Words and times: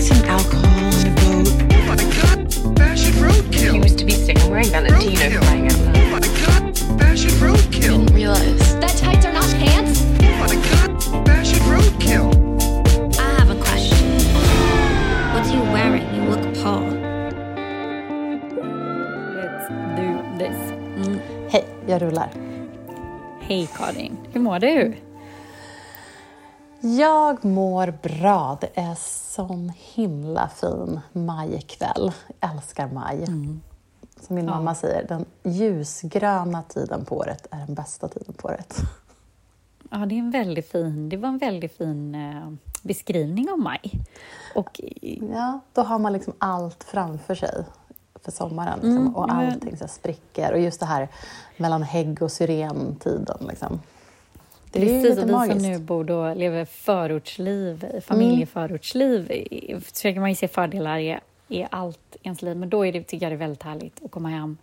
some 0.00 0.24
alcohol 0.24 0.66
and 0.66 1.08
a 1.08 1.14
boat. 1.20 1.48
Oh 1.72 1.82
my 1.86 1.96
god, 1.96 2.78
fashion 2.78 3.12
roadkill. 3.14 3.72
He 3.74 3.80
was 3.80 3.94
to 3.96 4.04
be 4.04 4.12
sick. 4.12 4.38
I'm 4.40 4.50
wearing 4.50 4.68
Valentino 4.70 5.20
Roadkill. 5.20 5.38
flying 5.44 5.66
out 5.66 5.78
loud. 5.80 5.96
Oh 5.96 6.10
my 6.10 6.20
god, 6.20 6.78
fashion 7.00 7.30
roadkill. 7.44 7.98
Didn't 7.98 8.14
realize. 8.14 8.80
That 8.80 8.96
tights 8.96 9.26
are 9.26 9.32
not 9.32 9.50
pants? 9.62 10.00
Oh 10.22 10.36
my 10.40 10.56
god, 10.68 11.26
fashion 11.26 11.60
roadkill. 11.72 12.28
I 13.18 13.28
have 13.40 13.50
a 13.50 13.60
question. 13.62 14.08
What 15.34 15.46
are 15.46 15.54
you 15.54 15.62
wearing? 15.72 16.06
You 16.14 16.22
look 16.30 16.44
Paul. 16.62 16.86
Let's 19.36 19.66
do 19.96 20.08
this. 20.38 20.58
Mm. 20.96 21.20
Hej, 21.50 21.64
jag 21.86 22.02
rullar. 22.02 22.30
Hej 23.40 23.68
Karin, 23.76 24.16
hur 24.32 24.40
mår 24.40 24.58
du? 24.58 24.94
Jag 26.80 27.44
mår 27.44 27.94
bra. 28.02 28.58
Det 28.60 28.70
är 28.74 28.94
sån 29.48 29.72
himla 29.94 30.48
fin 30.48 31.00
majkväll. 31.12 32.12
Jag 32.40 32.50
älskar 32.54 32.88
maj. 32.88 33.26
Som 34.20 34.36
min 34.36 34.46
mamma 34.46 34.74
säger, 34.74 35.08
den 35.08 35.24
ljusgröna 35.42 36.62
tiden 36.62 37.04
på 37.04 37.16
året 37.16 37.46
är 37.50 37.58
den 37.66 37.74
bästa 37.74 38.08
tiden 38.08 38.34
på 38.34 38.48
året. 38.48 38.76
Ja, 39.90 39.98
det 39.98 40.14
är 40.14 40.18
en 40.18 40.30
väldigt 40.30 40.70
fin, 40.70 41.08
det 41.08 41.16
var 41.16 41.28
en 41.28 41.38
väldigt 41.38 41.76
fin 41.76 42.14
eh, 42.14 42.52
beskrivning 42.82 43.50
av 43.50 43.58
maj. 43.58 43.80
Och 44.54 44.80
Ja, 45.32 45.60
då 45.72 45.82
har 45.82 45.98
man 45.98 46.12
liksom 46.12 46.32
allt 46.38 46.84
framför 46.84 47.34
sig 47.34 47.64
för 48.24 48.32
sommaren. 48.32 48.78
Liksom, 48.82 49.16
och 49.16 49.26
men- 49.28 49.36
allting 49.52 49.76
så 49.76 49.84
här 49.84 49.88
spricker. 49.92 50.52
Och 50.52 50.60
just 50.60 50.80
det 50.80 50.86
här 50.86 51.08
mellan 51.56 51.82
hägg 51.82 52.22
och 52.22 52.32
syrentiden. 52.32 53.46
Liksom. 53.48 53.80
Det 54.72 54.78
är 54.78 54.84
ju 54.94 55.02
Precis, 55.02 55.18
och 55.22 55.28
vi 55.28 55.32
magiskt. 55.32 55.60
som 55.62 55.72
nu 55.72 55.78
bor 55.78 56.10
och 56.10 56.36
lever 56.36 56.64
förortsliv, 56.64 57.84
familjeförortsliv, 58.06 59.30
i- 59.30 59.76
försöker 59.80 60.20
man 60.20 60.28
ju 60.28 60.34
se 60.36 60.48
fördelar 60.48 60.98
i, 60.98 61.18
i 61.48 61.66
allt 61.70 62.16
ens 62.22 62.42
liv. 62.42 62.56
Men 62.56 62.68
då 62.70 62.86
är 62.86 62.92
det, 62.92 63.02
tycker 63.02 63.26
jag 63.26 63.32
det 63.32 63.36
är 63.36 63.38
väldigt 63.38 63.62
härligt 63.62 64.04
att 64.04 64.10
komma 64.10 64.28
hem 64.28 64.56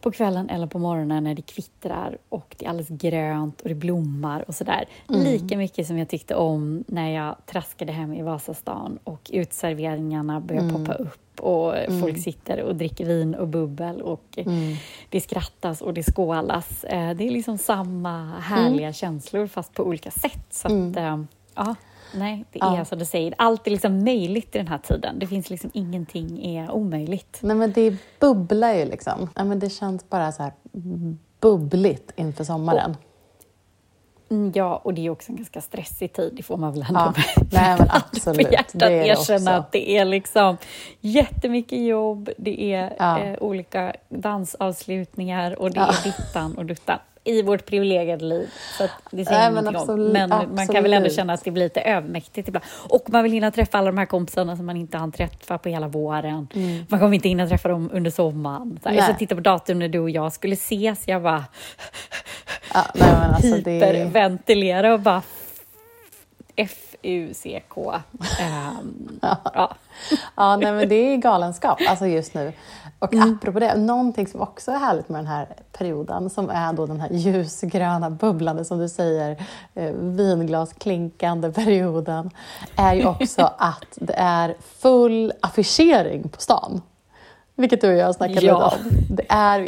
på 0.00 0.10
kvällen 0.10 0.48
eller 0.50 0.66
på 0.66 0.78
morgonen 0.78 1.24
när 1.24 1.34
det 1.34 1.42
kvittrar 1.42 2.18
och 2.28 2.54
det 2.58 2.64
är 2.64 2.68
alldeles 2.70 2.88
grönt 2.88 3.60
och 3.60 3.68
det 3.68 3.74
blommar 3.74 4.44
och 4.48 4.54
sådär. 4.54 4.84
Lika 5.08 5.56
mycket 5.56 5.86
som 5.86 5.98
jag 5.98 6.08
tyckte 6.08 6.34
om 6.34 6.84
när 6.86 7.10
jag 7.10 7.36
traskade 7.46 7.92
hem 7.92 8.12
i 8.14 8.22
Vasastan 8.22 8.98
och 9.04 9.30
utserveringarna 9.32 10.40
började 10.40 10.72
poppa 10.72 10.92
upp 10.94 11.40
och 11.40 11.74
folk 12.00 12.18
sitter 12.18 12.62
och 12.62 12.76
dricker 12.76 13.04
vin 13.06 13.34
och 13.34 13.48
bubbel 13.48 14.02
och 14.02 14.38
det 15.08 15.20
skrattas 15.20 15.80
och 15.80 15.94
det 15.94 16.02
skålas. 16.02 16.84
Eh, 16.84 17.14
Det 17.14 17.26
är 17.26 17.30
liksom 17.30 17.58
samma 17.58 18.38
härliga 18.40 18.92
känslor 18.92 19.46
fast 19.46 19.74
på 19.74 19.82
olika 19.82 20.10
sätt. 20.10 20.46
Så 20.50 20.66
att, 20.68 20.96
eh, 20.96 21.22
ja, 21.54 21.74
nej, 22.14 22.44
det 22.52 22.60
är 22.60 22.76
Ja. 22.76 22.84
som 22.84 22.98
du 22.98 23.04
säger, 23.04 23.34
allt 23.38 23.66
är 23.66 23.70
liksom 23.70 24.04
möjligt 24.04 24.54
i 24.54 24.58
den 24.58 24.68
här 24.68 24.78
tiden. 24.78 25.18
Det 25.18 25.26
finns 25.26 25.50
liksom 25.50 25.70
ingenting 25.74 26.46
är 26.56 26.70
omöjligt. 26.70 27.38
Nej, 27.42 27.56
men 27.56 27.72
det 27.72 27.96
bubblar 28.20 28.74
ju 28.74 28.84
liksom. 28.84 29.30
Ja, 29.34 29.44
men 29.44 29.58
det 29.58 29.70
känns 29.70 30.08
bara 30.10 30.32
så 30.32 30.42
här 30.42 30.52
bubbligt 31.40 32.12
inför 32.16 32.44
sommaren. 32.44 32.96
Mm, 34.30 34.52
Ja, 34.54 34.76
och 34.76 34.94
det 34.94 35.06
är 35.06 35.10
också 35.10 35.32
en 35.32 35.36
ganska 35.36 35.60
stressig 35.60 36.12
tid, 36.12 36.32
det 36.36 36.42
får 36.42 36.56
man 36.56 36.72
väl 36.72 36.84
ändå 36.88 37.00
Ja, 37.00 37.12
med 37.16 37.24
nej, 37.36 37.46
men 37.52 37.64
handen 37.68 37.88
absolut. 37.90 38.46
på 38.46 38.52
hjärtat 38.52 38.78
Det 38.80 38.86
är 38.86 39.04
erkänna 39.04 39.36
också. 39.50 39.50
att 39.50 39.72
det 39.72 39.90
är 39.90 40.04
liksom 40.04 40.56
jättemycket 41.00 41.86
jobb, 41.86 42.30
det 42.38 42.62
är 42.74 42.96
Ja. 42.98 43.18
eh, 43.18 43.38
olika 43.40 43.92
dansavslutningar 44.08 45.58
och 45.60 45.70
det 45.70 45.80
Ja. 45.80 45.86
är 45.88 46.04
dittan 46.04 46.58
och 46.58 46.66
duttan 46.66 46.98
i 47.28 47.42
vårt 47.42 47.66
privilegierade 47.66 48.24
liv. 48.24 48.50
Så 48.78 48.88
det 49.10 49.24
säger 49.24 49.40
Nej, 49.40 49.62
men 49.62 49.76
absolut- 49.76 50.12
Men 50.12 50.28
man 50.54 50.68
kan 50.68 50.82
väl 50.82 50.92
ändå 50.92 51.10
känna 51.10 51.32
att 51.32 51.44
det 51.44 51.50
blir 51.50 51.64
lite 51.64 51.80
övermäktigt 51.80 52.48
ibland. 52.48 52.64
Och 52.88 53.10
man 53.10 53.22
vill 53.22 53.32
hinna 53.32 53.50
träffa 53.50 53.78
alla 53.78 53.86
de 53.90 53.98
här 53.98 54.06
kompisarna 54.06 54.56
som 54.56 54.66
man 54.66 54.76
inte 54.76 54.98
hann 54.98 55.12
träffa 55.12 55.58
på 55.58 55.68
hela 55.68 55.88
våren. 55.88 56.48
Man 56.88 57.00
kommer 57.00 57.14
inte 57.14 57.28
hinna 57.28 57.46
träffa 57.46 57.68
dem 57.68 57.90
under 57.92 58.10
sommaren. 58.10 58.78
Så 58.82 58.90
jag 58.94 59.18
tittade 59.18 59.42
på 59.42 59.50
datum 59.50 59.78
när 59.78 59.88
du 59.88 59.98
och 59.98 60.10
jag 60.10 60.32
skulle 60.32 60.54
ses, 60.54 61.08
jag 61.08 61.22
bara 61.22 61.44
Ja, 62.74 62.84
nej, 62.94 63.08
men 63.12 63.30
alltså, 63.34 63.56
det, 63.56 63.70
hyperventilera 63.70 64.94
och 64.94 65.00
bara 65.00 65.22
F-U-C-K. 66.56 67.94
Ehm, 68.40 69.18
ja. 69.22 69.74
ja, 70.36 70.56
nej, 70.56 70.72
men 70.72 70.88
det 70.88 70.94
är 70.94 71.16
galenskap 71.16 71.78
alltså 71.88 72.06
just 72.06 72.34
nu. 72.34 72.52
Och 72.98 73.14
Mm. 73.14 73.34
apropå 73.34 73.58
det, 73.58 73.76
någonting 73.76 74.26
som 74.26 74.40
också 74.40 74.70
är 74.70 74.78
härligt 74.78 75.08
med 75.08 75.18
den 75.18 75.26
här 75.26 75.48
perioden 75.72 76.30
som 76.30 76.50
är 76.50 76.72
då 76.72 76.86
den 76.86 77.00
här 77.00 77.08
ljusgröna, 77.12 78.10
bubblande, 78.10 78.64
som 78.64 78.78
du 78.78 78.88
säger, 78.88 79.36
eh, 79.74 79.92
vinglasklinkande 79.92 81.52
perioden, 81.52 82.30
är 82.76 82.94
ju 82.94 83.06
också 83.06 83.42
att 83.58 83.84
det 83.94 84.14
är 84.16 84.56
full 84.78 85.32
affischering 85.42 86.28
på 86.28 86.40
stan. 86.40 86.82
Vilket 87.54 87.80
du 87.80 87.88
och 87.88 87.94
jag 87.98 88.14
snackade 88.14 88.46
Ja. 88.46 88.66
om. 88.66 88.90
Det 89.10 89.24
är, 89.28 89.58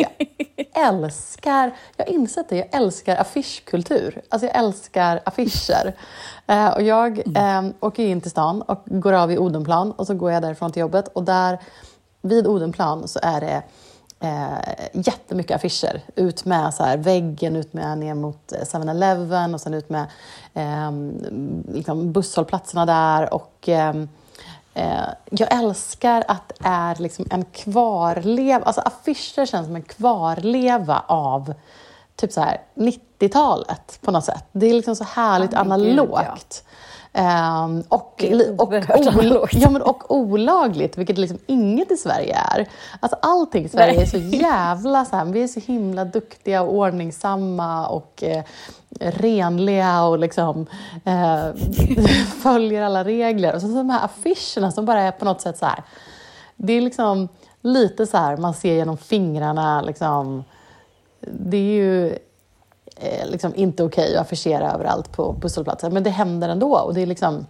jag 0.57 0.87
älskar, 0.89 1.71
jag 1.97 2.05
har 2.07 2.13
insett 2.13 2.49
det, 2.49 2.57
jag 2.57 2.75
älskar 2.75 3.17
affischkultur. 3.17 4.23
Alltså 4.29 4.47
jag 4.47 4.57
älskar 4.57 5.21
affischer. 5.25 5.95
Eh, 6.47 6.69
och 6.69 6.83
jag 6.83 7.19
eh, 7.37 7.63
åker 7.81 8.03
in 8.07 8.21
till 8.21 8.31
stan 8.31 8.63
och 8.63 8.83
går 8.87 9.13
av 9.13 9.33
i 9.33 9.39
Odenplan 9.39 9.93
och 9.93 10.07
så 10.07 10.15
går 10.15 10.33
jag 10.33 10.43
därifrån 10.43 10.73
till 10.73 10.81
jobbet 10.81 11.09
och 11.09 11.25
där 11.25 11.59
vid 12.23 12.47
Odenplan 12.47 13.09
så 13.09 13.19
är 13.23 13.41
det 13.41 13.63
eh, 14.21 14.89
jättemycket 14.93 15.57
affischer. 15.57 16.01
Ut 16.17 16.45
med 16.45 16.75
så 16.75 16.85
här, 16.85 16.97
väggen, 16.97 17.57
ut 17.57 17.73
med 17.73 17.99
ner 17.99 18.15
mot 18.15 18.53
eh, 18.53 18.59
7-Eleven 18.59 19.55
och 19.55 19.61
sen 19.61 19.75
ut 19.75 19.91
med 19.91 20.07
eh, 20.55 20.93
liksom 21.75 22.13
busshållplatserna 22.13 22.87
där. 22.87 23.35
Och, 23.35 23.69
ehm, 23.69 24.09
Eh, 24.75 25.09
jag 25.31 25.55
älskar 25.55 26.25
att 26.29 26.49
det 26.49 26.55
är 26.61 26.97
liksom 27.03 27.27
en 27.31 27.45
kvarleva, 27.45 28.65
alltså 28.65 28.81
affischer 28.81 29.47
känns 29.47 29.67
som 29.67 29.77
en 29.77 29.83
kvarleva 29.83 31.03
av 31.07 31.55
typ 32.17 32.33
så 32.33 32.41
här 32.41 32.61
90-talet 32.75 33.99
på 34.01 34.11
något 34.11 34.25
sätt. 34.25 34.45
Det 34.53 34.67
är 34.67 34.75
liksom 34.75 34.97
så 34.97 35.05
härligt 35.05 35.53
Ja, 36.25 36.39
Ehm, 37.13 37.83
och, 37.89 38.25
och, 38.59 38.75
analogt. 38.75 39.55
ja, 39.55 39.71
men, 39.71 39.83
och 39.83 40.15
olagligt, 40.15 40.99
vilket 40.99 41.19
liksom 41.19 41.39
inget 41.47 41.91
i 41.91 41.97
Sverige 41.97 42.35
är. 42.35 42.69
Alltså 43.01 43.19
allting 43.23 43.65
i 43.65 43.69
Sverige 43.69 43.93
Nej. 43.93 44.03
är 44.03 44.07
så 44.07 44.17
jävla 44.37 45.05
så 45.05 45.17
här, 45.17 45.25
vi 45.25 45.43
är 45.43 45.49
så 45.49 45.61
himla 45.61 46.05
duktiga 46.05 46.63
och 46.63 46.75
ordningsamma 46.75 47.87
och 47.87 48.23
eh, 48.23 48.45
renliga 49.01 50.05
och 50.05 50.19
liksom 50.19 50.67
eh, 51.05 51.49
följer 52.43 52.83
alla 52.83 53.05
regler. 53.05 53.55
Och 53.55 53.61
så 53.61 53.67
de 53.67 53.91
här 53.91 54.05
affischerna 54.05 54.73
som 54.73 54.85
bara 54.85 55.01
är 55.01 55.13
på 55.13 55.25
något 55.25 55.41
sätt 55.41 55.59
så 55.59 55.67
här, 55.67 55.83
det 56.57 56.73
är 56.73 56.81
liksom 56.81 57.29
lite 57.61 58.07
så 58.07 58.17
här, 58.17 58.37
man 58.37 58.55
ser 58.55 58.75
genom 58.75 58.99
fingrarna 58.99 59.83
liksom. 59.83 60.45
Det 61.21 61.57
är 61.57 61.75
ju 61.75 62.19
eh, 63.01 63.31
liksom 63.31 63.55
inte 63.55 63.85
okej 63.85 64.17
att 64.17 64.23
affischera 64.23 64.73
överallt 64.73 65.13
på 65.13 65.33
busshållplatser, 65.33 65.91
men 65.91 66.03
det 66.03 66.11
händer 66.11 66.49
ändå. 66.49 66.79
Och 66.79 66.95
det 66.95 67.01
är 67.03 67.07
liksom 67.07 67.47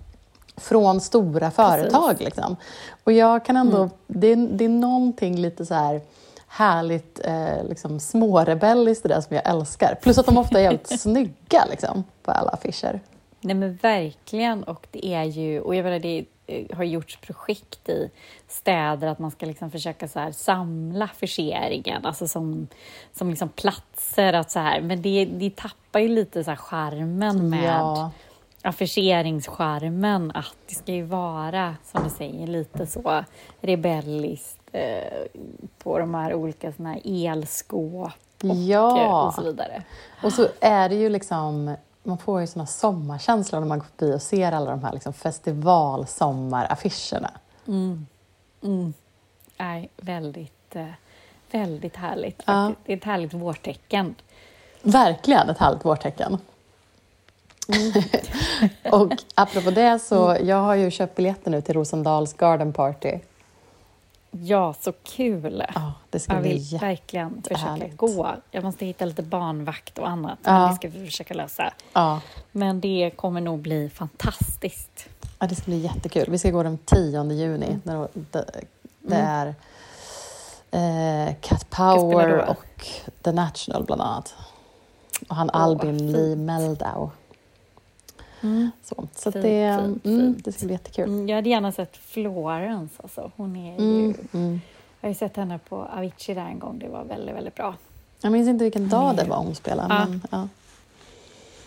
från 0.56 1.00
stora 1.00 1.50
företag. 1.50 2.16
Liksom. 2.20 2.56
Och 3.04 3.12
jag 3.12 3.44
kan 3.44 3.56
ändå, 3.56 3.90
det, 4.06 4.26
är, 4.26 4.36
det 4.36 4.64
är 4.64 4.68
någonting 4.68 5.36
lite 5.36 5.66
så 5.66 5.74
här 5.74 6.00
härligt 6.46 7.20
eh, 7.24 7.64
liksom 7.68 8.00
smårebelliskt 8.00 9.08
det 9.08 9.22
som 9.22 9.36
jag 9.36 9.48
älskar. 9.48 9.98
Plus 10.02 10.18
att 10.18 10.26
de 10.26 10.36
ofta 10.36 10.58
är 10.58 10.62
jävligt 10.62 11.00
snygga 11.00 11.64
liksom, 11.70 12.04
på 12.22 12.30
alla 12.30 12.50
affischer. 12.50 13.00
Nej 13.40 13.54
men 13.54 13.76
verkligen 13.76 14.64
och 14.64 14.86
det 14.90 15.14
är 15.14 15.24
ju, 15.24 15.60
och 15.60 15.74
jag 15.74 15.84
menar 15.84 15.98
det 15.98 16.24
har 16.74 16.84
gjorts 16.84 17.16
projekt 17.16 17.88
i 17.88 18.10
städer 18.48 19.08
att 19.08 19.18
man 19.18 19.30
ska 19.30 19.46
liksom 19.46 19.70
försöka 19.70 20.08
så 20.08 20.18
här 20.20 20.32
samla 20.32 21.04
affischeringen, 21.04 22.06
alltså 22.06 22.28
som, 22.28 22.68
som 23.12 23.30
liksom 23.30 23.48
platser 23.48 24.32
att 24.32 24.50
så 24.50 24.58
här, 24.58 24.80
men 24.80 25.02
det, 25.02 25.24
det 25.24 25.56
tappar 25.56 26.00
ju 26.00 26.08
lite 26.08 26.44
så 26.44 26.50
här 26.50 26.56
charmen 26.56 27.50
med 27.50 27.64
Ja. 27.64 28.10
affischeringscharmen 28.62 30.32
att 30.34 30.54
det 30.68 30.74
ska 30.74 30.92
ju 30.92 31.02
vara, 31.02 31.76
som 31.84 32.04
du 32.04 32.10
säger, 32.10 32.46
lite 32.46 32.86
så 32.86 33.24
rebelliskt 33.60 34.60
eh, 34.72 35.22
på 35.78 35.98
de 35.98 36.14
här 36.14 36.34
olika 36.34 36.72
såna 36.72 36.88
här 36.92 37.00
elskåp 37.04 38.10
och, 38.42 38.46
Ja. 38.56 39.00
eh, 39.04 39.26
och 39.26 39.34
så 39.34 39.42
vidare. 39.42 39.82
Och 40.22 40.32
så 40.32 40.48
är 40.60 40.88
det 40.88 40.94
ju 40.94 41.08
liksom, 41.08 41.76
man 42.10 42.18
får 42.18 42.40
ju 42.40 42.46
såna 42.46 42.66
sommarkänslor 42.66 43.60
när 43.60 43.66
man 43.66 43.78
går 43.78 43.86
förbi 43.98 44.14
och 44.14 44.22
ser 44.22 44.52
alla 44.52 44.70
de 44.70 44.84
här 44.84 44.92
liksom 44.92 45.12
festivalsommaraffischerna. 45.12 47.30
är 49.56 49.88
väldigt, 49.96 50.76
eh, 50.76 50.86
väldigt 51.50 51.96
härligt. 51.96 52.42
Ja. 52.46 52.72
Det 52.84 52.92
är 52.92 52.96
ett 52.96 53.04
härligt 53.04 53.34
vårtecken. 53.34 54.14
Verkligen 54.82 55.50
ett 55.50 55.58
härligt 55.58 55.84
vårtecken. 55.84 56.38
och 58.92 59.12
apropå 59.34 59.70
det 59.70 59.98
så, 59.98 60.36
jag 60.42 60.56
har 60.56 60.74
ju 60.74 60.90
köpt 60.90 61.16
biljetter 61.16 61.50
nu 61.50 61.60
till 61.60 61.74
Rosendals 61.74 62.32
Garden 62.32 62.72
Party. 62.72 63.18
Ja, 64.30 64.74
så 64.80 64.92
kul! 64.92 65.64
Ja, 65.74 65.92
det 66.10 66.20
ska 66.20 66.32
jag 66.32 66.42
bli 66.42 66.58
vill 66.58 66.78
verkligen 66.78 67.42
försöka 67.42 67.88
gå. 67.96 68.34
Jag 68.50 68.64
måste 68.64 68.86
hitta 68.86 69.04
lite 69.04 69.22
barnvakt 69.22 69.98
och 69.98 70.08
annat. 70.08 70.38
Ja. 70.42 70.52
Men 70.52 70.68
det 70.70 70.76
ska 70.76 70.88
vi 70.88 71.06
försöka 71.06 71.34
lösa. 71.34 71.72
Ja. 71.92 72.20
Men 72.52 72.80
det 72.80 73.12
kommer 73.16 73.40
nog 73.40 73.58
bli 73.58 73.90
fantastiskt. 73.90 75.08
Ja, 75.38 75.46
det 75.46 75.54
ska 75.54 75.64
bli 75.64 75.78
jättekul. 75.78 76.30
Vi 76.30 76.38
ska 76.38 76.50
gå 76.50 76.62
den 76.62 76.78
10 76.78 77.32
juni. 77.32 77.78
När 77.82 78.08
det, 78.12 78.44
det 79.00 79.16
är 79.16 79.54
eh, 80.70 81.34
Cat 81.40 81.70
Power 81.70 82.48
och 82.48 82.86
The 83.22 83.32
National 83.32 83.84
bland 83.84 84.02
annat. 84.02 84.34
Och 85.28 85.36
han 85.36 85.50
Albin 85.50 85.98
fint. 85.98 86.12
Lee 86.12 86.36
Meldau. 86.36 87.10
Så, 88.82 89.08
så 89.14 89.28
att 89.28 89.32
Fint, 89.32 89.44
det, 89.44 89.78
fint, 89.82 90.04
mm, 90.06 90.20
fint. 90.34 90.44
det 90.44 90.52
ska 90.52 90.66
bli 90.66 90.74
jättekul. 90.74 91.04
Mm, 91.08 91.28
Jag 91.28 91.36
hade 91.36 91.48
gärna 91.48 91.72
sett 91.72 91.96
Florence. 91.96 92.94
Alltså. 93.02 93.30
Hon 93.36 93.56
är 93.56 93.70
ju, 93.80 94.04
Mm, 94.04 94.14
mm. 94.32 94.60
Jag 95.00 95.08
har 95.08 95.10
ju 95.10 95.18
sett 95.18 95.36
henne 95.36 95.58
på 95.68 95.76
Avicii 95.96 96.34
där 96.34 96.46
en 96.46 96.58
gång. 96.58 96.78
Det 96.78 96.88
var 96.88 97.04
väldigt, 97.04 97.34
väldigt 97.36 97.54
bra. 97.54 97.74
Jag 98.22 98.32
minns 98.32 98.48
inte 98.48 98.64
vilken 98.64 98.88
dag 98.88 99.16
det 99.16 99.24
var 99.24 99.36
hon 99.36 99.54
spelade. 99.54 99.94
Ja. 99.94 100.06
Men, 100.08 100.22
ja. 100.30 100.48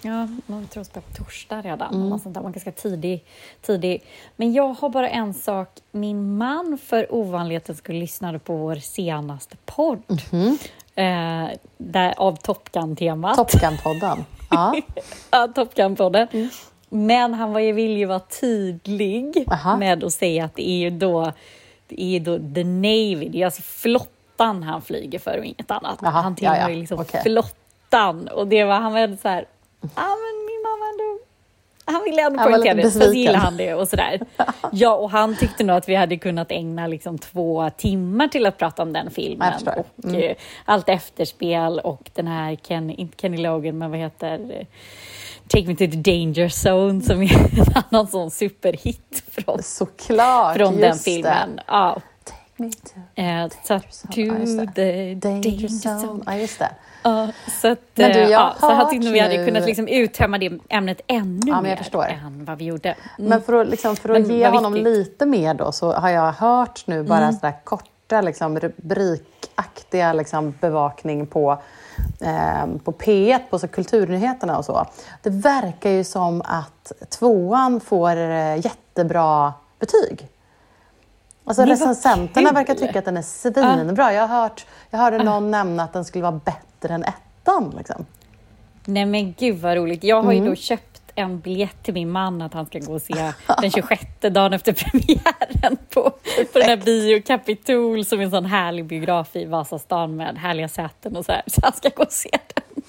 Ja, 0.06 0.28
man 0.46 0.68
tror 0.68 0.82
att 0.82 0.94
på 0.94 1.02
torsdag 1.24 1.62
redan. 1.62 1.94
Mm. 1.94 2.08
Mm. 2.08 2.20
Sånt 2.20 2.36
där. 2.36 2.42
Man 2.42 2.52
ganska 2.52 2.72
tidig, 2.72 3.24
tidig. 3.62 4.04
Men 4.36 4.54
jag 4.54 4.74
har 4.74 4.90
bara 4.90 5.10
en 5.10 5.34
sak. 5.34 5.70
Min 5.92 6.38
man 6.38 6.78
för 6.84 7.14
ovanligheten 7.16 7.76
skulle 7.76 8.00
lyssnade 8.00 8.40
på 8.40 8.56
vår 8.56 8.76
senaste 8.76 9.56
podd. 9.66 10.02
Mhm. 10.08 10.58
Eh, 10.96 11.50
där, 11.78 12.14
av 12.18 12.36
Top 12.36 12.72
Gun-temat. 12.72 13.36
Top 13.36 13.52
Gun-podden. 13.52 14.24
Ja. 14.54 14.76
Ja, 15.32 15.48
Top 15.48 15.76
Gun-podden. 15.76 16.28
Mm. 16.32 16.50
Men 16.90 17.34
han 17.34 17.54
var 17.54 17.60
ju, 17.60 17.72
vill 17.72 17.98
ju 17.98 18.06
vara 18.06 18.20
tydlig 18.20 19.46
Aha. 19.52 19.78
med 19.78 20.04
att 20.04 20.14
säga 20.14 20.46
att 20.46 20.56
det 20.56 20.70
är 20.70 20.78
ju 20.78 20.90
då, 20.90 21.32
det 21.88 22.04
är 22.04 22.20
då 22.20 22.38
the 22.38 22.64
Navy, 22.64 23.30
det 23.30 23.42
är 23.42 23.46
alltså 23.46 23.62
flottan 23.62 24.64
han 24.64 24.82
flyger 24.82 25.20
för 25.20 25.38
och 25.38 25.46
inget 25.46 25.72
annat. 25.72 26.00
Jaha, 26.02 26.12
han 26.12 26.36
tillhör 26.36 26.56
ja, 26.56 26.62
ja. 26.62 26.70
ju 26.70 26.76
liksom 26.76 27.00
Okej. 27.00 27.22
flottan 27.24 28.28
och 28.28 28.48
det 28.48 28.64
var, 28.64 28.80
han 28.80 28.94
var 28.94 29.18
så 29.22 29.28
här, 29.28 29.46
ja 29.82 29.90
men 29.96 30.43
han 31.86 32.04
ville 32.04 32.22
ändå 32.22 32.44
poängtera 32.44 32.74
det, 32.74 32.92
så 32.92 33.14
gillar 33.14 33.40
han 33.40 33.58
det 33.58 33.74
och 33.74 33.88
sådär. 33.88 34.20
Ja, 34.72 34.94
och 34.96 35.10
han 35.12 35.36
tyckte 35.36 35.64
nog 35.64 35.76
att 35.76 35.90
vi 35.90 35.96
hade 35.96 36.18
kunnat 36.18 36.52
ägna 36.52 36.88
liksom 36.88 37.18
två 37.18 37.70
timmar 37.78 38.28
till 38.28 38.46
att 38.46 38.58
prata 38.58 38.82
om 38.84 38.94
den 38.94 39.12
filmen. 39.12 39.54
Och 39.78 40.06
Mm. 40.10 40.22
eh, 40.22 40.36
allt 40.66 40.90
efterspel 40.90 41.80
och 41.80 42.10
den 42.14 42.28
här, 42.28 42.56
Ken, 42.56 42.90
inte 42.90 43.18
Kenny 43.22 43.38
Logan, 43.38 43.78
men 43.78 43.92
vad 43.92 44.00
heter 44.00 44.34
eh, 44.60 44.66
Take 45.48 45.68
Me 45.68 45.74
To 45.76 45.78
The 45.78 45.86
Danger 46.12 46.50
Zone 46.68 47.02
som 47.02 47.22
är 47.22 47.34
en 47.60 47.84
annan 47.90 48.08
sån 48.08 48.32
superhit 48.32 49.24
från, 49.32 49.64
Såklart, 49.64 50.58
från 50.58 50.78
den 50.78 50.96
filmen. 50.96 51.60
Ja, 51.68 51.98
Det. 51.98 52.02
Take 52.02 52.13
me 52.58 52.72
to 52.72 53.22
eh, 53.22 53.48
så 53.64 53.74
att 53.74 53.92
to 54.02 54.74
the 54.76 55.16
danger 55.16 55.68
zone. 56.02 56.24
Ja, 56.26 56.36
just 56.36 56.60
det. 56.60 56.70
Ja, 57.04 57.28
så 57.62 57.72
att, 57.72 57.80
Men 57.96 58.12
du, 58.12 58.20
eh, 58.20 58.30
jag 58.30 58.54
ja, 58.62 58.84
så 58.84 58.90
tyckte 58.90 59.06
nog 59.06 59.14
vi 59.14 59.20
hade 59.20 59.46
kunnat 59.46 59.62
nu- 59.62 59.68
liksom 59.68 59.88
uttömma 59.88 60.38
det 60.38 60.52
ämnet 60.70 61.02
ännu 61.08 61.40
Ja, 61.52 61.62
mer 61.62 61.96
än 62.10 62.46
vad 62.46 62.58
vi 62.58 62.66
gjorde. 62.66 62.96
Mm. 63.20 63.30
Men 63.30 63.42
för 63.42 63.54
att, 63.62 63.68
liksom, 63.68 63.96
för 63.96 64.10
att 64.10 64.22
Men 64.28 64.38
ge 64.38 64.48
honom 64.48 64.74
viktigt. 64.74 64.98
lite 64.98 65.26
mer 65.26 65.54
då 65.54 65.72
så 65.72 65.94
har 65.94 66.10
jag 66.10 66.32
hört 66.32 66.88
nu 66.88 67.04
bara 67.04 67.20
Mm. 67.20 67.34
sådär 67.34 67.54
korta 67.64 68.22
liksom, 68.22 68.60
rubrikaktiga 68.60 70.14
liksom, 70.14 70.54
bevakning 70.62 71.28
på, 71.28 71.58
eh, 72.22 72.66
på 72.84 72.92
P1, 72.92 73.40
på 73.50 73.60
så 73.60 73.68
kulturnyheterna 73.68 74.58
och 74.58 74.66
så. 74.66 74.86
Det 75.22 75.30
verkar 75.30 75.90
ju 75.90 76.04
som 76.04 76.42
att 76.46 76.92
tvåan 77.10 77.80
får 77.80 78.18
eh, 78.18 78.56
jättebra 78.66 79.54
betyg. 79.80 80.28
Alltså 81.46 81.64
recensenterna 81.66 82.52
verkar 82.52 82.76
tycka 82.76 83.00
att 83.00 83.06
den 83.06 83.18
är 83.18 83.22
svinbra. 83.22 84.14
Jag, 84.14 84.28
har 84.28 84.42
hört, 84.42 84.66
jag 84.90 85.00
hörde 85.00 85.24
någon 85.24 85.52
nämna 85.52 85.84
att 85.84 85.94
den 85.94 86.06
skulle 86.06 86.22
vara 86.22 86.42
bättre 86.46 86.94
än 86.94 87.04
ettan. 87.04 87.74
Liksom. 87.78 88.06
Nej 88.86 89.06
men 89.06 89.34
gud 89.34 89.58
vad 89.60 89.76
roligt. 89.78 90.04
Jag 90.04 90.22
har 90.24 90.32
ju 90.32 90.38
Mm. 90.38 90.50
då 90.50 90.56
köpt 90.56 91.02
en 91.16 91.40
biljett 91.40 91.84
till 91.84 91.94
min 91.94 92.10
man 92.12 92.42
att 92.42 92.54
han 92.54 92.66
ska 92.66 92.80
gå 92.80 92.94
och 92.94 93.02
se 93.02 93.32
den 93.62 93.72
26 93.72 94.02
dagen 94.22 94.54
efter 94.54 94.74
premiären 94.92 95.78
på, 95.90 96.02
på 96.54 96.60
den 96.60 96.70
här 96.70 96.78
bio 96.78 97.22
Capitol 97.22 98.06
som 98.06 98.20
är 98.20 98.24
en 98.24 98.32
sån 98.32 98.46
härlig 98.46 98.86
biograf 98.86 99.36
i 99.36 99.46
Vasastan 99.46 100.16
med 100.16 100.38
härliga 100.38 100.68
säten 100.68 101.16
och 101.18 101.26
så 101.26 101.32
här. 101.32 101.42
Så 101.48 101.62
han 101.64 101.74
ska 101.74 101.90
gå 101.96 102.04
och 102.04 102.12
se 102.12 102.30
den. 102.54 102.84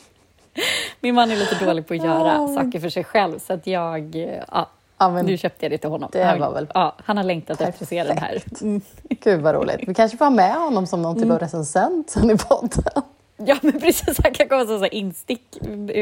Min 1.00 1.14
man 1.14 1.30
är 1.30 1.36
lite 1.36 1.64
dålig 1.64 1.86
på 1.88 1.94
att 1.94 2.04
göra 2.04 2.40
Oh. 2.40 2.54
saker 2.54 2.80
för 2.80 2.88
sig 2.88 3.04
själv 3.04 3.38
så 3.38 3.52
att 3.52 3.66
jag, 3.66 4.14
ja, 4.52 4.70
Ja, 4.98 5.10
men 5.10 5.26
nu 5.26 5.36
köpte 5.36 5.64
jag 5.64 5.72
det 5.72 5.78
till 5.78 5.90
honom. 5.90 6.08
det 6.12 6.24
han, 6.24 6.40
var 6.40 6.52
väl 6.52 6.66
ja, 6.74 6.94
han 7.04 7.16
har 7.16 7.24
längtat 7.24 7.60
efter 7.60 7.84
att 7.84 7.88
se 7.88 8.04
den 8.04 8.18
här. 8.18 8.32
perfekt. 8.32 8.62
Mm. 8.62 8.80
Gud 9.08 9.40
vad 9.40 9.54
roligt. 9.54 9.80
Vi 9.88 9.94
kanske 9.94 10.16
får 10.18 10.24
ha 10.24 10.30
med 10.30 10.54
honom 10.54 10.86
som 10.86 11.02
någon 11.02 11.22
typ 11.22 11.30
av 11.30 11.38
recensent 11.38 12.10
sen 12.10 12.30
i 12.30 12.36
podden. 12.36 13.02
Ja, 13.36 13.56
men 13.62 13.80
precis. 13.80 14.18
Han 14.22 14.32
kan 14.32 14.48
komma 14.48 14.66
som 14.66 14.78
så 14.78 14.86
instick. 14.86 15.58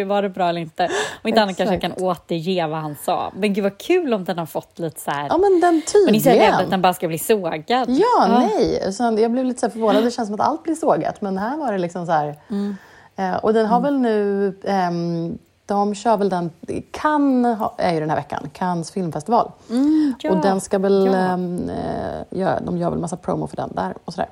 Var 0.07 0.23
det 0.23 0.29
bra 0.29 0.49
eller 0.49 0.61
inte? 0.61 0.89
Om 1.23 1.29
inte 1.29 1.43
annat 1.43 1.57
kanske 1.57 1.75
jag 1.75 1.81
kan 1.81 1.93
återge 1.93 2.67
vad 2.67 2.79
han 2.79 2.97
sa. 3.05 3.33
Men 3.37 3.55
gud 3.55 3.65
vad 3.65 3.79
kul 3.79 4.15
om 4.15 4.25
den 4.25 4.39
har 4.39 4.47
fått 4.47 4.79
lite 4.79 5.01
så 5.01 5.11
här... 5.11 5.27
Ja 5.29 5.39
men 5.39 5.61
den 5.61 5.83
men 6.05 6.13
ni 6.13 6.19
rädda 6.19 6.31
att 6.31 6.51
tydligen. 6.51 6.71
den 6.71 6.83
bara 6.83 6.95
ska 6.95 7.09
bli 7.09 7.19
sågad. 7.19 7.85
Ja, 7.89 8.27
nej. 8.29 8.93
Så 8.93 9.17
jag 9.19 9.31
blev 9.31 9.45
lite 9.45 9.61
så 9.61 9.71
förvånad. 9.71 10.05
Det 10.05 10.11
känns 10.11 10.29
som 10.29 10.35
att 10.35 10.47
allt 10.47 10.63
blir 10.63 10.75
sågat. 10.75 11.21
Men 11.21 11.39
här 11.39 11.57
var 11.57 11.73
det 11.73 11.79
liksom 11.79 12.07
så 12.07 12.13
här. 12.13 12.37
Mm. 12.51 12.77
Eh, 13.17 13.35
och 13.35 13.53
den 13.53 13.67
har 13.67 13.81
väl 13.81 13.99
nu... 13.99 14.55
ehm, 14.65 15.39
de 15.73 15.95
kör 15.95 16.17
väl 16.17 16.29
den... 16.29 16.51
Cannes 16.91 17.59
är 17.79 17.95
ju 17.95 18.01
den 18.01 18.11
här 18.11 18.17
veckan. 18.17 18.51
Cannes 18.53 18.91
filmfestival. 18.91 19.51
Mm, 19.71 20.15
ja, 20.23 20.31
och 20.31 20.37
den 20.43 20.61
ska 20.61 20.79
väl... 20.79 21.07
ja. 21.07 21.13
ehm, 21.13 21.71
eh, 21.71 22.39
gör, 22.39 22.61
de 22.61 22.79
gör 22.79 22.91
väl 22.91 22.99
massa 22.99 23.17
promo 23.17 23.47
för 23.47 23.57
den 23.57 23.75
där 23.75 23.95
och 24.05 24.15
sådär. 24.15 24.29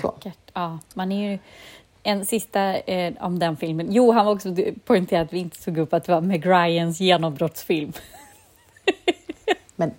så. 0.00 0.14
Säkert. 0.20 0.50
Ja, 0.52 0.78
man 0.94 1.12
är 1.12 1.30
ju... 1.30 1.38
En 2.02 2.26
sista 2.26 2.60
eh, 2.74 3.14
om 3.20 3.38
den 3.38 3.56
filmen. 3.56 3.86
Jo, 3.90 4.12
han 4.12 4.26
var 4.26 4.32
också 4.32 4.54
poängterat 4.84 5.26
att 5.26 5.32
vi 5.32 5.38
inte 5.38 5.64
tog 5.64 5.78
upp 5.78 5.92
att 5.92 6.04
det 6.04 6.12
var 6.12 6.20
Meg 6.20 6.46
Ryans 6.46 7.00
genombrottsfilm. 7.00 7.92
Men 9.76 9.90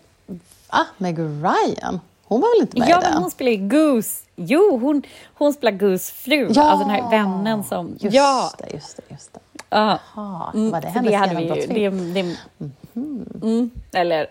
ah, 0.67 0.85
Meg 0.97 1.19
Ryan? 1.19 1.99
Hon 2.27 2.41
var 2.41 2.57
väl 2.57 2.61
inte 2.61 2.79
med 2.79 2.89
Ja, 2.89 2.99
i 2.99 3.01
den? 3.01 3.11
men 3.13 3.21
hon 3.21 3.31
spelar 3.31 3.51
ju 3.51 3.67
Goose. 3.67 4.25
Jo, 4.35 4.79
hon, 4.79 5.03
hon 5.33 5.53
spelar 5.53 5.71
Goose 5.71 6.13
fru. 6.13 6.49
Ja! 6.53 6.63
Alltså 6.63 6.87
den 6.87 6.95
här 6.95 7.09
vännen 7.09 7.63
som... 7.63 7.97
Just 7.99 8.15
ja, 8.15 8.51
det, 8.57 8.73
just 8.73 8.97
det. 8.97 9.03
Just 9.09 9.33
det. 9.33 9.39
Ja. 9.69 9.99
Ah, 10.15 10.51
Mm, 10.53 10.71
var 10.71 10.81
det 10.81 10.87
hennes 10.87 11.11
det 11.11 11.27
genombrottsfilm? 11.27 12.13
Det, 12.13 12.21
det, 12.21 12.35
mm, 13.41 13.71
eller, 13.93 14.27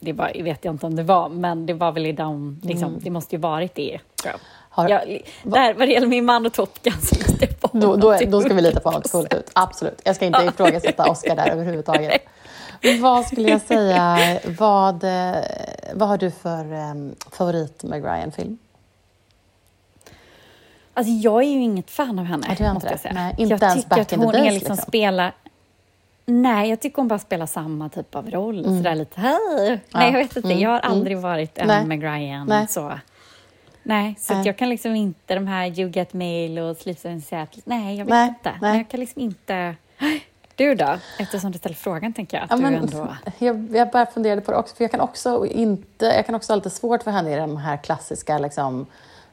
det 0.00 0.12
var, 0.12 0.42
vet 0.42 0.64
jag 0.64 0.74
inte 0.74 0.86
om 0.86 0.96
det 0.96 1.02
var, 1.02 1.28
men 1.28 1.66
det 1.66 1.74
var 1.74 1.92
väl 1.92 2.06
i 2.06 2.12
de, 2.12 2.60
liksom, 2.62 2.98
det 3.00 3.10
måste 3.10 3.34
ju 3.36 3.40
varit 3.40 3.74
det. 3.74 3.98
jag. 4.24 4.32
Har- 4.70 4.88
Ja, 4.88 5.00
li- 5.06 5.22
där, 5.42 5.74
vad 5.74 5.88
det 5.88 5.92
gäller 5.92 6.06
min 6.06 6.24
man 6.24 6.46
och 6.46 6.52
Top 6.52 6.82
Gun 6.82 6.92
så 7.02 7.16
måste 7.18 7.44
jag 7.44 7.60
på 7.60 7.68
Då, 7.72 7.86
honom 7.86 8.00
då, 8.00 8.14
till 8.18 8.30
då 8.30 8.40
ska 8.40 8.54
vi 8.54 8.62
lita 8.62 8.80
på 8.80 8.88
honom 8.88 9.02
100%. 9.02 9.08
fullt 9.10 9.34
ut. 9.34 9.50
Absolut. 9.52 10.00
Jag 10.04 10.16
ska 10.16 10.24
inte 10.26 10.42
ifrågasätta 10.44 11.10
Oscar 11.10 11.36
där 11.36 11.48
överhuvudtaget. 11.50 12.22
Vad 13.00 13.26
skulle 13.26 13.48
jag 13.50 13.60
säga? 13.60 14.18
Vad, 14.58 15.04
eh, 15.04 15.34
vad 15.94 16.08
har 16.08 16.18
du 16.18 16.30
för 16.30 16.72
um, 16.72 17.14
favorit 17.32 17.84
Ryan-film? 17.84 18.58
Alltså 20.96 21.12
jag 21.12 21.42
är 21.42 21.48
ju 21.48 21.62
inget 21.62 21.90
fan 21.90 22.18
av 22.18 22.24
henne, 22.24 22.46
Nej, 22.48 22.56
du 22.58 22.64
är 22.64 22.70
inte 22.70 22.88
det? 22.88 22.98
jag. 23.04 23.14
Nej, 23.14 23.34
inte 23.38 23.54
jag 23.54 23.62
ens 23.62 23.84
tycker 23.84 24.00
att 24.00 24.10
hon 24.10 24.32
days, 24.32 24.36
är 24.36 24.52
liksom, 24.52 24.74
liksom. 24.74 24.76
spelar... 24.76 25.32
Nej, 26.26 26.70
jag 26.70 26.80
tycker 26.80 26.96
hon 26.96 27.08
bara 27.08 27.18
spelar 27.18 27.46
samma 27.46 27.88
typ 27.88 28.14
av 28.14 28.30
roll. 28.30 28.64
Sådär 28.64 28.94
lite 28.94 29.20
hej. 29.20 29.80
Nej, 29.94 30.12
jag 30.12 30.18
vet 30.18 30.36
inte. 30.36 30.48
Mm, 30.48 30.60
Jag 30.60 30.70
har 30.70 30.78
mm. 30.78 30.92
aldrig 30.92 31.18
varit 31.18 31.58
en 31.58 31.66
Nej. 31.66 31.84
Meg 31.84 32.04
Ryan. 32.04 32.46
Nej. 32.46 32.68
Så. 32.68 32.98
Nej, 33.82 34.16
så 34.18 34.34
Nej. 34.34 34.46
jag 34.46 34.56
kan 34.58 34.68
liksom 34.68 34.94
inte 34.94 35.34
de 35.34 35.46
här 35.46 35.80
You 35.80 35.90
Get 35.90 36.12
Mail 36.12 36.58
och 36.58 36.76
Sleeps 36.76 37.04
in 37.04 37.22
Seattle. 37.22 37.62
Nej, 37.64 37.96
jag 37.96 38.04
vet 38.04 38.10
Nej, 38.10 38.28
inte. 38.28 38.50
nej. 38.50 38.58
Men 38.60 38.76
jag 38.76 38.88
kan 38.88 39.00
liksom 39.00 39.22
inte... 39.22 39.74
Du 40.54 40.74
då? 40.74 40.98
Eftersom 41.18 41.52
du 41.52 41.58
ställer 41.58 41.76
frågan 41.76 42.12
tänker 42.12 42.36
jag 42.36 42.44
att 42.44 42.50
Ja, 42.50 42.56
du 42.56 42.62
men, 42.62 42.74
ändå... 42.74 43.16
jag, 43.38 43.68
jag 43.76 43.90
bara 43.90 44.06
funderade 44.06 44.40
på 44.40 44.50
det 44.50 44.56
också, 44.56 44.76
för 44.76 44.84
jag 44.84 44.90
kan 44.90 45.00
också, 45.00 45.46
inte, 45.46 46.06
jag 46.06 46.26
kan 46.26 46.34
också 46.34 46.52
ha 46.52 46.56
lite 46.56 46.70
svårt 46.70 47.02
för 47.02 47.10
henne 47.10 47.32
i 47.32 47.36
de 47.36 47.56
här 47.56 47.76
klassiska, 47.76 48.38
liksom, 48.38 48.86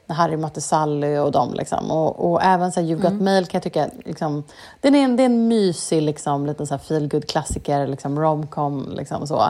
Harry 0.08 0.36
mötte 0.36 0.60
Sally 0.60 1.18
och 1.18 1.32
dem. 1.32 1.54
Liksom. 1.54 1.90
Och, 1.90 2.32
och 2.32 2.42
även 2.42 2.72
så 2.72 2.80
här, 2.80 2.86
You've 2.88 3.02
got 3.02 3.10
Mm. 3.10 3.24
mail 3.24 3.46
kan 3.46 3.58
jag 3.58 3.62
tycka, 3.62 3.88
liksom, 4.04 4.44
den 4.80 4.94
är 4.94 5.04
en, 5.04 5.16
det 5.16 5.22
är 5.22 5.26
en 5.26 5.48
mysig 5.48 6.02
liksom, 6.02 6.46
liten 6.46 6.66
så 6.66 6.74
här 6.74 6.78
feelgood 6.78 7.28
klassiker, 7.28 7.86
liksom, 7.86 8.20
romcom. 8.20 8.92
Liksom, 8.96 9.26
så. 9.26 9.42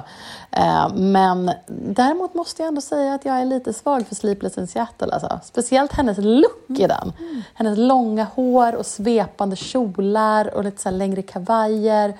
Eh, 0.50 0.88
men 0.94 1.50
däremot 1.68 2.34
måste 2.34 2.62
jag 2.62 2.68
ändå 2.68 2.80
säga 2.80 3.14
att 3.14 3.24
jag 3.24 3.40
är 3.40 3.44
lite 3.44 3.72
svag 3.72 4.06
för 4.06 4.14
Sleepless 4.14 4.58
in 4.58 4.66
Seattle. 4.66 5.12
Alltså. 5.12 5.40
Speciellt 5.44 5.92
hennes 5.92 6.18
look 6.18 6.70
i 6.78 6.86
den. 6.86 7.12
Hennes 7.54 7.78
långa 7.78 8.26
hår 8.34 8.74
och 8.74 8.86
svepande 8.86 9.56
kjolar 9.56 10.54
och 10.54 10.64
lite 10.64 10.82
så 10.82 10.90
längre 10.90 11.22
kavajer. 11.22 12.14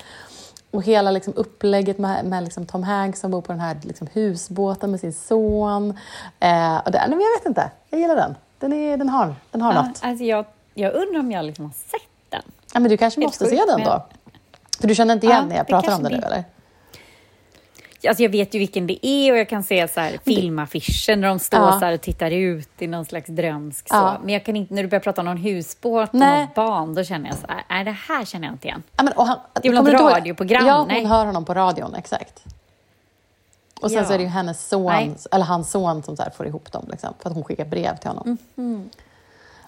Och 0.75 0.83
hela 0.83 1.11
liksom 1.11 1.33
upplägget 1.37 1.99
med, 1.99 2.25
med 2.25 2.43
liksom 2.45 2.67
Tom 2.67 2.83
Hanks 2.83 3.21
som 3.21 3.31
bor 3.31 3.41
på 3.41 3.53
den 3.53 3.61
här 3.61 3.77
liksom 3.83 4.09
husbåten 4.13 4.91
med 4.91 5.01
sin 5.01 5.13
son. 5.13 5.99
Eh, 6.41 6.77
och 6.77 6.91
det, 6.93 6.99
nej, 6.99 7.09
men 7.09 7.21
jag 7.21 7.39
vet 7.39 7.47
inte, 7.47 7.71
jag 7.91 8.01
gillar 8.01 8.17
den. 8.17 8.35
Den, 8.59 8.73
är, 8.73 8.97
den 8.97 9.09
har, 9.09 9.35
den 9.51 9.63
har 9.63 9.75
Ja, 9.75 9.83
något. 9.83 9.99
alltså 10.03 10.25
jag, 10.25 10.45
jag 10.75 10.95
undrar 10.95 11.21
om 11.21 11.33
jag 11.33 11.45
liksom 11.45 11.65
har 11.65 11.73
sett 11.73 12.09
den. 12.29 12.43
Ja, 12.75 12.81
men 12.81 12.91
du 12.91 12.97
kanske 12.97 13.21
Helt 13.21 13.29
måste 13.29 13.47
se 13.47 13.57
den 13.57 13.81
men- 13.81 13.85
då? 13.89 14.07
För 14.81 14.89
du 14.89 14.95
känner 14.95 15.15
inte 15.15 15.27
igen 15.27 15.39
Ja, 15.43 15.49
när 15.49 15.57
jag 15.57 15.67
pratar 15.67 15.97
om 15.97 16.03
den 16.03 16.13
nu 16.13 16.19
eller? 16.19 16.45
Alltså 18.09 18.23
jag 18.23 18.31
vet 18.31 18.55
ju 18.55 18.59
vilken 18.59 18.87
det 18.87 19.07
är 19.07 19.33
och 19.33 19.39
jag 19.39 19.49
kan 19.49 19.63
se 19.63 19.89
så 19.89 20.01
här 20.01 20.19
filmaffischer 20.25 21.17
när 21.17 21.29
de 21.29 21.39
står 21.39 21.61
Ja. 21.61 21.81
så 21.81 21.95
och 21.95 22.01
tittar 22.01 22.31
ut 22.31 22.69
i 22.79 22.87
någon 22.87 23.05
slags 23.05 23.27
drömsk 23.29 23.89
så. 23.89 23.95
Ja. 23.95 24.17
Men 24.25 24.33
jag 24.35 24.45
kan 24.45 24.57
inte, 24.57 24.75
när 24.75 24.83
du 24.83 24.89
börjar 24.89 25.01
prata 25.01 25.21
om 25.21 25.25
någon 25.25 25.37
husbåt 25.37 26.09
och 26.09 26.15
något 26.15 26.55
barn, 26.55 26.95
då 26.95 27.05
känner 27.05 27.29
jag 27.29 27.39
så 27.39 27.47
här, 27.49 27.64
nej 27.75 27.85
det 27.85 27.91
här 28.09 28.25
känner 28.25 28.47
jag 28.49 28.55
inte 28.55 28.67
igen. 28.69 28.83
Ja, 28.97 29.03
men, 29.03 29.13
och 29.13 29.27
han, 29.27 29.39
Det 29.63 29.69
är 29.69 29.73
väl 29.73 29.85
något 29.85 30.01
radioprogram? 30.13 30.67
Ja, 30.67 30.79
hon 30.79 30.89
Nej. 30.89 31.05
hör 31.05 31.27
honom 31.27 31.45
på 31.45 31.55
radion, 31.55 31.95
exakt. 31.95 32.45
Och 33.81 33.91
sen 33.91 33.99
Ja. 33.99 34.05
så 34.05 34.13
är 34.13 34.19
det 34.19 34.25
ju 34.25 34.31
hennes 34.31 34.69
son, 34.69 34.85
Nej. 34.87 35.15
eller 35.33 35.45
hans 35.45 35.71
son 35.71 36.03
som 36.03 36.17
så 36.17 36.25
får 36.37 36.47
ihop 36.47 36.73
dem, 36.73 36.87
liksom, 36.91 37.15
för 37.19 37.29
att 37.31 37.35
hon 37.35 37.45
skickar 37.45 37.65
brev 37.65 37.97
till 37.97 38.09
honom. 38.11 38.37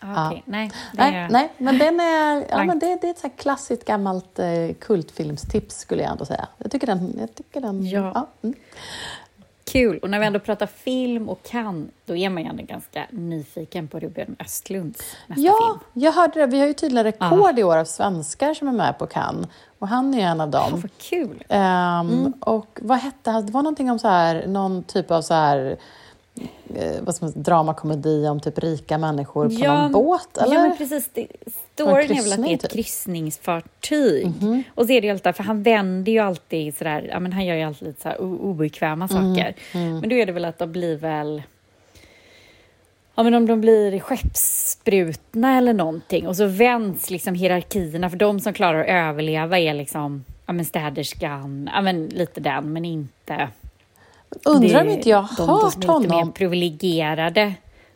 Ah, 0.00 0.26
okej. 0.28 0.42
Nej, 0.46 0.70
Nej, 0.92 1.14
är- 1.14 1.28
nej, 1.30 1.52
men 1.58 1.78
den 1.78 2.00
är, 2.00 2.34
ja, 2.40 2.46
Blankt. 2.46 2.66
men 2.68 2.78
det, 2.78 2.98
det 3.00 3.06
är 3.06 3.10
ett 3.10 3.18
så 3.18 3.30
klassiskt 3.30 3.84
gammalt 3.84 4.38
eh, 4.38 4.46
kultfilmstips 4.80 5.78
skulle 5.78 6.02
jag 6.02 6.12
ändå 6.12 6.24
säga. 6.24 6.48
Jag 6.58 6.70
tycker 6.70 6.86
den... 6.86 7.14
Jag 7.20 7.34
tycker 7.34 7.60
den 7.60 7.86
Ja. 7.86 8.26
mm. 8.42 8.54
Kul. 9.76 9.98
Och 9.98 10.10
när 10.10 10.18
vi 10.20 10.26
ändå 10.26 10.38
pratar 10.38 10.66
film 10.66 11.28
och 11.28 11.42
kan, 11.42 11.90
då 12.06 12.16
är 12.16 12.30
man 12.30 12.42
ju 12.42 12.48
ändå 12.48 12.62
ganska 12.62 13.06
nyfiken 13.10 13.88
på 13.88 13.98
Ruben 13.98 14.36
Östlunds 14.40 15.00
nästa 15.26 15.42
ja 15.42 15.78
film. 15.92 16.04
jag 16.04 16.12
hörde 16.12 16.40
det. 16.40 16.46
Vi 16.46 16.60
har 16.60 16.66
ju 16.66 16.72
tydligen 16.72 17.04
rekord 17.04 17.58
i 17.58 17.62
år 17.64 17.76
av 17.76 17.84
svenskar 17.84 18.54
som 18.54 18.68
är 18.68 18.72
med 18.72 18.98
på 18.98 19.06
Cannes. 19.06 19.46
Och 19.78 19.88
han 19.88 20.14
är 20.14 20.18
ju 20.18 20.24
en 20.24 20.40
av 20.40 20.50
Ja, 20.52 20.68
dem. 20.70 20.80
vad 20.80 20.90
kul. 20.98 21.44
Ehm, 21.48 22.32
Och 22.40 22.78
vad 22.82 22.98
hette 22.98 23.30
han? 23.30 23.46
Det 23.46 23.52
var 23.52 23.62
någonting 23.62 23.90
om 23.90 23.98
så 23.98 24.08
här, 24.08 24.46
någon 24.46 24.82
typ 24.82 25.10
av 25.10 25.22
så 25.22 25.34
här, 25.34 25.76
vad 27.00 27.14
ska 27.14 27.24
man 27.24 27.32
säga, 27.32 27.42
dramakomedi 27.42 28.28
om 28.28 28.40
typ 28.40 28.58
rika 28.58 28.98
människor 28.98 29.48
på 29.48 29.66
någon 29.66 29.92
båt, 29.92 30.36
eller? 30.38 30.54
Ja, 30.54 30.62
men 30.62 30.76
precis. 30.76 31.10
Det, 31.14 31.26
storyn 31.74 32.10
är 32.18 32.22
väl 32.22 32.32
att 32.32 32.42
det 32.42 32.50
är 32.50 32.54
ett 32.54 32.60
typ? 32.60 32.70
kryssningsfartyg. 32.72 34.32
Och 34.74 34.86
så 34.86 34.92
är 34.92 35.00
det 35.00 35.06
ju 35.06 35.12
alltid, 35.12 35.36
för 35.36 35.44
han 35.44 35.62
vänder 35.62 36.12
ju 36.12 36.18
alltid 36.18 36.76
sådär, 36.76 37.08
ja 37.10 37.20
men 37.20 37.32
han 37.32 37.44
gör 37.46 37.54
ju 37.56 37.62
alltid 37.62 37.88
lite 37.88 38.02
så 38.02 38.08
här 38.08 38.20
o- 38.20 38.38
obekväma 38.42 39.08
saker. 39.08 39.54
Men 39.72 40.08
då 40.08 40.14
är 40.16 40.26
det 40.26 40.32
väl 40.32 40.44
att 40.44 40.58
de 40.58 40.72
blir 40.72 40.96
väl, 40.96 41.42
ja 43.14 43.22
men 43.22 43.34
om 43.34 43.46
de 43.46 43.60
blir 43.60 44.00
skeppsbrutna 44.00 45.58
eller 45.58 45.72
någonting 45.74 46.28
och 46.28 46.36
så 46.36 46.46
vänds 46.46 47.10
liksom 47.10 47.34
hierarkierna, 47.34 48.10
för 48.10 48.16
de 48.16 48.40
som 48.40 48.52
klarar 48.52 48.80
att 48.80 48.88
överleva 48.88 49.58
är 49.58 49.74
liksom, 49.74 50.24
ja 50.46 50.52
men 50.52 50.64
städerskan, 50.64 51.70
ja 51.74 51.82
men 51.82 52.06
lite 52.06 52.40
den, 52.40 52.72
men 52.72 52.84
inte 52.84 53.48
Undrar 54.44 54.80
om 54.80 54.88
inte 54.88 55.08
jag 55.08 55.22
har 55.22 55.36
de, 55.36 55.46
de 55.46 55.52
hört 55.64 55.72
som 55.72 55.82
är 55.82 55.98
lite 56.00 56.08
mer 56.08 56.14
honom 56.18 56.32
privilegierade. 56.32 57.54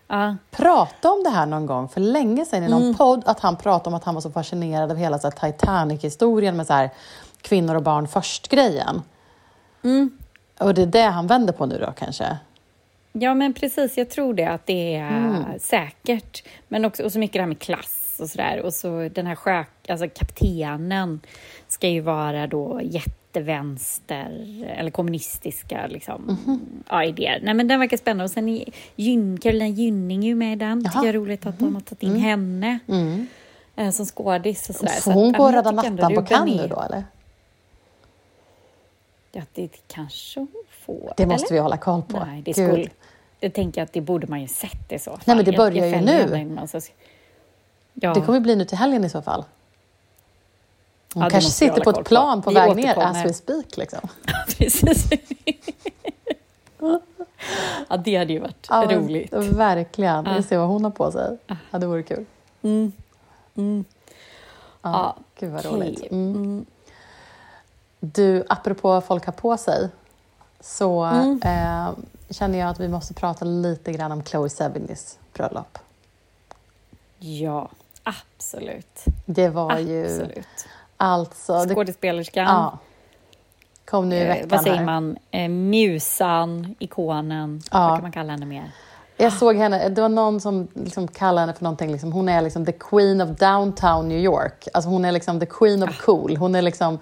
Ja. 0.09 0.37
prata 0.50 1.11
om 1.12 1.23
det 1.25 1.30
här 1.30 1.47
någon 1.47 1.66
gång 1.66 1.88
för 1.88 2.00
länge 2.00 2.44
sedan 2.44 2.64
i 2.64 2.68
någon 2.68 2.82
Mm. 2.82 2.94
podd, 2.94 3.23
att 3.26 3.40
han 3.40 3.56
pratade 3.56 3.88
om 3.88 3.94
att 3.94 4.04
han 4.04 4.14
var 4.14 4.20
så 4.23 4.30
fascinerad 4.30 4.90
av 4.90 4.97
hela 4.97 5.18
så 5.18 5.30
Titanic-historien 5.30 6.56
med 6.56 6.66
så 6.66 6.73
här, 6.73 6.90
kvinnor 7.42 7.75
och 7.75 7.82
barn 7.82 8.09
först-grejen. 8.09 9.02
Mm. 9.85 10.11
Och 10.59 10.75
det 10.75 10.82
är 10.82 10.87
det 10.87 11.02
han 11.02 11.26
vänder 11.26 11.52
på 11.52 11.66
nu 11.66 11.78
då 11.78 11.92
kanske? 11.99 12.37
Ja, 13.12 13.35
men 13.35 13.52
precis. 13.54 13.97
Jag 13.99 14.11
tror 14.11 14.35
det, 14.35 14.44
att 14.47 14.66
det 14.66 14.97
är 14.97 15.09
Mm. 15.09 15.44
säkert. 15.61 16.42
Men 16.68 16.85
också 16.85 17.02
och 17.02 17.12
så 17.12 17.18
mycket 17.18 17.32
det 17.35 17.40
här 17.40 17.47
med 17.47 17.59
klass 17.59 18.00
och 18.21 18.29
sådär. 18.29 18.61
Och 18.62 18.75
så 18.75 19.09
den 19.09 19.27
här 19.27 19.35
sjö, 19.35 19.65
alltså 19.89 20.09
kaptenen 20.09 21.21
ska 21.69 21.89
ju 21.89 22.00
vara 22.00 22.47
då 22.47 22.81
jättevänster 22.83 24.65
eller 24.79 24.91
kommunistiska 24.91 25.87
liksom, 25.87 26.39
Mhm. 26.47 26.61
ja, 26.89 27.05
idéer. 27.05 27.41
Nej, 27.43 27.55
men 27.55 27.69
den 27.69 27.81
verkar 27.81 27.97
spännande. 27.97 28.25
Och 28.25 28.31
sen 28.31 28.49
är 28.49 28.65
Gyn, 28.97 29.39
Carolina 29.39 29.69
Gynning 29.69 30.25
är 30.25 30.29
ju 30.29 30.35
med 30.35 30.53
i 30.53 30.57
den. 30.57 30.85
Tycker 30.85 30.97
Jaha. 30.97 31.05
jag 31.07 31.15
är 31.15 31.19
roligt 31.19 31.47
att 31.47 31.59
de 31.59 31.75
har 31.75 31.81
tagit 31.83 32.03
in 32.03 32.17
henne 32.17 32.79
Mm. 32.89 33.27
eh, 33.77 33.91
som 33.91 34.07
skådis 34.07 34.69
och 34.69 34.75
sådär. 34.75 34.93
Får 34.93 35.00
Så 35.00 35.11
att, 35.11 35.17
hon 35.17 35.33
gå 35.33 35.43
och 35.45 35.49
jag 35.53 35.57
rädda 35.57 35.71
tycker 35.83 35.91
mattan 35.91 36.15
på 36.15 36.23
Cannes 36.23 36.57
nu 36.61 36.69
då 36.69 36.81
eller? 36.81 37.05
Ja, 39.33 39.43
det 39.55 39.69
kanske 39.89 40.41
hon 40.41 40.49
får. 40.71 41.12
Det 41.17 41.27
måste 41.27 41.47
eller? 41.47 41.55
vi 41.57 41.59
hålla 41.62 41.77
koll 41.77 42.03
på. 42.03 42.25
Nej, 42.25 42.43
det 42.43 42.53
Gud. 42.53 42.69
skulle... 42.71 42.89
Det 43.41 43.50
tänker 43.50 43.81
jag 43.81 43.87
att 43.87 43.93
det 43.93 44.00
borde 44.00 44.27
man 44.27 44.41
ju 44.41 44.49
sett 44.49 44.93
i 44.93 44.99
så 44.99 45.11
fall. 45.11 45.21
Nej, 45.25 45.37
men 45.37 45.45
det 45.45 45.50
Jag- 45.50 45.57
börjar 45.59 45.87
jag 45.87 46.00
ju 46.00 46.07
nu. 46.07 46.59
Ja, 48.00 48.14
Det 48.14 48.21
kommer 48.21 48.40
bli 48.40 48.57
nu 48.57 48.64
till 48.64 48.78
helgen 48.78 49.04
i 49.04 49.09
så 49.11 49.23
fall. 49.23 49.45
Hon 51.14 51.23
Ja, 51.23 51.30
kanske 51.30 51.50
sitter 51.50 51.80
på 51.85 51.90
ett 51.90 51.97
på. 51.97 52.04
plan 52.04 52.42
på 52.42 52.50
Vi 52.50 52.57
väg 52.57 52.76
ner 52.76 52.99
as 52.99 53.25
we 53.25 53.33
speak. 53.33 53.76
Liksom. 53.76 54.00
precis. 54.59 55.11
ja, 57.88 57.97
det 57.97 58.16
hade 58.16 58.33
ju 58.33 58.38
varit 58.38 58.66
Ja, 58.71 58.85
roligt. 58.90 59.33
Verkligen. 59.33 60.25
Vi 60.25 60.30
Ja. 60.37 60.42
ser 60.42 60.59
vad 60.59 60.69
hon 60.69 60.85
har 60.85 60.90
på 60.90 61.12
sig. 61.12 61.38
Ja, 61.71 61.78
det 61.78 61.87
vore 61.87 62.02
kul. 62.02 62.25
Mm. 62.62 62.92
Mm. 63.54 63.85
Ja, 64.83 64.90
Ja, 64.90 65.16
Gud 65.38 65.50
vad 65.50 65.66
okej. 65.66 65.73
roligt. 65.78 66.11
Mm. 66.12 66.35
Mm. 66.35 66.66
Du, 68.00 68.45
apropå 68.49 68.88
vad 68.88 69.04
folk 69.04 69.26
har 69.26 69.33
på 69.33 69.57
sig 69.57 69.88
så 70.61 71.02
Mm. 71.04 71.40
eh, 71.45 71.88
känner 72.30 72.59
jag 72.59 72.69
att 72.71 72.80
vi 72.80 72.88
måste 72.88 73.14
prata 73.14 73.45
lite 73.45 73.92
grann 73.92 74.12
om 74.12 74.23
Chloe 74.25 74.49
Sevigny's 74.49 75.16
bröllop. 75.33 75.78
Ja, 77.19 77.69
absolut. 78.37 79.05
Det 79.26 79.49
var 79.49 79.79
ju 79.79 80.05
absolut. 80.05 80.47
alltså... 80.97 81.64
Det, 81.64 81.75
Skådespelerskan. 81.75 82.45
ja, 82.45 82.79
kom 83.85 84.09
nu 84.09 84.17
i 84.17 84.21
eh, 84.23 84.26
veckan 84.29 84.49
vad 84.49 84.62
säger 84.62 84.76
här. 84.76 84.85
man? 84.85 85.17
Eh, 85.31 85.49
musan, 85.49 86.75
ikonen. 86.79 87.62
Ja. 87.73 87.81
Vad 87.88 87.97
kan 87.97 88.02
man 88.02 88.12
kalla 88.12 88.33
henne 88.33 88.47
mer? 88.47 88.71
Jag 89.17 89.33
såg 89.33 89.57
henne, 89.57 89.88
det 89.88 90.00
var 90.02 90.09
någon 90.09 90.40
som 90.40 90.69
liksom 90.75 91.09
kallade 91.09 91.40
henne 91.40 91.52
för 91.55 91.64
någonting, 91.64 91.93
liksom, 91.93 92.12
hon 92.12 92.29
är 92.29 92.43
liksom 92.43 92.67
the 92.67 92.73
queen 92.73 93.21
of 93.21 93.29
downtown 93.38 94.09
New 94.09 94.19
York. 94.19 94.69
Alltså 94.75 94.90
hon 94.90 95.05
är 95.05 95.12
liksom 95.12 95.40
the 95.40 95.47
queen 95.47 95.83
Ah. 95.83 95.87
of 95.87 96.00
cool. 96.00 96.37
Hon 96.37 96.55
är 96.55 96.62
liksom, 96.62 96.99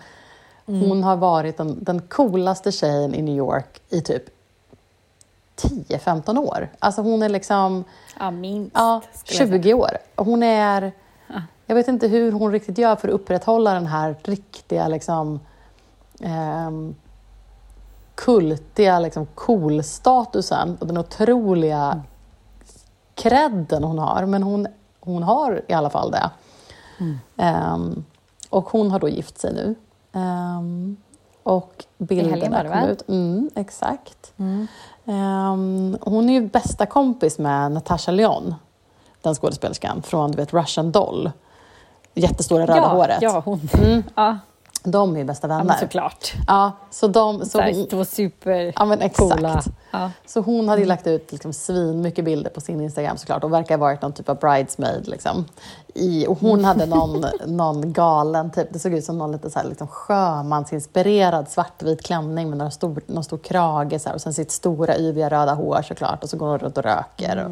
Mm. 0.67 0.81
hon 0.89 1.03
har 1.05 1.17
varit 1.17 1.57
den, 1.57 1.85
den 1.85 2.01
coolaste 2.01 2.73
tjejen 2.73 3.15
i 3.15 3.23
New 3.23 3.37
York 3.37 3.81
i 3.89 4.01
typ 4.01 4.23
10-15 5.63 6.39
år. 6.39 6.69
Alltså 6.79 7.03
hon 7.03 7.23
är 7.23 7.29
liksom, 7.29 7.85
Ja, 8.19 8.31
minst. 8.31 8.73
ja, 8.75 9.01
skulle 9.15 9.39
jag 9.41 9.49
säga. 9.49 9.63
20 9.63 9.75
år. 9.75 9.91
Hon 10.17 10.43
är, 10.43 10.93
Ja. 11.27 11.43
jag 11.67 11.75
vet 11.75 11.89
inte 11.89 12.09
hur 12.09 12.33
hon 12.33 12.53
riktigt 12.53 12.79
gör 12.79 12.97
för 12.97 13.09
att 13.09 13.15
upprätthålla 13.15 13.75
den 13.75 13.87
här 13.87 14.17
riktiga 14.23 14.89
liksom 14.89 15.41
ehm, 16.21 16.95
kultiga 18.15 18.99
liksom 19.01 19.27
cool-statusen 19.35 20.77
och 20.81 20.87
den 20.87 20.99
otroliga 20.99 21.85
Mm. 21.93 22.01
credden 23.15 23.85
hon 23.85 23.99
har. 23.99 24.27
Men 24.27 24.43
hon, 24.43 24.67
hon 25.01 25.23
har 25.23 25.63
i 25.69 25.73
alla 25.73 25.91
fall 25.91 26.11
det. 26.11 26.31
Mm. 27.01 27.19
Ehm, 27.37 28.05
och 28.51 28.71
hon 28.71 28.91
har 28.91 28.99
då 28.99 29.09
gift 29.09 29.39
sig 29.39 29.53
nu. 29.55 29.75
Ehm, 30.13 30.97
och 31.43 31.85
bilderna 31.99 32.63
kom 32.81 32.89
ut. 32.89 33.09
Mm, 33.09 33.51
exakt. 33.55 34.33
Mm. 34.37 34.67
Ehm, 35.09 35.99
hon 36.01 36.29
är 36.29 36.33
ju 36.33 36.41
bästa 36.49 36.87
kompis 36.87 37.39
med 37.39 37.73
Natasha 37.73 38.13
Lyonne, 38.13 38.55
den 39.23 39.35
skådespelerskan 39.35 40.03
från 40.03 40.31
du 40.31 40.37
vet, 40.37 40.53
Russian 40.55 40.93
Doll. 40.93 41.31
Jättestora 42.15 42.63
röda 42.63 42.77
ja, 42.77 42.89
håret. 42.89 43.23
Ja, 43.23 43.43
hon. 43.45 43.61
Mm, 43.75 44.03
Ja, 44.15 44.39
de 44.85 45.15
är 45.15 45.19
ju 45.19 45.25
bästa 45.25 45.49
ja 45.49 45.49
vänner. 45.49 45.65
men 45.65 45.79
såklart. 45.79 46.33
Ja, 46.47 46.73
så 46.91 47.09
de... 47.09 47.45
Så 47.45 47.63
hon, 47.63 47.87
två 47.87 48.05
super 48.05 48.73
ja, 48.77 48.85
men 48.85 49.01
exakt. 49.03 49.69
Ja. 49.91 50.11
Så 50.27 50.41
hon 50.41 50.69
hade 50.69 50.81
ju 50.81 50.87
lagt 50.87 51.07
ut 51.07 51.33
liksom 51.33 51.53
svin 51.53 52.01
mycket 52.01 52.25
bilder 52.25 52.51
på 52.51 52.61
sin 52.61 52.81
Instagram 52.81 53.17
såklart 53.17 53.45
och 53.45 53.53
verkar 53.53 53.79
ha 53.79 53.81
varit 53.81 54.03
någon 54.03 54.13
typ 54.13 54.29
av 54.29 54.39
bridesmaid. 54.39 55.09
Liksom. 55.09 55.45
I, 55.95 56.27
och 56.27 56.39
hon 56.41 56.65
hade 56.65 56.87
någon, 56.87 57.27
någon 57.47 57.93
galen, 57.93 58.51
typ, 58.51 58.73
det 58.73 58.79
såg 58.79 58.95
ut 58.95 59.05
som 59.05 59.19
någon 59.19 59.33
lite 59.33 59.51
så 59.51 59.59
här, 59.59 59.67
liksom 59.69 59.89
sjömansinspirerad 59.89 61.49
svartvit 61.49 62.03
klänning 62.03 62.49
med 62.49 62.59
någon 62.59 62.71
stor, 62.71 63.01
någon 63.07 63.25
stor 63.25 63.39
krage 63.39 64.01
så 64.01 64.09
här, 64.09 64.15
och 64.15 64.21
sen 64.21 64.35
sitt 64.35 64.51
stora 64.51 64.99
yviga 64.99 65.29
röda 65.31 65.55
hår 65.55 65.83
såklart 65.89 66.23
och 66.23 66.31
så 66.31 66.37
går 66.37 66.47
hon 66.47 66.59
runt 66.59 66.79
och 66.79 66.85
röker. 66.85 67.51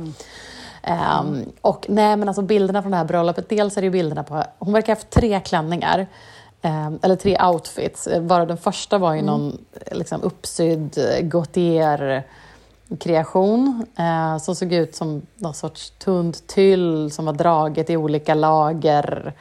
Ehm, 0.87 1.45
och 1.61 1.87
nej 1.89 2.17
men 2.17 2.29
alltså 2.29 2.43
bilderna 2.43 2.83
från 2.83 2.91
det 2.91 2.97
här 2.97 3.05
bröllopet, 3.05 3.49
dels 3.49 3.77
är 3.77 3.81
det 3.81 3.85
ju 3.85 3.91
bilderna 3.91 4.25
på, 4.25 4.45
hon 4.59 4.73
verkar 4.73 4.87
ha 4.87 4.97
haft 4.97 5.11
tre 5.11 5.41
klänningar. 5.41 6.07
Ehm, 6.63 6.99
eller 7.03 7.17
tre 7.17 7.39
outfits, 7.43 8.07
eh, 8.07 8.23
varav 8.23 8.47
den 8.47 8.57
första 8.57 8.99
var 8.99 9.15
ju 9.15 9.23
någon 9.23 9.59
eh, 9.87 9.99
liksom, 9.99 10.23
uppsydd 10.23 10.99
eh, 10.99 11.21
Gautier-kreation 11.21 13.87
eh, 13.99 14.39
som 14.39 14.55
såg 14.55 14.73
ut 14.73 14.95
som 14.95 15.23
någon 15.35 15.55
sorts 15.55 15.91
tunt 15.91 16.47
tyll 16.47 17.11
som 17.11 17.25
var 17.25 17.33
draget 17.33 17.91
i 17.91 17.97
olika 17.97 18.35
lager. 18.35 19.33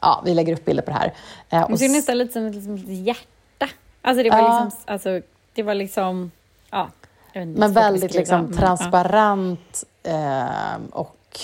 Ja, 0.00 0.22
vi 0.24 0.34
lägger 0.34 0.52
upp 0.52 0.64
bilder 0.64 0.82
på 0.82 0.90
det 0.90 0.96
här. 0.96 1.14
Eh, 1.48 1.62
och 1.62 1.78
ser 1.78 1.88
nästan 1.88 2.18
lite 2.18 2.32
som 2.32 2.46
ett 2.46 2.54
liksom, 2.54 2.76
hjärta. 2.76 3.68
Alltså 4.02 4.22
det 4.22 4.30
var 4.30 4.38
Ja. 4.38 4.64
liksom, 4.64 4.80
alltså, 4.86 5.20
det 5.54 5.62
var 5.62 5.74
liksom, 5.74 6.30
ja. 6.70 6.88
inte, 7.32 7.60
Men 7.60 7.72
väldigt 7.72 8.14
liksom 8.14 8.40
men, 8.42 8.52
ja. 8.52 8.58
transparent 8.60 9.84
eh, 10.02 10.76
och 10.90 11.40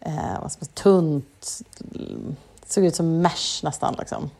eh, 0.00 0.40
vad 0.42 0.52
ska 0.52 0.64
man 0.64 0.68
tunt. 0.74 1.60
Såg 2.68 2.84
ut 2.84 2.96
som 2.96 3.20
mesh 3.20 3.64
nästan. 3.64 3.94
Liksom. 3.98 4.30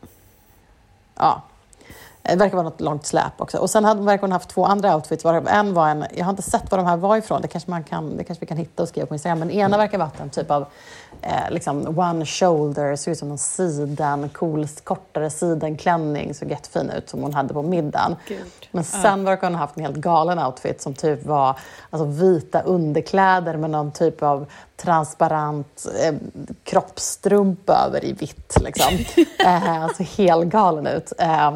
Ja. 1.15 1.41
Det 2.21 2.35
verkar 2.35 2.55
vara 2.57 2.69
något 2.69 2.81
långt 2.81 3.05
släp 3.05 3.41
också. 3.41 3.57
Och 3.57 3.69
sen 3.69 3.85
hade, 3.85 4.01
verkar 4.01 4.21
hon 4.21 4.31
haft 4.31 4.49
två 4.49 4.65
andra 4.65 4.95
outfits. 4.95 5.25
En 5.25 5.73
var 5.73 5.89
en, 5.89 6.05
jag 6.15 6.25
har 6.25 6.29
inte 6.29 6.41
sett 6.41 6.71
var 6.71 6.77
de 6.77 6.87
här 6.87 6.97
var 6.97 7.17
ifrån, 7.17 7.41
det 7.41 7.47
kanske, 7.47 7.71
man 7.71 7.83
kan, 7.83 8.17
det 8.17 8.23
kanske 8.23 8.41
vi 8.41 8.47
kan 8.47 8.57
hitta 8.57 8.83
och 8.83 8.89
skriva 8.89 9.07
på 9.07 9.13
Instagram. 9.13 9.39
Men 9.39 9.51
ena 9.51 9.77
verkar 9.77 9.97
vara 9.97 10.11
en 10.21 10.29
typ 10.29 10.51
av 10.51 10.65
eh, 11.21 11.51
liksom 11.51 11.99
one 11.99 12.25
shoulder, 12.25 12.95
såg 12.95 13.11
ut 13.11 13.17
som 13.17 13.31
en 13.31 13.37
siden, 13.37 14.29
cool, 14.29 14.67
kortare 14.83 15.29
sidenklänning. 15.29 16.33
Såg 16.33 16.51
jättefin 16.51 16.89
ut 16.89 17.09
som 17.09 17.21
hon 17.21 17.33
hade 17.33 17.53
på 17.53 17.61
middagen. 17.61 18.15
Gud. 18.27 18.39
Men 18.71 18.83
sen 18.83 19.23
verkar 19.23 19.47
hon 19.47 19.55
ha 19.55 19.61
haft 19.61 19.77
en 19.77 19.83
helt 19.83 19.97
galen 19.97 20.39
outfit 20.39 20.81
som 20.81 20.93
typ 20.93 21.25
var 21.25 21.59
alltså, 21.89 22.05
vita 22.05 22.61
underkläder 22.61 23.57
med 23.57 23.69
någon 23.69 23.91
typ 23.91 24.23
av 24.23 24.45
transparent 24.77 25.85
eh, 26.03 26.15
kroppstrumpa 26.63 27.73
över 27.87 28.05
i 28.05 28.13
vitt. 28.13 28.57
Liksom. 28.61 28.93
eh, 29.45 29.83
alltså 29.83 30.03
helt 30.03 30.45
galen 30.45 30.87
ut. 30.87 31.13
Eh, 31.17 31.51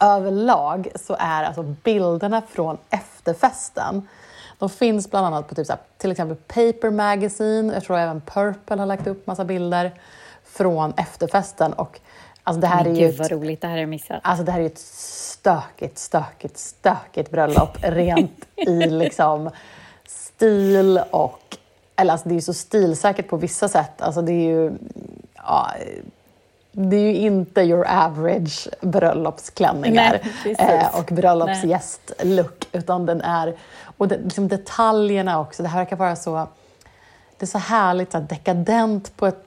överlag 0.00 0.88
så 0.94 1.16
är 1.18 1.44
alltså 1.44 1.62
bilderna 1.62 2.42
från 2.48 2.78
efterfesten 2.90 4.08
de 4.58 4.70
finns 4.70 5.10
bland 5.10 5.26
annat 5.26 5.48
på 5.48 5.54
typ 5.54 5.66
så 5.66 5.72
här, 5.72 5.80
till 5.98 6.10
exempel 6.10 6.36
Paper 6.36 6.90
Magazine, 6.90 7.74
jag 7.74 7.84
tror 7.84 7.98
även 7.98 8.20
Purple 8.20 8.76
har 8.76 8.86
lagt 8.86 9.06
upp 9.06 9.26
massa 9.26 9.44
bilder 9.44 9.92
från 10.44 10.94
efterfesten. 10.96 11.72
Och, 11.72 12.00
alltså 12.42 12.60
det 12.60 12.66
här 12.66 12.84
Men 12.84 12.96
är 12.96 13.00
ju 13.00 13.06
gud 13.06 13.16
vad 13.18 13.26
ett, 13.26 13.32
roligt, 13.32 13.60
det 13.60 13.66
här 13.66 13.74
har 13.74 13.80
jag 13.80 13.88
missat. 13.88 14.20
alltså 14.22 14.44
det 14.44 14.52
här 14.52 14.58
är 14.58 14.62
ju 14.62 14.68
ett 14.68 14.78
stökigt, 14.78 15.98
stökigt, 15.98 16.58
stökigt 16.58 17.30
bröllop 17.30 17.78
rent 17.82 18.46
i 18.56 18.86
liksom 18.90 19.50
stil 20.06 21.00
och... 21.10 21.56
Eller 21.96 22.12
alltså 22.12 22.28
det 22.28 22.32
är 22.32 22.36
ju 22.36 22.42
så 22.42 22.54
stilsäkert 22.54 23.28
på 23.28 23.36
vissa 23.36 23.68
sätt. 23.68 24.02
Alltså 24.02 24.22
det 24.22 24.32
är 24.32 24.48
ju... 24.48 24.72
Ja, 25.34 25.70
det 26.76 26.96
är 26.96 27.12
ju 27.12 27.18
inte 27.18 27.60
your 27.60 27.86
average 27.88 28.68
bröllopsklänningar 28.80 30.20
Nej, 30.44 30.56
eh, 30.58 30.98
och 30.98 31.04
bröllopsgästlook, 31.04 32.68
utan 32.72 33.06
den 33.06 33.20
är... 33.20 33.56
Och 33.96 34.08
det, 34.08 34.18
liksom 34.18 34.48
detaljerna 34.48 35.40
också, 35.40 35.62
det 35.62 35.68
här 35.68 35.78
verkar 35.78 35.96
vara 35.96 36.16
så... 36.16 36.48
Det 37.38 37.44
är 37.44 37.46
så 37.46 37.58
härligt, 37.58 38.12
så 38.12 38.18
här 38.18 38.26
dekadent 38.26 39.16
på 39.16 39.26
ett, 39.26 39.44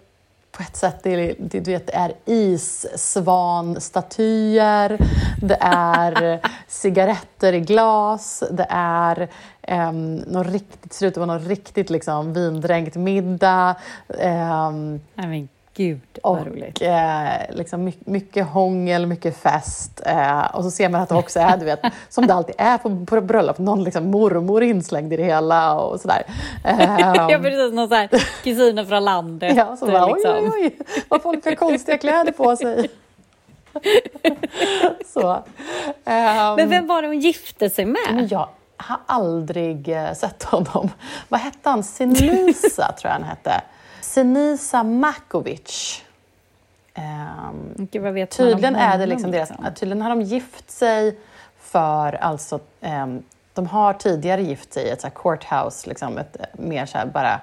på 0.51 0.63
ett 0.63 0.75
sätt. 0.75 0.95
Det 1.03 1.09
är, 1.09 1.35
det, 1.39 1.59
du 1.59 1.71
vet, 1.71 1.87
det 1.87 1.95
är 1.95 2.13
issvanstatyer, 2.25 4.97
det 5.41 5.57
är 5.61 6.39
cigaretter 6.67 7.53
i 7.53 7.59
glas, 7.59 8.43
det 8.51 8.67
är 8.69 9.29
um, 9.67 10.15
någon 10.15 10.43
riktigt, 10.43 10.93
ser 10.93 11.07
ut 11.07 11.13
att 11.13 11.17
vara 11.17 11.37
någon 11.37 11.47
riktigt 11.47 11.89
liksom, 11.89 12.33
vindränkt 12.33 12.95
middag. 12.95 13.75
ehm, 14.19 15.01
men 15.15 15.49
gud 15.77 16.01
vad 16.23 16.39
och 16.39 16.47
roligt. 16.47 16.81
eh, 16.81 17.55
liksom 17.55 17.83
my- 17.83 17.97
mycket 18.05 18.47
hångel, 18.47 19.05
mycket 19.05 19.37
fest. 19.37 20.01
Eh, 20.05 20.55
och 20.55 20.63
så 20.63 20.71
ser 20.71 20.89
man 20.89 21.01
att 21.01 21.09
det 21.09 21.15
också 21.15 21.39
är, 21.39 21.57
du 21.57 21.65
vet, 21.65 21.79
som 22.09 22.27
det 22.27 22.33
alltid 22.33 22.55
är 22.57 22.77
på, 22.77 23.05
på 23.05 23.21
bröllop, 23.21 23.57
någon 23.57 23.83
liksom 23.83 24.11
mormor 24.11 24.63
inslängd 24.63 25.13
i 25.13 25.17
det 25.17 25.23
hela 25.23 25.79
och 25.79 25.99
sådär. 26.01 26.23
Eh, 26.63 27.15
Jag 27.29 27.41
precis 27.41 27.73
någon 27.73 27.89
så 27.89 27.95
här 27.95 28.09
kusiner 28.43 28.85
från 28.85 29.05
landet. 29.05 29.55
ja, 29.57 29.77
så 29.77 29.85
bara, 29.85 30.05
oj, 30.05 30.11
liksom. 30.15 30.35
oj, 30.35 30.51
oj, 30.63 30.77
vad 31.09 31.21
folk 31.21 31.45
har 31.45 31.55
konstiga 31.55 31.97
kläder 31.97 32.31
på 32.31 32.55
sig. 32.55 32.89
så. 35.13 35.31
Ehm, 36.05 36.55
Men 36.55 36.69
vem 36.69 36.87
var 36.87 37.01
det 37.01 37.07
hon 37.07 37.19
gifte 37.19 37.69
sig 37.69 37.85
med? 37.85 38.27
jag 38.29 38.49
har 38.77 38.97
aldrig 39.05 39.89
eh, 39.89 40.13
sett 40.13 40.43
honom. 40.43 40.89
Vad 41.29 41.39
hette 41.39 41.69
han? 41.69 41.83
Sinisa, 41.83 42.91
tror 42.91 43.09
jag 43.09 43.11
han 43.11 43.23
hette. 43.23 43.61
Sinisa 44.17 44.83
Makovic. 44.83 46.03
Ehm, 46.93 47.87
Gud, 47.91 48.29
Tydligen 48.29 48.75
är 48.75 48.97
det 48.97 49.05
liksom 49.05 49.31
deras, 49.31 49.51
tydligen 49.75 50.01
har 50.01 50.09
de 50.09 50.21
gift 50.21 50.71
sig 50.71 51.17
för, 51.59 52.13
alltså, 52.13 52.59
ehm, 52.81 53.23
de 53.53 53.67
har 53.67 53.93
tidigare 53.93 54.43
gift 54.43 54.73
sig 54.73 54.83
i 54.83 54.89
ett 54.89 55.01
så 55.01 55.09
courthouse, 55.09 55.89
liksom 55.89 56.17
ett 56.17 56.37
eh, 56.39 56.45
mer 56.53 56.85
så 56.85 56.97
bara 57.13 57.41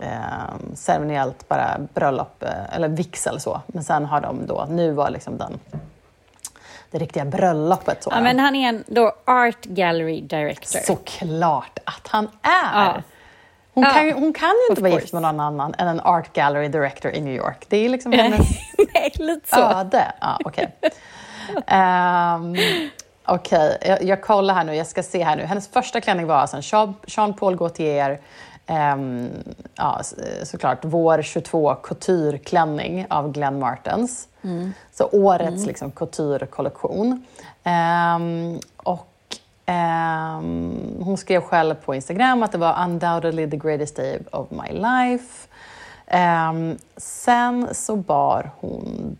ehm, 0.00 0.76
ceremoniellt 0.76 1.48
bara 1.48 1.78
bröllop, 1.94 2.42
eh, 2.42 2.74
eller 2.74 2.88
vigsel 2.88 3.40
så. 3.40 3.60
Men 3.66 3.84
sen 3.84 4.04
har 4.04 4.20
de 4.20 4.46
då, 4.46 4.66
nu 4.70 4.92
var 4.92 5.10
liksom 5.10 5.38
den, 5.38 5.60
det 6.90 6.98
riktiga 6.98 7.24
bröllopet. 7.24 8.02
Så 8.02 8.10
Ja, 8.12 8.20
men 8.20 8.38
han 8.38 8.54
är 8.54 8.68
en 8.68 8.84
då 8.86 9.12
art 9.24 9.64
gallery 9.64 10.20
director. 10.20 10.80
Såklart 10.80 11.78
att 11.84 12.08
han 12.08 12.28
är! 12.42 12.84
Ja. 12.84 13.02
Hon, 13.74 13.84
Ja, 13.84 13.90
kan, 13.90 14.12
hon 14.12 14.32
kan 14.32 14.48
ju 14.48 14.70
inte 14.70 14.82
vara 14.82 14.92
gift 14.92 15.12
med 15.12 15.22
någon 15.22 15.40
annan 15.40 15.74
än 15.78 15.88
en 15.88 16.00
art 16.00 16.32
gallery 16.32 16.68
director 16.68 17.10
i 17.12 17.20
New 17.20 17.34
York. 17.34 17.64
Det 17.68 17.76
är 17.76 17.88
liksom 17.88 18.12
hennes 18.12 18.40
Nej, 18.94 19.12
lite 19.14 19.48
så. 19.48 19.60
öde. 19.60 20.12
Ja. 20.20 20.38
Ehm, 21.66 22.56
Okej, 23.26 23.78
jag, 23.80 24.02
jag 24.02 24.22
kollar 24.22 24.54
här 24.54 24.64
nu. 24.64 24.74
Jag 24.76 24.86
ska 24.86 25.02
se 25.02 25.22
här 25.24 25.36
nu. 25.36 25.42
Hennes 25.42 25.68
första 25.68 26.00
klänning 26.00 26.26
var 26.26 26.34
alltså 26.36 26.56
en 26.56 26.62
Jean- 26.62 26.94
Jean-Paul 27.06 27.56
Gaultier, 27.56 28.20
ehm, 28.66 29.28
ja, 29.74 30.00
såklart, 30.42 30.78
vår 30.82 31.22
22 31.22 31.74
couture-klänning 31.74 33.06
av 33.10 33.32
Glenn 33.32 33.58
Martens. 33.58 34.28
Så 34.92 35.08
årets 35.12 35.66
liksom, 35.66 35.90
couture-kollektion. 35.90 37.24
Ehm, 37.64 38.60
och 38.76 39.08
ehm, 39.66 40.96
hon 41.00 41.16
skrev 41.16 41.40
själv 41.40 41.74
på 41.74 41.94
Instagram 41.94 42.42
att 42.42 42.52
det 42.52 42.58
var 42.58 42.84
undoubtedly 42.84 43.50
the 43.50 43.56
greatest 43.56 43.96
day 43.96 44.18
of 44.32 44.46
my 44.50 44.72
life. 44.72 45.48
Ehm, 46.06 46.78
sen 46.96 47.68
så 47.74 47.96
bar 47.96 48.50
hon 48.60 49.16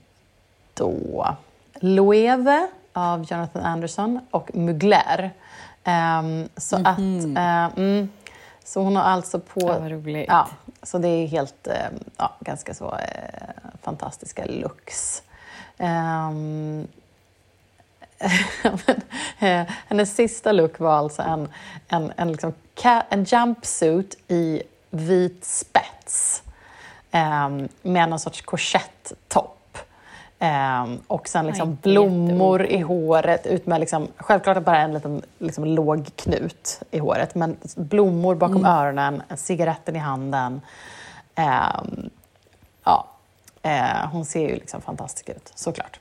då 0.74 1.26
Loewe 1.74 2.68
av 2.92 3.26
Jonathan 3.30 3.62
Anderson 3.62 4.20
och 4.30 4.54
Mugler. 4.54 5.30
Ehm, 5.84 6.48
så 6.56 6.76
att, 6.76 6.98
eh, 7.36 7.64
mm, 7.76 8.08
så 8.64 8.82
hon 8.82 8.96
har 8.96 9.02
alltså 9.02 9.40
på... 9.40 9.60
Ja, 9.60 9.78
vad 9.78 9.90
roligt. 9.90 10.28
Ja, 10.28 10.48
så 10.82 10.98
det 10.98 11.08
är 11.08 11.26
helt, 11.26 11.66
eh, 11.66 11.74
ja, 12.16 12.32
ganska 12.40 12.74
så 12.74 12.84
eh, 12.94 13.72
fantastiska 13.82 14.44
looks. 14.44 15.22
Eh, 15.78 16.30
hennes 19.88 20.14
sista 20.14 20.52
look 20.52 20.78
var 20.78 20.92
alltså 20.92 21.22
en, 21.22 21.48
en, 21.88 22.12
en, 22.16 22.32
liksom 22.32 22.52
en 23.08 23.24
jumpsuit 23.24 24.18
i 24.28 24.62
vit 24.90 25.44
spets 25.44 26.42
um, 27.12 27.68
med 27.82 28.08
någon 28.08 28.18
sorts 28.18 28.42
korsetttopp. 28.42 29.78
Ehm, 30.38 31.00
och 31.06 31.28
sen 31.28 31.46
liksom 31.46 31.70
Aj, 31.70 31.76
blommor 31.82 32.66
i 32.66 32.80
håret, 32.80 33.46
ut 33.46 33.66
med 33.66 33.80
liksom, 33.80 34.08
självklart 34.16 34.64
bara 34.64 34.78
en 34.78 34.94
liten 34.94 35.22
liksom, 35.38 35.64
låg 35.64 36.10
knut 36.16 36.82
i 36.90 36.98
håret, 36.98 37.34
men 37.34 37.56
blommor 37.76 38.34
bakom 38.34 38.56
Mm. 38.56 38.70
öronen, 38.72 39.22
cigaretten 39.36 39.96
i 39.96 39.98
handen. 39.98 40.60
Ehm, 41.34 42.10
ja, 42.84 43.06
eh, 43.62 44.08
hon 44.12 44.24
ser 44.24 44.48
ju 44.48 44.54
liksom 44.54 44.80
fantastisk 44.80 45.28
ut, 45.28 45.52
såklart. 45.54 46.00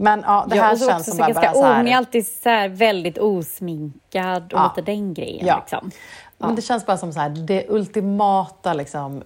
Men 0.00 0.24
ja, 0.26 0.46
det 0.50 0.56
Ja, 0.56 0.62
här 0.62 0.76
så 0.76 0.86
känns 0.86 1.06
som 1.06 1.18
bara, 1.18 1.26
ganska, 1.26 1.42
bara 1.42 1.54
så 1.54 1.64
här... 1.64 1.76
Hon 1.76 1.88
är 1.88 1.96
alltid 1.96 2.26
så 2.28 2.48
här 2.48 2.68
väldigt 2.68 3.18
osminkad 3.18 4.52
och 4.52 4.58
Ja. 4.58 4.72
lite 4.76 4.90
den 4.92 5.14
grejen. 5.14 5.46
Ja. 5.46 5.56
Liksom. 5.60 5.90
Men 6.38 6.54
det 6.54 6.62
känns 6.62 6.86
bara 6.86 6.96
som 6.96 7.12
så 7.12 7.20
här, 7.20 7.28
det 7.28 7.64
ultimata 7.68 8.72
liksom, 8.74 9.22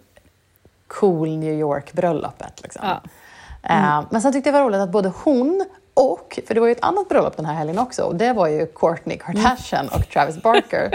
cool 0.86 1.28
New 1.36 1.52
York-bröllopet. 1.54 2.62
Liksom. 2.62 2.82
Ja. 2.86 3.00
Eh, 3.62 4.04
men 4.10 4.22
sen 4.22 4.32
tyckte 4.32 4.48
jag 4.48 4.54
det 4.54 4.58
var 4.60 4.66
roligt 4.68 4.80
att 4.80 4.90
både 4.92 5.12
hon 5.24 5.64
och, 5.96 6.38
för 6.46 6.54
det 6.54 6.60
var 6.60 6.66
ju 6.66 6.72
ett 6.72 6.84
annat 6.84 7.08
bröllop 7.08 7.36
den 7.36 7.46
här 7.46 7.54
helgen 7.54 7.78
också, 7.78 8.02
och 8.02 8.16
det 8.16 8.32
var 8.32 8.48
ju 8.48 8.66
Kourtney 8.66 9.18
Kardashian 9.18 9.88
och 9.88 10.08
Travis 10.08 10.42
Barker. 10.42 10.90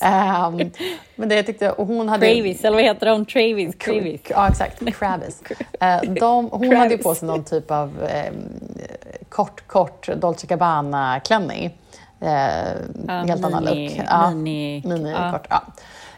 Ehm, 0.00 0.70
men 1.16 1.28
det 1.28 1.34
jag 1.34 1.46
tyckte, 1.46 1.70
och 1.70 1.86
hon 1.86 2.08
hade... 2.08 2.26
Travis, 2.26 2.64
eller 2.64 2.76
vad 2.76 2.84
heter 2.84 3.06
de? 3.06 3.26
Travis? 3.26 3.78
Travis. 3.78 4.20
Ja, 4.28 4.48
exakt. 4.48 4.98
Travis. 4.98 5.42
Eh, 5.80 6.02
de, 6.02 6.48
hon 6.52 6.76
hade 6.76 6.90
ju 6.90 6.96
på 6.96 7.02
Travis. 7.02 7.18
sig 7.18 7.28
någon 7.28 7.44
typ 7.44 7.70
av 7.70 8.02
eh, 8.02 8.32
kort, 9.28 9.66
kort 9.66 10.08
Dolce 10.16 10.46
Gabbana-klänning. 10.46 11.78
Eh, 12.20 12.28
helt 13.08 13.44
annan 13.44 13.64
look. 13.64 13.76
Ja, 14.06 14.30
mini- 14.30 14.86
mini 14.88 15.10
ja. 15.10 15.32
kort. 15.32 15.46
Ja. 15.50 15.62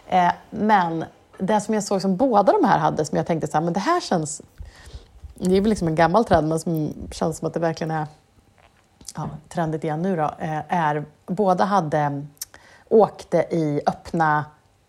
Eh, 0.08 0.32
men 0.50 1.04
det 1.38 1.60
som 1.60 1.74
jag 1.74 1.84
såg 1.84 2.02
som 2.02 2.16
båda 2.16 2.52
de 2.52 2.64
här 2.64 2.78
hade, 2.78 3.04
som 3.04 3.16
jag 3.16 3.26
tänkte 3.26 3.46
så 3.46 3.56
här, 3.56 3.64
men 3.64 3.72
det 3.72 3.80
här 3.80 4.00
känns... 4.00 4.42
Det 5.34 5.56
är 5.56 5.60
väl 5.60 5.70
liksom 5.70 5.88
en 5.88 5.94
gammal 5.94 6.24
trend, 6.24 6.48
men 6.48 6.60
som 6.60 6.94
känns 7.12 7.38
som 7.38 7.48
att 7.48 7.54
det 7.54 7.60
verkligen 7.60 7.90
är 7.90 8.06
ja, 9.16 9.28
trendigt 9.48 9.84
igen 9.84 10.02
nu 10.02 10.16
då, 10.16 10.30
eh, 10.38 10.60
är 10.68 11.04
båda 11.26 11.64
hade 11.64 12.26
åkte 12.88 13.36
i 13.38 13.80
öppna 13.86 14.44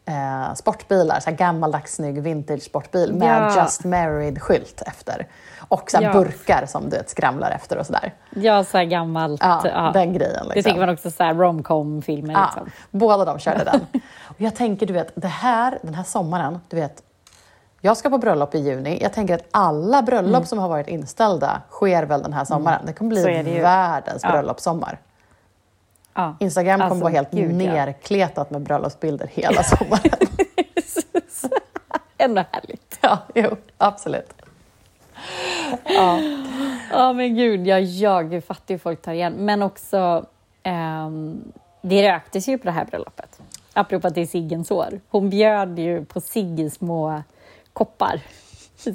eh, 0.10 0.54
sportbilar, 0.54 1.20
så 1.20 1.30
här 1.30 1.38
gammaldags 1.38 1.96
snygg 1.96 2.22
vintage 2.22 2.62
sportbil 2.64 3.14
med 3.14 3.42
Ja. 3.52 3.62
Just 3.64 3.84
Married-skylt 3.86 4.82
efter. 4.86 5.28
Och 5.70 5.92
så 5.92 5.98
Ja. 6.02 6.14
burkar 6.14 6.66
som 6.66 6.90
du 6.90 6.98
vet 6.98 7.10
skramlar 7.10 7.52
efter 7.52 7.78
och 7.78 7.86
sådär. 7.86 8.14
Ja, 8.30 8.64
så 8.64 8.84
gammalt. 8.86 9.42
Ja, 9.44 9.62
ja. 9.66 9.92
den 9.94 10.14
grejen. 10.14 10.48
Det 10.48 10.56
Liksom. 10.56 10.64
tycker 10.72 10.80
man 10.86 10.94
också 10.94 11.12
så 11.12 11.24
romcom-filmer. 11.24 12.34
Ja, 12.34 12.46
Liksom. 12.56 12.72
båda 12.92 13.26
de 13.26 13.40
körde 13.40 13.64
den. 13.64 13.86
Och 14.28 14.42
jag 14.42 14.56
tänker, 14.56 14.86
du 14.86 14.94
vet, 14.94 15.12
det 15.16 15.28
här, 15.28 15.80
den 15.82 15.94
här 15.94 16.04
sommaren, 16.04 16.60
du 16.70 16.76
vet, 16.76 17.04
jag 17.82 17.98
ska 17.98 18.10
på 18.10 18.18
bröllop 18.18 18.56
i 18.56 18.60
juni. 18.60 19.00
Jag 19.02 19.14
tänker 19.14 19.36
att 19.36 19.46
alla 19.52 20.02
bröllop 20.02 20.48
som 20.48 20.60
har 20.60 20.70
varit 20.70 20.88
inställda 20.88 21.62
sker 21.70 22.04
väl 22.04 22.22
den 22.24 22.34
här 22.34 22.46
sommaren. 22.46 22.82
Det 22.86 22.94
kommer 22.94 23.18
Mm. 23.18 23.34
Det 23.38 23.44
bli 23.44 23.56
ju. 23.56 23.62
världens 23.62 24.22
bröllopssommar. 24.22 25.00
Ja. 26.20 26.36
Instagram 26.40 26.80
kommer 26.80 26.86
Alltså, 26.92 27.04
vara 27.04 27.14
helt 27.14 27.32
gud, 27.32 27.62
ja. 27.62 27.74
nerkletat 27.74 28.50
med 28.52 28.62
bröllopsbilder 28.62 29.30
hela 29.34 29.64
sommaren. 29.64 30.12
Ändå 32.18 32.44
härligt. 32.52 33.00
ja, 33.02 33.18
jo, 33.36 33.56
absolut. 33.78 34.34
Ja. 35.86 36.20
Ja, 36.92 37.14
men 37.14 37.36
gud, 37.36 37.68
ja, 37.68 37.80
jag 37.80 38.44
fattar 38.44 38.74
ju 38.74 38.80
folk 38.80 39.02
tar 39.02 39.14
igen. 39.14 39.34
Men 39.34 39.62
också, 39.62 40.26
ehm, 40.64 41.42
det 41.82 42.12
röktes 42.14 42.48
ju 42.48 42.58
på 42.58 42.64
det 42.66 42.72
här 42.72 42.86
bröllopet. 42.86 43.40
Apropå 43.74 44.08
att 44.08 44.16
det 44.16 44.22
är 44.22 44.26
Siggens 44.26 44.72
år. 44.72 45.00
Hon 45.10 45.30
bjöd 45.30 45.80
ju 45.80 46.06
på 46.06 46.22
Sigge 46.22 46.70
små 46.70 47.24
koppar, 47.74 48.22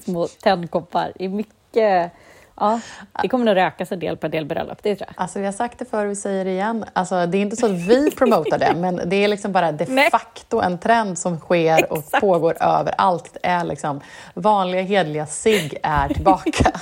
små 0.04 0.26
tändkoppar. 0.42 1.12
Det 1.16 1.24
är 1.24 1.28
mycket 1.28 2.12
ja, 2.56 2.80
det 3.22 3.28
kommer 3.28 3.44
nog 3.44 3.56
rökas 3.56 3.92
en 3.92 3.98
del 3.98 4.16
på 4.16 4.26
en 4.26 4.30
del 4.30 4.46
bröllop, 4.46 4.78
det 4.82 4.96
tror 4.96 5.08
jag. 5.08 5.22
Alltså 5.22 5.38
vi 5.38 5.44
har 5.44 5.52
sagt 5.52 5.78
det 5.78 5.84
förr, 5.84 6.06
vi 6.06 6.16
säger 6.16 6.44
det 6.44 6.50
igen. 6.50 6.84
Alltså, 6.92 7.26
det 7.26 7.38
är 7.38 7.42
inte 7.42 7.56
så 7.56 7.66
att 7.66 7.72
vi 7.72 8.10
promotar 8.16 8.58
det, 8.58 8.74
men 8.76 9.00
det 9.06 9.16
är 9.16 9.28
liksom 9.28 9.52
bara 9.52 9.72
de 9.72 9.84
Nej. 9.84 10.10
facto 10.10 10.60
en 10.60 10.78
trend 10.78 11.18
som 11.18 11.38
sker 11.38 11.92
och 11.92 11.98
Exakt. 11.98 12.20
pågår 12.20 12.56
överallt. 12.62 13.30
Det 13.32 13.48
är 13.48 13.64
liksom 13.64 14.00
vanliga 14.34 14.82
hedliga 14.82 15.26
sig 15.26 15.78
är 15.82 16.08
tillbaka. 16.08 16.72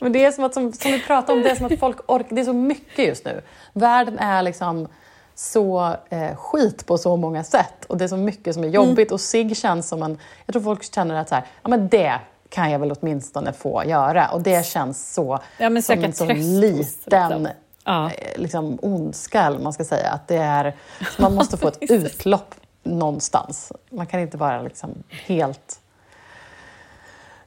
Men 0.00 0.12
det 0.12 0.24
är 0.24 0.32
som 0.32 0.44
att, 0.44 0.54
som, 0.54 0.72
som 0.72 0.92
vi 0.92 1.00
pratade 1.00 1.32
om, 1.32 1.42
det 1.42 1.50
är 1.50 1.54
som 1.54 1.66
att 1.66 1.80
folk 1.80 1.98
orkar, 2.06 2.34
det 2.34 2.40
är 2.40 2.44
så 2.44 2.52
mycket 2.52 3.06
just 3.06 3.24
nu. 3.24 3.42
Världen 3.72 4.18
är 4.18 4.42
liksom 4.42 4.88
så 5.34 5.96
eh, 6.10 6.36
skit 6.36 6.86
på 6.86 6.98
så 6.98 7.16
många 7.16 7.44
sätt 7.44 7.84
och 7.84 7.96
det 7.96 8.04
är 8.04 8.08
så 8.08 8.16
mycket 8.16 8.54
som 8.54 8.64
är 8.64 8.68
jobbigt 8.68 9.12
och 9.12 9.20
sig 9.20 9.54
känns 9.54 9.88
som 9.88 10.02
en, 10.02 10.18
jag 10.46 10.52
tror 10.52 10.62
folk 10.62 10.94
känner 10.94 11.14
att 11.14 11.28
så 11.28 11.34
här, 11.34 11.44
ja 11.62 11.68
men 11.68 11.88
det 11.88 12.20
kan 12.48 12.70
jag 12.70 12.78
väl 12.78 12.92
åtminstone 13.00 13.52
få 13.52 13.84
göra 13.84 14.28
och 14.28 14.40
det 14.42 14.66
känns 14.66 15.14
så 15.14 15.38
Ja, 15.58 15.66
som 15.68 15.76
en 15.76 15.82
så 15.82 15.94
tröst 15.96 16.20
hos, 16.20 16.46
liten 16.46 17.28
liksom. 17.42 17.48
Ja. 17.84 18.10
eh, 18.10 18.40
liksom, 18.40 18.78
ondska, 18.82 19.42
eller 19.42 19.58
man 19.58 19.72
ska 19.72 19.84
säga. 19.84 20.10
Att 20.10 20.28
det 20.28 20.36
är, 20.36 20.76
man 21.18 21.34
måste 21.34 21.56
få 21.56 21.68
ett 21.80 21.90
utlopp 21.90 22.54
någonstans. 22.82 23.72
Man 23.90 24.06
kan 24.06 24.20
inte 24.20 24.36
vara 24.36 24.62
liksom 24.62 25.02
helt... 25.10 25.80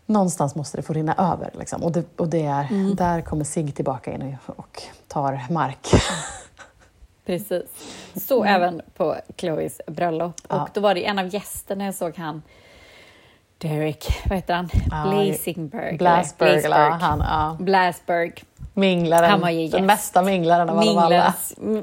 Någonstans 0.06 0.56
måste 0.56 0.78
det 0.78 0.84
få 0.84 0.94
rinna 0.94 1.16
över. 1.34 1.50
Liksom. 1.54 1.84
Och, 1.84 1.92
det, 1.92 2.20
och 2.20 2.28
det 2.28 2.46
är, 2.46 2.68
Mm. 2.72 2.96
där 2.96 3.22
kommer 3.22 3.44
SIG 3.46 3.76
tillbaka 3.76 4.12
in 4.14 4.38
och, 4.46 4.84
tar 5.08 5.46
mark. 5.50 5.88
Precis. 7.26 7.64
Så 8.28 8.44
även 8.44 8.82
på 8.98 9.16
Chloes 9.38 9.82
bröllop. 9.88 10.42
Ja. 10.50 10.62
Och 10.62 10.70
då 10.74 10.82
var 10.82 10.96
det 10.96 11.06
en 11.06 11.20
av 11.20 11.34
gästerna, 11.34 11.86
jag 11.86 11.96
såg 11.96 12.18
han 12.18 12.42
Derek, 13.62 14.22
vad 14.30 14.36
heter 14.38 14.54
han? 14.54 14.70
Ja, 14.92 15.10
Blasingberg. 15.10 15.88
eller 15.88 15.98
Blasberg, 15.98 16.50
eller 16.50 16.62
Blasberg. 16.62 17.02
han, 17.02 17.20
ja, 17.20 17.58
Blasberg. 17.60 18.34
minglaren, 18.74 19.30
Han 19.32 19.42
var 19.42 19.50
ju 19.50 19.58
den 19.58 19.66
gäst. 19.68 19.84
mesta 19.84 20.22
minglaren 20.22 20.70
av 20.70 20.78
alla. 20.80 21.34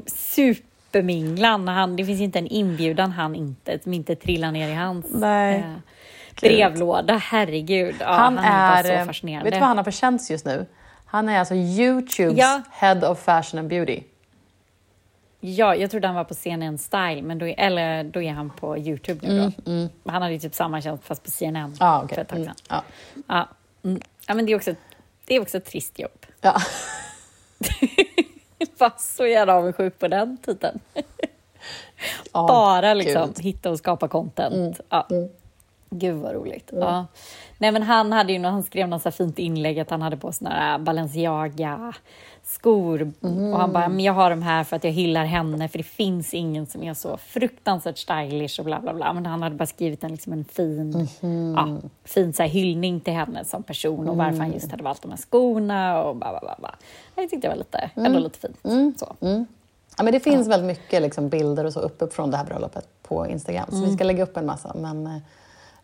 Superminglan. 0.07 1.67
Han, 1.67 1.95
det 1.95 2.05
finns 2.05 2.21
inte 2.21 2.39
en 2.39 2.47
inbjudan 2.47 3.11
han 3.11 3.35
inte, 3.35 3.79
som 3.83 3.93
inte 3.93 4.15
trillar 4.15 4.51
ner 4.51 4.69
i 4.69 4.73
hans 4.73 5.05
Nej. 5.09 5.55
eh, 5.57 5.63
brevlåda. 6.41 7.17
Herregud. 7.17 7.95
Ja, 7.99 8.05
Han, 8.07 8.37
han, 8.37 8.45
är, 8.77 8.83
bara 8.83 8.93
eh, 8.93 8.99
så 9.01 9.05
fascinerande. 9.07 9.43
vet 9.45 9.53
du 9.53 9.59
vad 9.59 9.67
han 9.67 9.77
har 9.77 9.83
för 9.83 9.91
tjänst 9.91 10.29
just 10.29 10.45
nu? 10.45 10.65
Han 11.05 11.29
är 11.29 11.39
alltså 11.39 11.55
Youtubes 11.55 12.37
Ja. 12.37 12.61
Head 12.71 13.09
of 13.11 13.19
Fashion 13.19 13.59
and 13.59 13.67
Beauty. 13.69 14.01
Ja, 15.41 15.75
jag 15.75 15.91
trodde 15.91 16.07
han 16.07 16.15
var 16.15 16.23
på 16.23 16.33
CNN 16.35 16.77
Style, 16.77 17.21
men 17.21 17.37
då 17.39 17.47
är, 17.47 17.55
eller 17.59 18.03
då 18.03 18.21
är 18.21 18.31
han 18.31 18.49
på 18.49 18.77
Youtube 18.77 19.27
nu 19.27 19.51
då. 19.65 20.11
Han 20.11 20.21
hade 20.21 20.33
ju 20.33 20.39
typ 20.39 20.55
samma 20.55 20.81
tjänst 20.81 21.03
fast 21.03 21.23
på 21.23 21.31
CNN 21.31 21.55
Mm, 21.65 21.75
Ja, 21.79 22.01
okej. 22.03 22.15
för 22.15 22.21
ett 22.21 22.27
tag 22.27 22.37
Mm, 22.39 22.47
sedan. 22.47 22.55
ja. 22.69 22.83
Ja. 23.27 23.47
Mm. 23.89 24.01
ja, 24.27 24.33
men 24.33 24.45
det 24.45 24.51
är 24.51 24.55
också, 24.55 24.75
det 25.25 25.35
är 25.35 25.41
också 25.41 25.57
ett 25.57 25.65
trist 25.65 25.99
jobb. 25.99 26.25
Ja. 26.41 26.61
Var 28.77 28.91
så 28.97 29.25
jävla 29.27 29.55
avundsjuk 29.55 29.99
på 29.99 30.07
den 30.07 30.37
titeln. 30.37 30.79
Bara 32.33 32.93
liksom 32.93 33.27
gud. 33.35 33.39
hitta 33.45 33.69
och 33.71 33.77
skapa 33.77 34.07
content. 34.07 34.55
Mm. 34.55 34.73
Ja. 34.89 35.07
Gud 35.89 36.15
vad 36.15 36.33
roligt. 36.33 36.69
Ja. 36.73 37.05
Nej, 37.57 37.71
men 37.71 37.83
han, 37.83 38.11
hade 38.11 38.33
ju, 38.33 38.43
han 38.43 38.63
skrev 38.63 38.87
något 38.89 39.01
så 39.01 39.11
fint 39.11 39.39
inlägg 39.39 39.79
att 39.79 39.89
han 39.89 40.01
hade 40.01 40.17
på 40.17 40.31
såna 40.31 40.49
här 40.49 40.79
Balenciaga 40.79 41.93
skor 42.43 43.11
och 43.53 43.59
han 43.59 43.73
bara, 43.73 43.89
men 43.89 43.99
jag 43.99 44.13
har 44.13 44.29
de 44.29 44.41
här 44.41 44.63
för 44.63 44.75
att 44.75 44.83
jag 44.83 44.91
hyllar 44.91 45.25
henne 45.25 45.67
för 45.67 45.77
det 45.77 45.83
finns 45.83 46.33
ingen 46.33 46.65
som 46.65 46.83
är 46.83 46.93
så 46.93 47.17
fruktansvärt 47.17 47.97
stylish 47.97 48.59
och 48.59 48.65
bla 48.65 48.79
bla 48.79 48.93
bla. 48.93 49.13
Men 49.13 49.25
han 49.25 49.41
hade 49.41 49.55
bara 49.55 49.65
skrivit 49.65 50.03
en, 50.03 50.11
liksom 50.11 50.33
en 50.33 50.45
fin, 50.45 51.07
ja, 51.55 51.77
fin 52.03 52.33
så 52.33 52.43
här 52.43 52.49
hyllning 52.49 52.99
till 52.99 53.13
henne 53.13 53.45
som 53.45 53.63
person 53.63 54.09
och 54.09 54.17
varför 54.17 54.37
han 54.37 54.53
just 54.53 54.71
hade 54.71 54.83
valt 54.83 55.01
de 55.01 55.11
här 55.11 55.17
skorna 55.17 56.03
och 56.03 56.15
bla 56.15 56.39
bla 56.41 56.55
bla. 56.59 56.75
Jag 57.15 57.29
tyckte 57.29 57.47
det 57.47 57.49
var 57.49 57.55
lite, 57.57 57.89
ändå 57.95 58.19
lite 58.19 58.39
fint. 58.39 58.99
Så. 58.99 59.15
Ja, 59.97 60.03
men 60.03 60.13
det 60.13 60.19
finns 60.19 60.47
väldigt 60.47 60.67
mycket 60.67 61.01
liksom, 61.01 61.29
bilder 61.29 61.65
och 61.65 61.73
så 61.73 61.79
uppe 61.79 62.07
från 62.07 62.31
det 62.31 62.37
här 62.37 62.45
bröllopet 62.45 62.87
på 63.03 63.27
Instagram. 63.27 63.65
Så 63.69 63.75
Mm. 63.77 63.89
vi 63.89 63.95
ska 63.95 64.03
lägga 64.03 64.23
upp 64.23 64.37
en 64.37 64.45
massa. 64.45 64.75
Men, 64.75 65.21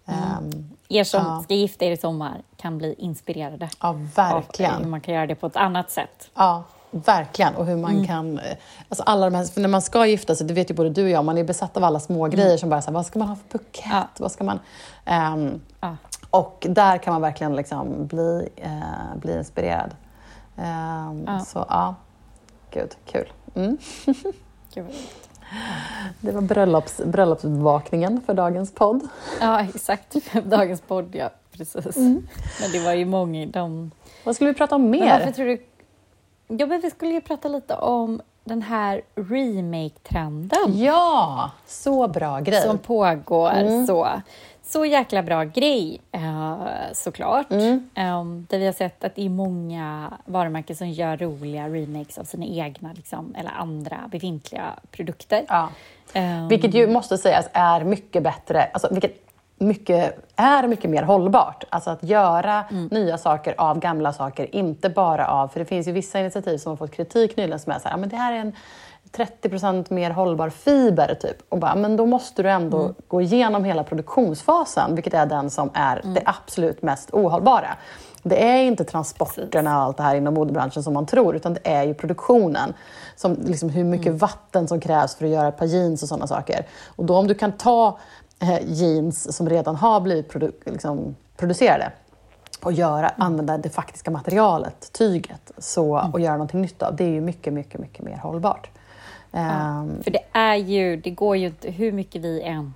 eh, 0.08 0.38
ehm, 0.38 0.72
Er 0.90 1.04
som 1.04 1.24
Ja. 1.26 1.42
ska 1.44 1.54
gifta 1.56 1.86
er 1.86 1.92
i 1.92 1.98
sommar 1.98 2.42
kan 2.58 2.78
bli 2.78 2.96
inspirerade. 2.98 3.70
ja, 3.82 3.88
av 3.90 3.98
hur 3.98 4.06
verkligen. 4.16 4.90
man 4.90 5.02
kan 5.02 5.14
göra 5.14 5.28
det 5.28 5.36
på 5.36 5.48
ett 5.48 5.56
annat 5.56 5.92
sätt. 5.92 6.30
Ja, 6.36 6.64
verkligen. 6.92 7.56
Och 7.56 7.66
hur 7.66 7.76
man 7.78 7.92
Mm. 7.92 8.08
kan... 8.08 8.40
eh, 8.40 8.58
Alltså 8.90 9.04
alla 9.04 9.30
de 9.30 9.36
här, 9.38 9.46
för 9.46 9.62
när 9.62 9.68
man 9.70 9.82
ska 9.82 10.06
gifta 10.06 10.36
sig, 10.36 10.48
det 10.48 10.54
vet 10.54 10.70
ju 10.70 10.74
både 10.74 10.90
du 10.90 11.04
och 11.04 11.10
jag, 11.10 11.26
man 11.26 11.38
är 11.38 11.44
besatt 11.44 11.78
av 11.78 11.84
alla 11.84 12.00
små 12.00 12.28
grejer 12.28 12.58
som 12.58 12.70
bara 12.70 12.82
så 12.82 12.86
här, 12.88 12.94
vad 12.94 13.06
ska 13.06 13.20
man 13.20 13.28
ha 13.28 13.36
för 13.36 13.58
bukett? 13.58 13.86
Mm. 13.86 13.98
Ja. 13.98 14.08
Vad 14.18 14.32
ska 14.32 14.44
man... 14.44 14.60
ehm, 15.06 15.62
Ja. 15.82 15.96
och 16.30 16.68
där 16.70 16.98
kan 16.98 17.14
man 17.14 17.22
verkligen 17.22 17.56
liksom 17.56 18.08
bli, 18.08 18.50
eh, 18.56 19.16
bli 19.16 19.38
inspirerad. 19.38 19.96
Ja. 21.26 21.40
Så 21.48 21.66
ja, 21.70 21.96
gud, 22.72 22.96
kul. 23.06 23.32
Mm. 23.56 23.78
Det 26.20 26.32
var 26.32 26.42
bröllops, 26.42 27.02
bröllopsbevakningen 27.06 28.22
för 28.26 28.34
dagens 28.34 28.74
podd. 28.74 29.08
Ja, 29.42 29.62
exakt. 29.62 30.16
Dagens 30.44 30.82
podd, 30.82 31.16
ja. 31.16 31.30
Precis. 31.52 31.98
Mm. 31.98 32.28
Men 32.62 32.72
det 32.72 32.80
var 32.80 32.94
ju 32.94 33.06
många... 33.06 33.46
De... 33.46 33.92
Vad 34.24 34.36
skulle 34.36 34.50
vi 34.50 34.58
prata 34.58 34.76
om 34.76 34.82
Men 34.90 35.00
mer? 35.00 35.32
tror 35.32 35.46
du... 35.46 35.66
Ja, 36.48 36.66
men 36.66 36.82
vi 36.82 36.90
skulle 36.90 37.12
ju 37.12 37.22
prata 37.22 37.48
lite 37.48 37.76
om 37.76 38.22
den 38.44 38.62
här 38.62 39.02
remake-trenden 39.16 40.78
Ja, 40.78 41.52
så 41.68 42.08
bra 42.08 42.40
grej. 42.40 42.62
som 42.62 42.78
pågår. 42.78 43.52
Mm. 43.52 43.88
Så. 43.88 44.08
Så 44.68 44.86
jäkla 44.86 45.24
bra 45.24 45.44
grej, 45.44 46.02
eh, 46.12 46.58
såklart. 46.94 47.52
Mm. 47.52 47.90
Um, 47.98 48.48
där 48.50 48.60
vi 48.60 48.66
har 48.66 48.74
sett 48.74 49.04
att 49.04 49.16
det 49.16 49.26
är 49.26 49.30
många 49.30 50.14
varumärken 50.26 50.76
som 50.76 50.90
gör 50.90 51.18
roliga 51.18 51.68
remakes 51.70 52.18
av 52.18 52.24
sina 52.24 52.46
egna 52.46 52.94
liksom, 52.94 53.36
eller 53.38 53.52
andra 53.52 53.98
befintliga 54.12 54.64
produkter. 54.92 55.46
Ja. 55.48 55.70
Ehm, 56.14 56.48
Vilket 56.48 56.74
ju 56.74 56.88
måste 56.88 57.18
sägas 57.18 57.50
är 57.54 57.84
mycket 57.84 58.24
bättre, 58.24 58.64
alltså 58.74 58.88
vilket 58.92 59.22
mycket, 59.58 60.20
är 60.36 60.68
mycket 60.68 60.90
mer 60.90 61.04
hållbart. 61.04 61.64
Alltså 61.70 61.90
att 61.90 62.04
göra 62.04 62.64
Mm. 62.72 62.88
nya 62.92 63.18
saker 63.18 63.56
av 63.58 63.80
gamla 63.80 64.14
saker, 64.14 64.56
inte 64.56 64.90
bara 64.90 65.28
av... 65.28 65.48
För 65.48 65.60
det 65.60 65.66
finns 65.66 65.88
ju 65.88 65.92
vissa 65.92 66.20
initiativ 66.20 66.58
som 66.58 66.70
har 66.70 66.78
fått 66.78 66.92
kritik 66.96 67.38
nyligen 67.38 67.60
som 67.60 67.72
är 67.72 67.80
så 67.80 67.88
här, 67.88 67.94
"Ja, 67.94 67.98
men 67.98 68.10
det 68.10 68.16
här 68.16 68.34
är 68.34 68.38
en 68.38 68.54
30% 69.18 69.94
mer 69.94 70.12
hållbar 70.12 70.50
fiber, 70.50 71.18
typ. 71.22 71.38
Och 71.50 71.60
bara, 71.60 71.76
men 71.76 71.96
då 71.98 72.06
måste 72.06 72.44
du 72.44 72.50
ändå 72.50 72.82
Mm. 72.82 72.96
gå 73.08 73.22
igenom 73.22 73.64
hela 73.64 73.84
produktionsfasen, 73.84 74.96
vilket 74.96 75.14
är 75.14 75.26
den 75.26 75.50
som 75.50 75.70
är 75.74 76.00
Mm. 76.04 76.14
det 76.14 76.22
absolut 76.26 76.82
mest 76.82 77.14
ohållbara. 77.14 77.78
Det 78.24 78.44
är 78.44 78.64
inte 78.64 78.84
transporterna 78.84 79.78
och 79.78 79.84
allt 79.84 79.98
det 79.98 80.04
här 80.04 80.16
inom 80.16 80.34
modebranschen 80.34 80.84
som 80.84 80.94
man 80.94 81.06
tror, 81.06 81.36
utan 81.36 81.54
det 81.54 81.60
är 81.72 81.84
ju 81.84 81.94
produktionen. 81.94 82.74
Som, 83.16 83.34
liksom, 83.46 83.70
hur 83.70 83.84
mycket 83.84 84.08
Mm. 84.08 84.18
vatten 84.18 84.68
som 84.68 84.80
krävs 84.80 85.16
för 85.16 85.26
att 85.26 85.32
göra 85.32 85.48
ett 85.48 85.58
par 85.58 85.66
jeans 85.66 86.04
och 86.04 86.10
sådana 86.10 86.28
saker. 86.28 86.66
Och 86.96 87.06
då 87.06 87.16
om 87.18 87.28
du 87.28 87.34
kan 87.36 87.52
ta 87.52 87.98
eh, 88.42 88.60
jeans 88.72 89.36
som 89.36 89.50
redan 89.50 89.76
har 89.76 90.00
blivit 90.02 90.30
produ 90.30 90.52
liksom, 90.66 91.16
producerade 91.38 91.92
och 92.64 92.72
göra, 92.72 93.12
använda 93.18 93.58
det 93.58 93.70
faktiska 93.70 94.12
materialet, 94.12 94.92
tyget, 94.94 95.52
så, 95.58 96.10
och 96.14 96.20
göra 96.20 96.34
någonting 96.34 96.62
nytt 96.62 96.84
av, 96.84 96.96
det 96.96 97.04
är 97.04 97.10
ju 97.10 97.22
mycket, 97.22 97.54
mycket, 97.54 97.80
mycket 97.82 98.06
mer 98.06 98.18
hållbart. 98.18 98.70
Ehm, 99.36 100.04
För 100.04 100.12
det 100.12 100.24
är 100.32 100.56
ju, 100.56 100.96
det 100.98 101.10
går 101.10 101.38
ju 101.38 101.46
inte, 101.48 101.72
hur 101.72 101.92
mycket 101.92 102.22
vi 102.22 102.42
än 102.42 102.74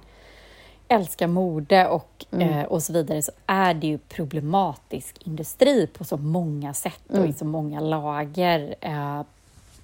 älskar 0.88 1.28
mode 1.28 1.88
och, 1.88 2.26
eh, 2.32 2.63
och 2.63 2.84
så 2.84 2.93
vidare, 2.93 3.22
så 3.22 3.32
är 3.45 3.74
det 3.74 3.88
ju 3.88 3.98
problematisk 3.98 5.15
industri 5.28 5.88
på 5.88 6.04
så 6.04 6.17
många 6.17 6.74
sätt 6.74 7.02
och 7.10 7.26
i 7.26 7.34
så 7.34 7.45
många 7.45 7.80
lager. 7.80 8.76
Eh, 8.82 9.22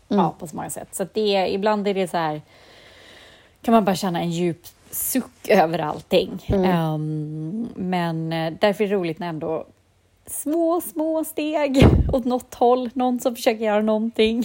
Ja, 0.07 0.33
på 0.39 0.47
så 0.47 0.55
många 0.55 0.69
sätt. 0.69 0.87
Så 0.95 1.05
det 1.13 1.35
är, 1.35 1.45
ibland 1.47 1.87
är 1.87 1.93
det 1.93 2.07
så 2.07 2.17
här, 2.17 2.41
kan 3.61 3.73
man 3.73 3.85
bara 3.85 3.95
känna 3.95 4.19
en 4.21 4.31
djup 4.31 4.61
suck 4.91 5.47
över 5.49 5.79
allting. 5.79 6.45
Ehm, 6.47 7.67
men 7.75 8.33
eh, 8.33 8.53
därför 8.61 8.83
är 8.83 8.87
det 8.87 8.95
roligt 8.95 9.19
när 9.19 9.27
ändå 9.29 9.65
små, 10.27 10.81
små 10.81 11.23
steg 11.23 11.87
åt 12.13 12.25
något 12.25 12.53
håll, 12.55 12.89
någon 12.93 13.19
som 13.19 13.35
försöker 13.35 13.65
göra 13.65 13.81
någonting. 13.81 14.43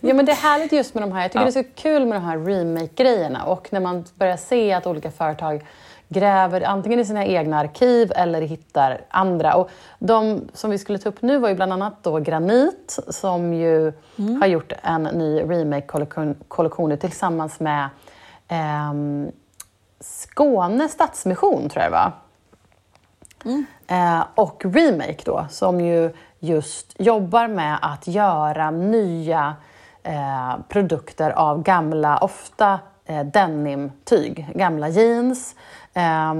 Ja, 0.00 0.14
men 0.14 0.24
det 0.26 0.32
är 0.32 0.36
härligt 0.36 0.72
just 0.72 0.94
med 0.94 1.02
de 1.02 1.12
här. 1.12 1.22
Jag 1.22 1.30
tycker 1.30 1.40
Ja. 1.46 1.50
det 1.50 1.58
är 1.58 1.62
så 1.62 1.68
kul 1.74 2.06
med 2.06 2.16
de 2.20 2.24
här 2.24 2.38
remake-grejerna 2.38 3.44
och 3.44 3.68
när 3.72 3.80
man 3.80 4.04
börjar 4.14 4.36
se 4.36 4.72
att 4.72 4.86
olika 4.86 5.10
företag 5.10 5.64
gräver 6.08 6.60
antingen 6.60 7.00
i 7.00 7.04
sina 7.04 7.24
egna 7.26 7.58
arkiv 7.58 8.12
eller 8.16 8.40
hittar 8.40 9.00
andra. 9.08 9.54
Och 9.54 9.70
de 9.98 10.48
som 10.52 10.70
vi 10.70 10.78
skulle 10.78 10.98
ta 10.98 11.08
upp 11.08 11.22
nu 11.22 11.38
var 11.38 11.48
ju 11.48 11.54
bland 11.54 11.72
annat 11.72 12.02
då 12.02 12.18
Granit 12.18 12.98
som 13.08 13.54
ju 13.54 13.92
har 14.40 14.46
gjort 14.46 14.72
en 14.82 15.02
ny 15.02 15.40
remake-kollektion 15.40 16.98
tillsammans 16.98 17.60
med 17.60 17.88
ehm, 18.48 19.30
Skåne 20.00 20.88
Stadsmission, 20.88 21.68
tror 21.68 21.82
jag 21.82 21.92
det 21.92 21.96
var. 21.96 22.12
Eh, 23.88 24.24
och 24.34 24.64
Remake 24.64 25.22
då, 25.24 25.46
som 25.50 25.80
ju 25.80 26.12
just 26.38 26.94
jobbar 26.98 27.48
med 27.48 27.78
att 27.82 28.06
göra 28.06 28.70
nya 28.70 29.56
eh, 30.02 30.54
produkter 30.68 31.30
av 31.30 31.62
gamla, 31.62 32.18
ofta 32.18 32.78
eh, 33.04 33.24
denimtyg, 33.24 34.48
gamla 34.54 34.88
jeans. 34.88 35.54
Eh, 35.94 36.34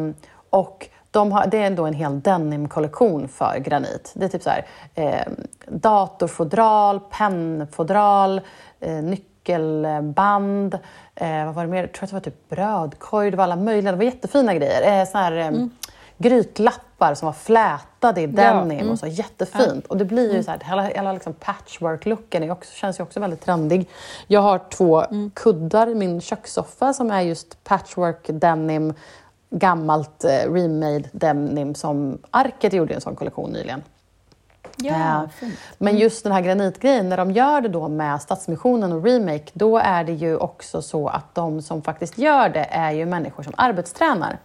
och 0.50 0.88
de 1.10 1.32
har, 1.32 1.46
det 1.46 1.58
är 1.58 1.66
ändå 1.66 1.86
en 1.86 1.94
hel 1.94 2.20
denimkollektion 2.20 3.28
för 3.28 3.58
granit. 3.58 4.12
Det 4.14 4.24
är 4.24 4.28
typ 4.28 4.42
så 4.42 4.50
här, 4.50 4.66
eh, 4.94 5.32
datorfodral, 5.66 7.00
pennfodral, 7.00 8.40
eh, 8.80 8.94
nyckelband, 8.94 10.78
eh, 11.14 11.44
vad 11.44 11.54
var 11.54 11.62
det 11.64 11.70
mer? 11.70 11.80
Jag 11.80 11.92
tror 11.92 12.04
att 12.04 12.10
det 12.10 12.16
var 12.16 12.20
typ 12.20 12.48
brödkorg, 12.48 13.30
det 13.30 13.36
var 13.36 13.44
alla 13.44 13.56
möjliga, 13.56 13.92
det 13.92 13.98
var 13.98 14.04
jättefina 14.04 14.54
grejer. 14.54 15.00
Eh, 15.00 15.06
så 15.06 15.18
här, 15.18 15.32
eh, 15.32 15.50
Grytlappar 16.18 17.14
som 17.14 17.26
var 17.26 17.32
flätade 17.32 18.20
i 18.20 18.26
denim 18.26 18.90
och 18.90 18.98
så, 18.98 19.06
jättefint. 19.06 19.86
Och 19.86 19.96
det 19.96 20.04
blir 20.04 20.34
ju 20.34 20.42
så 20.42 20.50
här, 20.50 20.60
hela, 20.64 20.82
hela 20.82 21.12
liksom 21.12 21.34
patchwork-looken 21.34 22.56
känns 22.74 23.00
ju 23.00 23.02
också 23.02 23.20
väldigt 23.20 23.40
trendig. 23.40 23.88
Jag 24.26 24.40
har 24.40 24.60
två 24.70 25.04
kuddar 25.34 25.88
i 25.88 25.94
min 25.94 26.20
kökssoffa 26.20 26.92
som 26.92 27.10
är 27.10 27.20
just 27.20 27.64
patchwork 27.64 28.26
denim, 28.28 28.94
gammalt 29.50 30.24
eh, 30.24 30.52
remade 30.52 31.04
denim 31.12 31.74
som 31.74 32.18
Arket 32.30 32.72
gjorde 32.72 32.94
en 32.94 33.00
sån 33.00 33.16
kollektion 33.16 33.50
nyligen. 33.50 33.82
Ja, 34.76 35.28
Eh. 35.42 35.48
Men 35.78 35.96
just 35.96 36.24
den 36.24 36.32
här 36.32 36.40
granitgrejen, 36.40 37.08
när 37.08 37.16
de 37.16 37.30
gör 37.30 37.60
det 37.60 37.68
då 37.68 37.88
med 37.88 38.22
Stadsmissionen 38.22 38.92
och 38.92 39.04
Remake, 39.04 39.50
då 39.52 39.78
är 39.78 40.04
det 40.04 40.12
ju 40.12 40.36
också 40.36 40.82
så 40.82 41.08
att 41.08 41.34
de 41.34 41.62
som 41.62 41.82
faktiskt 41.82 42.18
gör 42.18 42.48
det 42.48 42.66
är 42.70 42.92
ju 42.92 43.06
människor 43.06 43.42
som 43.42 43.52
arbetstränar. 43.56 44.38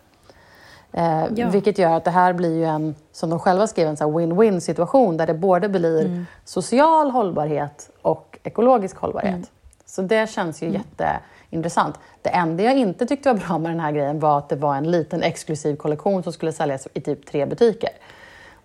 Eh, 0.94 1.24
Ja. 1.36 1.50
Vilket 1.50 1.78
gör 1.78 1.94
att 1.94 2.04
det 2.04 2.12
här 2.12 2.34
blir 2.34 2.56
ju 2.58 2.66
en, 2.66 2.96
som 3.12 3.30
de 3.30 3.40
själva 3.40 3.68
skrev, 3.68 3.88
en 3.88 3.96
win-win 3.98 4.60
situation 4.60 5.18
där 5.18 5.28
det 5.28 5.34
både 5.34 5.70
blir 5.70 6.06
Mm. 6.06 6.26
social 6.46 7.12
hållbarhet 7.12 7.90
och 8.02 8.40
ekologisk 8.44 8.98
hållbarhet. 8.98 9.34
Mm. 9.36 9.46
Så 9.86 10.02
det 10.02 10.30
känns 10.30 10.62
ju 10.64 10.70
jätteintressant. 10.70 12.00
Det 12.22 12.30
enda 12.30 12.64
jag 12.64 12.78
inte 12.78 13.06
tyckte 13.06 13.34
var 13.34 13.40
bra 13.40 13.58
med 13.58 13.72
den 13.72 13.80
här 13.80 13.92
grejen 13.92 14.20
var 14.20 14.38
att 14.38 14.50
det 14.50 14.56
var 14.56 14.76
en 14.76 14.92
liten 14.92 15.24
exklusiv 15.24 15.76
kollektion 15.76 16.24
som 16.24 16.34
skulle 16.34 16.52
säljas 16.52 16.88
i 16.94 17.02
typ 17.02 17.26
tre 17.26 17.46
butiker. 17.46 17.90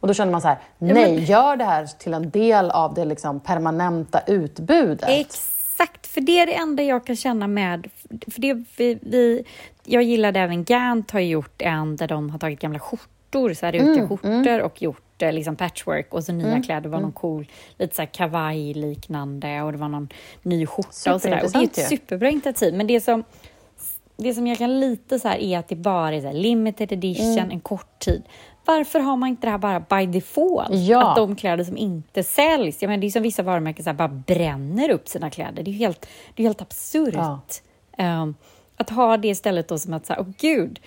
Och 0.01 0.09
då 0.09 0.15
känner 0.15 0.33
man 0.33 0.41
så 0.41 0.49
här, 0.49 0.59
nej, 0.79 1.25
gör 1.25 1.57
det 1.57 1.65
här 1.65 1.87
till 1.99 2.15
en 2.15 2.31
del 2.31 2.71
av 2.71 2.95
det 2.95 3.05
liksom 3.05 3.41
permanenta 3.41 4.21
utbudet. 4.27 5.09
Exakt, 5.79 6.07
för 6.07 6.21
det 6.21 6.39
är 6.41 6.47
det 6.47 6.55
enda 6.55 6.83
jag 6.83 7.07
kan 7.07 7.17
känna 7.17 7.47
med... 7.47 7.89
För 8.27 8.41
det 8.41 8.55
vi, 8.77 8.99
vi, 9.03 9.45
jag 9.85 10.03
gillade 10.03 10.41
även 10.41 10.65
Gant 10.65 11.11
har 11.11 11.21
gjort 11.21 11.63
en 11.63 11.97
där 11.97 12.09
de 12.09 12.31
har 12.31 12.39
tagit 12.39 12.61
gamla 12.61 12.79
skjortor, 12.79 13.55
så 13.55 13.67
här 13.67 13.73
Mm, 13.75 13.89
rutiga 13.89 14.09
skjortor 14.09 14.61
och 14.61 14.83
gjort 14.83 15.23
eh, 15.23 15.33
liksom 15.33 15.57
patchwork 15.57 16.15
och 16.15 16.25
så 16.25 16.33
nya 16.33 16.63
kläder. 16.63 16.81
Det 16.81 16.89
var 16.89 17.01
någon 17.01 17.13
cool, 17.13 17.47
lite 17.79 17.95
så 17.97 18.03
här 18.03 18.07
kavaj-liknande 18.07 19.63
och 19.63 19.73
det 19.73 19.79
var 19.79 19.89
någon 19.89 20.09
ny 20.43 20.67
skjorta 20.67 21.15
och 21.15 21.23
sådär. 21.23 21.45
Och 21.45 21.51
det 21.53 21.59
är 21.59 21.63
ett 21.65 21.89
superbra 21.89 22.31
initiativ. 22.31 22.75
Men 22.75 22.87
det 22.87 23.01
som, 23.01 23.25
det 24.17 24.35
som 24.35 24.47
jag 24.47 24.59
kan 24.59 24.81
lite 24.81 25.19
så 25.19 25.29
här 25.29 25.39
är 25.39 25.59
att 25.59 25.69
det 25.69 25.77
bara 25.77 26.15
är 26.15 26.21
så 26.21 26.33
limited 26.33 26.93
edition, 26.93 27.33
Mm. 27.39 27.51
en 27.51 27.61
kort 27.61 27.99
tid. 27.99 28.23
Varför 28.67 29.01
har 29.01 29.17
man 29.17 29.29
inte 29.29 29.47
det 29.47 29.51
här 29.51 29.59
bara 29.59 29.81
by 29.81 30.07
default? 30.07 30.71
Ja. 30.71 31.11
Att 31.11 31.17
de 31.17 31.37
kläder 31.37 31.65
som 31.65 31.77
inte 31.77 32.23
säljs, 32.23 32.83
jag 32.83 32.89
menar, 32.89 33.01
det 33.01 33.07
är 33.07 33.11
som 33.11 33.23
vissa 33.23 33.43
varumärken 33.43 33.85
så 33.85 33.91
här, 33.91 33.95
bara 33.97 34.09
bränner 34.09 34.91
upp 34.91 35.09
sina 35.09 35.31
kläder. 35.31 35.63
Det 35.63 35.71
är 35.71 35.73
helt, 35.73 36.07
det 36.35 36.43
är 36.43 36.47
helt 36.47 36.63
absurt. 36.63 37.15
Ja. 37.15 37.41
Ehm, 37.99 38.35
att 38.77 38.91
ha 38.91 39.17
det 39.17 39.29
istället 39.29 39.69
då 39.69 39.79
som 39.79 39.95
att 39.95 40.07
säga, 40.07 40.21
åh 40.21 40.27
gud, 40.41 40.81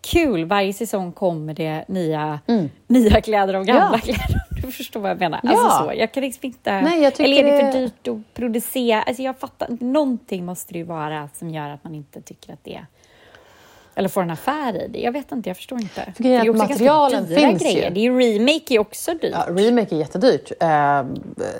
kul, 0.00 0.44
varje 0.44 0.72
säsong 0.72 1.12
kommer 1.12 1.54
det 1.54 1.84
nya, 1.88 2.40
nya 2.86 3.20
kläder 3.20 3.54
av 3.54 3.64
gamla 3.64 3.86
Mm. 3.86 3.92
Ja. 3.92 3.98
kläder. 4.14 4.40
Du 4.62 4.72
förstår 4.72 5.00
vad 5.00 5.10
jag 5.10 5.18
menar? 5.20 5.40
Ja. 5.42 5.50
Alltså 5.50 5.84
så, 5.84 5.92
jag 5.98 6.12
kan 6.12 6.22
liksom 6.22 6.46
inte... 6.46 6.80
Nej, 6.80 7.02
jag 7.02 7.14
tycker 7.14 7.30
eller 7.30 7.44
är 7.52 7.62
det 7.66 7.72
för 7.72 7.78
dyrt 7.80 8.08
att 8.08 8.34
producera? 8.34 9.02
Alltså 9.02 9.22
jag 9.22 9.38
fattar. 9.38 9.76
Någonting 9.80 10.44
måste 10.44 10.72
det 10.72 10.78
ju 10.78 10.84
vara 10.84 11.28
som 11.34 11.50
gör 11.50 11.68
att 11.70 11.84
man 11.84 11.94
inte 11.94 12.20
tycker 12.20 12.52
att 12.52 12.64
det 12.64 12.74
är... 12.74 12.86
Eller 13.98 14.08
får 14.08 14.22
en 14.22 14.30
affär 14.30 14.82
i 14.84 14.88
det. 14.88 14.98
Jag 14.98 15.12
vet 15.12 15.32
inte, 15.32 15.50
jag 15.50 15.56
förstår 15.56 15.80
inte. 15.80 16.12
För 16.16 16.24
är 16.24 16.28
det 16.28 16.34
är 16.34 16.40
att 16.40 16.48
också 16.48 16.58
ganska 16.58 16.74
materialen 16.74 17.26
dyra 17.26 17.40
finns 17.40 17.62
ju. 17.62 17.66
grejer. 17.66 17.90
Det 17.90 18.00
är 18.00 18.02
ju 18.02 18.18
remake 18.18 18.74
är 18.74 18.78
också 18.78 19.14
dyrt. 19.14 19.32
Ja, 19.34 19.44
remake 19.48 19.94
är 19.94 19.98
jättedyrt, 19.98 20.52
eh, 20.60 20.68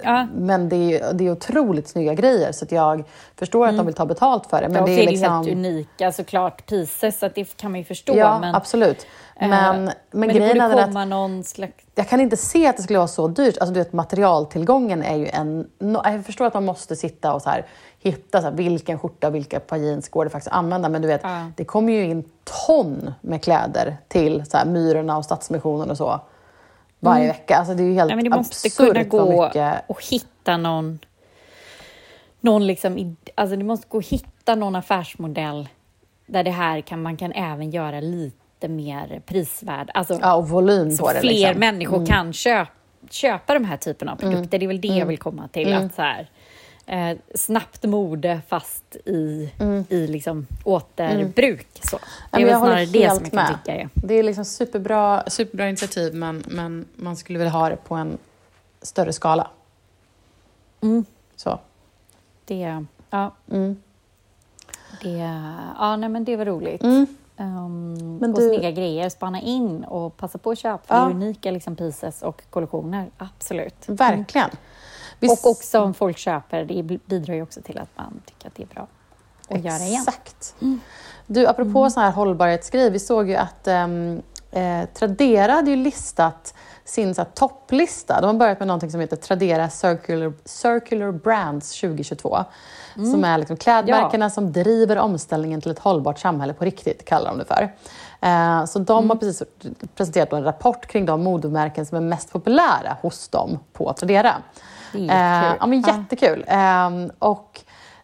Ja. 0.02 0.26
men 0.34 0.68
det 0.68 0.76
är, 0.76 1.12
det 1.12 1.26
är 1.26 1.30
otroligt 1.32 1.88
snygga 1.88 2.14
grejer 2.14 2.52
så 2.52 2.66
jag 2.68 3.04
förstår 3.38 3.66
att 3.66 3.76
de 3.76 3.86
vill 3.86 3.94
ta 3.94 4.06
betalt 4.06 4.46
för 4.46 4.60
det. 4.62 4.68
Men 4.68 4.72
Men 4.72 4.84
det 4.84 4.96
det 4.96 5.02
är 5.02 5.06
är 5.06 5.10
liksom... 5.10 5.32
helt 5.32 5.48
unika 5.48 6.12
såklart 6.12 6.66
priser, 6.66 7.10
så 7.10 7.26
att 7.26 7.34
det 7.34 7.56
kan 7.56 7.70
man 7.70 7.80
ju 7.80 7.84
förstå. 7.84 8.16
Ja, 8.16 8.38
men, 8.38 8.54
absolut. 8.54 9.06
Men, 9.40 9.50
men, 9.50 9.90
men 10.10 10.28
det 10.28 10.34
grejen 10.34 10.60
är 10.60 10.76
att 11.02 11.08
någon 11.08 11.44
slags... 11.44 11.72
jag 11.94 12.08
kan 12.08 12.20
inte 12.20 12.36
se 12.36 12.66
att 12.66 12.76
det 12.76 12.82
skulle 12.82 12.98
vara 12.98 13.08
så 13.08 13.28
dyrt. 13.28 13.58
Alltså, 13.58 13.74
du 13.74 13.80
vet, 13.80 13.92
materialtillgången 13.92 15.02
är 15.02 15.16
ju 15.16 15.26
en... 15.26 15.66
Jag 15.78 16.24
förstår 16.26 16.46
att 16.46 16.54
man 16.54 16.64
måste 16.64 16.96
sitta 16.96 17.34
och 17.34 17.42
så 17.42 17.50
här, 17.50 17.66
hitta 18.10 18.40
så 18.40 18.44
här, 18.48 18.54
vilken 18.54 18.98
skjorta 18.98 19.26
och 19.28 19.34
vilka 19.34 19.60
par 19.60 19.76
jeans 19.76 20.08
går 20.08 20.24
det 20.24 20.30
faktiskt 20.30 20.48
att 20.52 20.58
använda. 20.58 20.88
Men 20.88 21.02
du 21.02 21.08
vet, 21.08 21.20
Ja. 21.24 21.46
det 21.56 21.64
kommer 21.64 21.92
ju 21.92 22.04
in 22.04 22.24
ton 22.66 23.12
med 23.20 23.42
kläder 23.42 23.96
till 24.08 24.46
så 24.46 24.56
här, 24.56 24.66
Myrorna 24.66 25.16
och 25.16 25.24
Stadsmissionen 25.24 25.90
och 25.90 25.96
så 25.96 26.20
varje 27.00 27.26
vecka. 27.28 27.56
Alltså, 27.56 27.74
det 27.74 27.82
är 27.82 27.86
ju 27.86 27.94
helt 27.94 28.10
Mm. 28.12 28.18
Ja, 28.18 28.30
men 28.30 28.30
det 28.32 28.36
måste 28.36 28.70
kunna 28.70 29.02
gå 29.02 29.44
mycket... 29.44 29.82
och 29.86 30.04
hitta 30.10 30.56
någon... 30.56 30.98
någon 32.40 32.66
liksom, 32.66 33.16
alltså 33.34 33.56
det 33.56 33.64
måste 33.64 33.86
gå 33.88 33.98
att 33.98 34.06
hitta 34.06 34.54
någon 34.54 34.76
affärsmodell 34.76 35.68
där 36.26 36.44
det 36.44 36.50
här 36.50 36.80
kan, 36.80 37.02
man 37.02 37.16
kan 37.16 37.32
även 37.32 37.70
göra 37.70 38.00
lite 38.00 38.68
mer 38.68 39.22
prisvärd. 39.26 39.90
Alltså, 39.94 40.18
Ja, 40.22 40.34
och 40.34 40.48
volym 40.48 40.90
så 40.90 41.06
på 41.06 41.12
det. 41.12 41.20
fler 41.20 41.30
liksom. 41.32 41.60
människor 41.60 42.06
kan 42.06 42.32
köpa, 42.32 42.70
köpa 43.10 43.54
de 43.54 43.64
här 43.64 43.76
typen 43.76 44.08
av 44.08 44.16
produkter. 44.16 44.58
Det 44.58 44.66
är 44.66 44.68
väl 44.68 44.80
det 44.80 44.88
jag 44.88 45.06
vill 45.06 45.18
komma 45.18 45.48
till. 45.48 45.74
Att 45.74 45.94
så 45.94 46.02
här, 46.02 46.30
eh, 46.86 47.16
snabbt 47.34 47.84
mode 47.84 48.40
fast 48.48 48.96
i, 49.04 49.50
i 49.88 50.06
liksom 50.06 50.46
återbruk. 50.64 51.80
Så. 51.82 51.98
Det 52.30 52.42
är 52.42 52.46
väl 52.46 52.56
snarare 52.58 52.86
det 52.86 53.10
som 53.10 53.22
jag 53.22 53.30
kan 53.32 53.34
med. 53.34 53.58
tycka 53.64 53.76
är... 53.76 53.88
Det 53.94 54.14
är 54.14 54.22
liksom 54.22 54.44
superbra, 54.44 55.24
superbra 55.26 55.68
initiativ 55.68 56.14
men, 56.14 56.44
men 56.48 56.86
man 56.96 57.16
skulle 57.16 57.38
vilja 57.38 57.52
ha 57.52 57.68
det 57.68 57.76
på 57.76 57.94
en 57.94 58.18
större 58.82 59.12
skala. 59.12 59.50
Mm. 60.80 61.04
Så. 61.36 61.58
Det, 62.44 62.84
ja, 63.10 63.30
Mm. 63.50 63.76
det, 65.02 65.18
ja, 65.78 65.96
nej, 65.96 66.08
men 66.08 66.24
det 66.24 66.36
var 66.36 66.44
roligt. 66.44 66.82
Mm. 66.82 67.06
Um, 67.38 68.16
Men 68.18 68.30
och 68.34 68.40
du- 68.40 68.48
snygga 68.48 68.70
grejer, 68.70 69.08
spana 69.08 69.40
in 69.40 69.84
och 69.84 70.16
passa 70.16 70.38
på 70.38 70.50
att 70.50 70.58
köpa. 70.58 70.94
Ja. 70.94 71.10
unika 71.10 71.50
liksom, 71.50 71.76
pieces 71.76 72.22
och 72.22 72.42
kollektioner, 72.50 73.10
absolut. 73.18 73.74
Verkligen. 73.86 74.50
Och 75.22 75.50
också 75.50 75.80
om 75.80 75.94
folk 75.94 76.18
köper, 76.18 76.64
det 76.64 76.82
bidrar 77.06 77.34
ju 77.34 77.42
också 77.42 77.60
till 77.62 77.78
att 77.78 77.88
man 77.96 78.20
tycker 78.26 78.48
att 78.48 78.54
det 78.54 78.62
är 78.62 78.66
bra 78.66 78.86
att 79.48 79.64
göra 79.64 79.78
igen. 79.82 80.04
Exakt. 80.08 80.54
Du, 81.26 81.46
apropå 81.46 81.78
Mm. 81.78 81.90
sån 81.90 82.02
här 82.02 82.10
hållbarhetsgrej, 82.10 82.90
vi 82.90 82.98
såg 82.98 83.28
ju 83.28 83.36
att 83.36 83.68
ehm, 83.68 84.22
eh, 84.50 84.84
Tradera 84.94 85.52
hade 85.52 85.70
ju 85.70 85.76
listat 85.76 86.54
sin 86.84 87.14
så 87.14 87.20
här, 87.22 87.28
topplista. 87.34 88.20
De 88.20 88.26
har 88.26 88.34
börjat 88.34 88.58
med 88.58 88.68
någonting 88.68 88.90
som 88.90 89.00
heter 89.00 89.16
Tradera 89.16 89.70
Circular, 89.70 90.32
Circular 90.44 91.12
Brands 91.12 91.80
2022. 91.80 92.44
Som 92.94 93.24
är 93.24 93.38
liksom 93.38 93.56
klädmärkena 93.56 94.30
som 94.30 94.52
driver 94.52 94.96
omställningen 94.98 95.60
till 95.60 95.70
ett 95.70 95.78
hållbart 95.78 96.18
samhälle 96.18 96.52
på 96.54 96.64
riktigt, 96.64 97.04
kallar 97.04 97.30
de 97.30 97.38
det 97.38 97.44
för. 97.44 97.74
Eh, 98.20 98.64
så 98.64 98.78
de 98.78 98.98
Mm. 98.98 99.10
har 99.10 99.16
precis 99.16 99.42
presenterat 99.94 100.32
en 100.32 100.44
rapport 100.44 100.86
kring 100.86 101.06
de 101.06 101.22
modemärken 101.24 101.86
som 101.86 101.96
är 101.96 102.00
mest 102.02 102.32
populära 102.32 102.96
hos 103.02 103.28
dem 103.28 103.58
på 103.72 103.92
Tradera. 103.92 104.34
Det 104.92 105.08
är 105.10 105.50
Eh, 105.50 105.56
ja, 105.60 105.66
men 105.66 105.80
jättekul. 105.80 106.44
Ehm, 106.48 107.10
och 107.18 107.60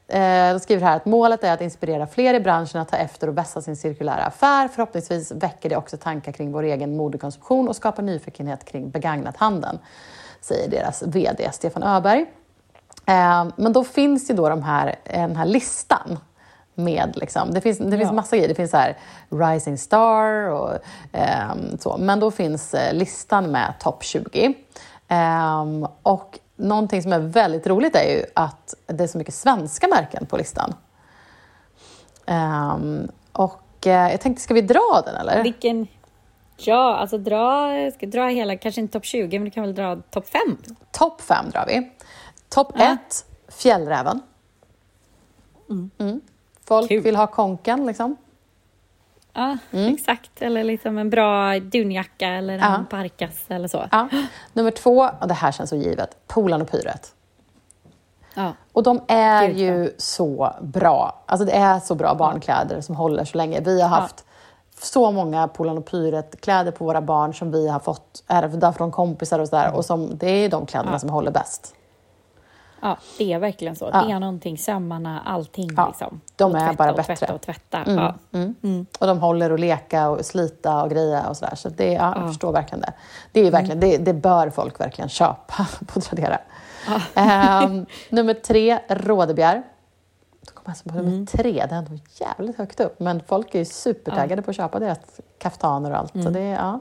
eh, 0.08 0.52
de 0.52 0.60
skriver 0.60 0.86
här 0.86 0.96
att 0.96 1.04
målet 1.06 1.44
är 1.44 1.52
att 1.52 1.60
inspirera 1.60 2.06
fler 2.06 2.34
i 2.34 2.40
branschen 2.40 2.80
att 2.80 2.88
ta 2.88 2.96
efter 2.96 3.28
och 3.28 3.38
vässa 3.38 3.62
sin 3.62 3.76
cirkulära 3.76 4.24
affär. 4.24 4.68
Förhoppningsvis 4.68 5.32
väcker 5.32 5.68
det 5.68 5.76
också 5.76 5.96
tankar 5.96 6.32
kring 6.32 6.52
vår 6.52 6.62
egen 6.62 6.96
modekonsumtion 6.96 7.68
och 7.68 7.76
skapar 7.76 8.02
nyfikenhet 8.02 8.64
kring 8.64 8.90
begagnathandeln, 8.90 9.78
säger 10.40 10.70
deras 10.70 11.02
VD 11.02 11.50
Stefan 11.52 11.82
Öberg. 11.82 12.26
Ehm, 13.06 13.52
men 13.56 13.72
då 13.72 13.84
finns 13.84 14.30
ju 14.30 14.34
då 14.34 14.48
de 14.48 14.62
här, 14.62 14.96
den 15.04 15.36
här 15.36 15.46
listan 15.46 16.18
med 16.74 17.12
liksom, 17.16 17.54
det 17.54 17.60
finns, 17.60 17.78
det 17.78 17.90
finns 17.98 18.02
Ja. 18.10 18.12
massa 18.12 18.36
grejer. 18.36 18.48
Det 18.48 18.54
finns 18.54 18.70
så 18.70 18.76
här 18.76 18.96
Rising 19.30 19.78
Star 19.78 20.50
och 20.50 20.70
ehm, 21.12 21.78
så. 21.78 21.96
Men 21.98 22.20
då 22.20 22.30
finns 22.30 22.74
eh, 22.74 22.94
listan 22.94 23.50
med 23.50 23.74
topp 23.80 24.02
20. 24.04 24.54
Ehm, 25.08 25.86
och 26.02 26.38
någonting 26.56 27.02
som 27.02 27.12
är 27.12 27.18
väldigt 27.18 27.66
roligt 27.66 27.96
är 27.96 28.10
ju 28.16 28.24
att 28.34 28.74
det 28.86 29.04
är 29.04 29.08
så 29.08 29.18
mycket 29.18 29.34
svenska 29.34 29.88
märken 29.88 30.26
på 30.26 30.36
listan. 30.36 30.74
Ehm, 32.26 33.08
och 33.32 33.86
eh, 33.86 34.10
jag 34.10 34.20
tänkte, 34.20 34.42
ska 34.42 34.54
vi 34.54 34.60
dra 34.60 35.02
den 35.06 35.14
eller? 35.14 35.42
Vilken... 35.42 35.86
Ja, 36.56 36.96
alltså 36.96 37.18
dra, 37.18 37.70
ska 37.94 38.06
dra 38.06 38.26
hela, 38.28 38.56
kanske 38.56 38.80
inte 38.80 38.92
topp 38.92 39.04
20, 39.04 39.38
men 39.38 39.44
du 39.44 39.50
kan 39.50 39.62
väl 39.62 39.74
dra 39.74 39.96
topp 40.10 40.26
5? 40.28 40.40
Topp 40.90 41.20
fem 41.20 41.50
drar 41.50 41.64
vi. 41.66 41.90
Topp 42.48 42.72
Ja. 42.74 42.92
ett, 42.92 43.24
Fjällräven. 43.48 44.20
Mm. 45.98 46.20
Folk 46.64 46.88
Kul. 46.88 47.02
vill 47.02 47.16
ha 47.16 47.26
konken 47.26 47.86
liksom. 47.86 48.16
Ja, 49.34 49.56
Mm. 49.70 49.94
exakt. 49.94 50.42
Eller 50.42 50.64
liksom 50.64 50.98
en 50.98 51.10
bra 51.10 51.58
dunjacka 51.60 52.28
eller 52.28 52.54
en 52.54 52.60
Ja. 52.60 52.84
parkas 52.90 53.44
eller 53.48 53.68
så. 53.68 53.84
Ja. 53.90 54.08
Nummer 54.52 54.70
två, 54.70 55.08
och 55.20 55.28
det 55.28 55.34
här 55.34 55.52
känns 55.52 55.70
så 55.70 55.76
givet, 55.76 56.16
Polarn 56.26 56.62
och 56.62 56.70
Pyret. 56.70 57.14
Ja. 58.34 58.52
Och 58.72 58.82
de 58.82 59.00
är 59.08 59.46
Gud, 59.48 59.56
ju 59.58 59.94
så 59.98 60.54
bra. 60.62 61.22
Alltså 61.26 61.44
det 61.44 61.52
är 61.52 61.80
så 61.80 61.94
bra 61.94 62.14
barnkläder 62.14 62.80
som 62.80 62.94
håller 62.96 63.24
så 63.24 63.36
länge. 63.38 63.60
Vi 63.60 63.80
har 63.82 63.88
haft 63.88 64.24
så 64.80 65.10
många 65.10 65.48
Polarn 65.48 65.78
och 65.78 65.86
Pyret-kläder 65.86 66.72
på 66.72 66.84
våra 66.84 67.00
barn 67.00 67.34
som 67.34 67.50
vi 67.50 67.68
har 67.68 67.80
fått 67.80 68.24
ärvda 68.26 68.72
från 68.72 68.90
kompisar 68.90 69.38
och 69.38 69.48
sådär. 69.48 69.74
Och 69.74 69.84
som, 69.84 70.16
det 70.18 70.28
är 70.30 70.48
de 70.48 70.66
kläderna 70.66 70.98
som 70.98 71.10
håller 71.10 71.30
bäst. 71.30 71.74
Ja, 72.82 72.96
det 73.18 73.32
är 73.32 73.38
verkligen 73.38 73.76
så. 73.76 73.90
Ja. 73.92 74.02
Det 74.04 74.12
är 74.12 74.20
någonting, 74.20 74.58
sömmarna, 74.58 75.20
allting 75.26 75.70
Ja, 75.76 75.86
liksom. 75.88 76.20
de 76.36 76.52
Och 76.52 76.58
är 76.60 76.72
bara 76.72 76.90
och 76.90 76.96
bättre. 76.96 77.16
Tvätta 77.16 77.34
och 77.34 77.40
tvätta. 77.40 77.78
Mm, 77.82 77.98
Ja. 77.98 78.14
mm. 78.62 78.86
Och 78.98 79.06
de 79.06 79.18
håller 79.20 79.52
och 79.52 79.58
leka 79.58 80.08
och 80.08 80.24
slita 80.24 80.82
och 80.82 80.90
greja 80.90 81.28
och 81.28 81.36
sådär. 81.36 81.54
Så 81.54 81.68
det, 81.68 81.92
ja, 81.92 82.12
jag 82.16 82.24
Ja. 82.24 82.28
förstår 82.28 82.52
verkligen 82.52 82.80
det. 82.80 82.92
Det, 83.32 83.40
är 83.40 83.50
verkligen, 83.50 83.80
det, 83.80 83.96
det 83.98 84.14
bör 84.14 84.50
folk 84.50 84.80
verkligen 84.80 85.08
köpa 85.08 85.66
på 85.86 86.00
Tradera. 86.00 86.38
Ehm, 87.14 87.86
nummer 88.10 88.34
tre, 88.34 88.78
rådebjär. 88.88 89.62
Då 90.46 90.52
kommer 90.52 90.68
alltså 90.70 90.88
på 90.88 90.94
nummer 90.94 91.26
tre, 91.26 91.52
det 91.52 91.74
är 91.74 91.78
ändå 91.78 91.98
jävligt 92.20 92.58
högt 92.58 92.80
upp. 92.80 93.00
Men 93.00 93.22
folk 93.26 93.54
är 93.54 93.58
ju 93.58 93.64
supertaggade 93.64 94.42
på 94.42 94.50
att 94.50 94.56
köpa 94.56 94.78
deras 94.78 94.98
kaftaner 95.38 95.90
och 95.90 95.96
allt. 95.98 96.12
Så 96.12 96.30
det, 96.30 96.40
ja. 96.44 96.80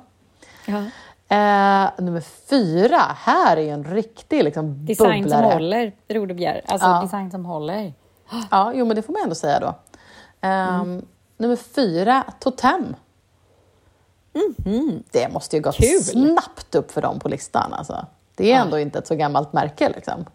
Ja. 1.35 1.83
Eh, 1.97 2.03
nummer 2.05 2.21
fyra, 2.49 2.97
här 3.15 3.57
är 3.57 3.61
ju 3.61 3.69
en 3.69 3.83
riktig 3.83 4.43
liksom, 4.43 4.85
Design 4.85 5.23
som 5.23 5.31
bubblare. 5.31 5.53
håller, 5.53 5.95
Rodebjer. 6.07 6.61
Alltså 6.67 6.87
Ja. 6.87 7.01
design 7.01 7.31
som 7.31 7.45
håller. 7.45 7.93
Ja, 8.51 8.71
jo 8.75 8.85
men 8.85 8.95
det 8.95 9.01
får 9.01 9.13
man 9.13 9.21
ändå 9.23 9.35
säga 9.35 9.59
då. 9.59 9.75
Ehm, 10.41 11.05
Nummer 11.37 11.55
fyra, 11.55 12.23
Totem. 12.39 12.95
Det 15.11 15.33
måste 15.33 15.55
ju 15.55 15.61
gått 15.61 15.75
Kul. 15.75 16.03
snabbt 16.03 16.75
upp 16.75 16.91
för 16.91 17.01
dem 17.01 17.19
på 17.19 17.29
listan. 17.29 17.73
Alltså. 17.73 18.05
Det 18.35 18.51
är 18.51 18.61
ändå 18.61 18.79
inte 18.79 18.99
ett 18.99 19.07
så 19.07 19.15
gammalt 19.15 19.53
märke. 19.53 19.89
Liksom. 19.89 20.25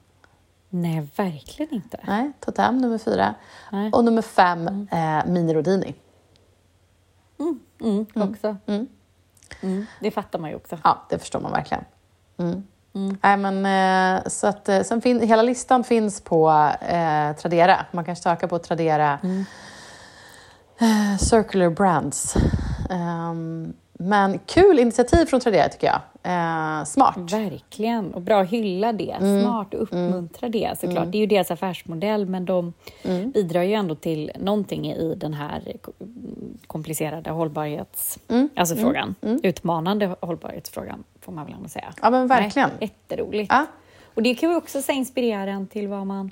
Nej, 0.69 1.07
verkligen 1.17 1.75
inte. 1.75 2.01
Nej, 2.07 2.33
Totem 2.41 2.79
nummer 2.79 2.99
fyra. 2.99 3.35
Nej. 3.73 3.91
Och 3.93 4.05
nummer 4.05 4.23
fem, 4.23 4.89
eh, 4.93 5.27
Mini 5.27 5.55
Rodini. 5.55 5.95
Mm, 7.81 8.07
också. 8.15 8.57
Mm. 8.67 8.87
Mm, 9.63 9.87
det 10.01 10.11
fattar 10.11 10.39
man 10.39 10.51
ju 10.51 10.57
också. 10.57 10.79
Ja, 10.85 11.03
det 11.11 11.19
förstår 11.19 11.41
man 11.41 11.53
verkligen. 11.53 11.85
Mm. 12.39 12.63
Nej, 13.23 13.37
men, 13.37 13.67
eh, 14.17 14.29
så 14.29 14.47
att, 14.47 14.69
eh, 14.69 14.83
sen 14.83 15.01
fin- 15.01 15.21
hela 15.21 15.43
listan 15.43 15.85
finns 15.85 16.21
på 16.21 16.71
eh, 16.89 17.33
Tradera. 17.37 17.87
Man 17.91 18.05
kan 18.05 18.17
söka 18.17 18.49
på 18.49 18.59
Tradera 18.59 19.19
eh, 20.79 21.19
Circular 21.19 21.71
Brands. 21.71 22.37
Ehm, 22.91 23.73
men 23.93 24.39
kul 24.39 24.79
initiativ 24.79 25.27
från 25.27 25.41
Tradera 25.41 25.69
tycker 25.69 25.87
jag. 25.87 26.01
Eh, 26.27 26.85
smart. 26.85 27.17
Verkligen. 27.33 28.15
Och 28.15 28.23
bra 28.23 28.41
att 28.41 28.49
hylla 28.49 28.93
det. 28.93 29.11
Mm. 29.11 29.43
Smart 29.43 29.75
och 29.75 29.83
uppmuntra 29.83 30.49
det 30.49 30.79
såklart. 30.81 31.13
Det 31.13 31.19
är 31.19 31.21
ju 31.21 31.27
deras 31.27 31.51
affärsmodell 31.51 32.27
men 32.27 32.45
de 32.45 32.73
Mm. 33.05 33.31
bidrar 33.31 33.63
ju 33.63 33.73
ändå 33.75 33.95
till 33.95 34.31
någonting 34.41 34.87
i 34.93 35.15
den 35.15 35.35
här 35.35 35.73
ko- 35.83 35.93
komplicerade 36.67 37.31
hållbarhets... 37.31 38.19
Mm. 38.29 38.49
Alltså 38.57 38.77
frågan. 38.77 39.15
Utmanande 39.43 40.17
hållbarhetsfrågan 40.21 41.05
får 41.21 41.33
man 41.33 41.45
väl 41.47 41.55
ändå 41.55 41.69
säga. 41.69 41.95
Ja, 42.03 42.11
men 42.11 42.27
verkligen. 42.27 42.71
Nej, 42.81 42.91
jätteroligt. 43.09 43.53
Ja. 43.53 43.67
Och 44.15 44.23
det 44.23 44.35
kan 44.35 44.51
ju 44.51 44.57
också 44.57 44.83
så 44.83 44.93
inspirera 44.93 45.51
en 45.51 45.67
till 45.67 45.89
vad 45.89 46.07
man, 46.07 46.31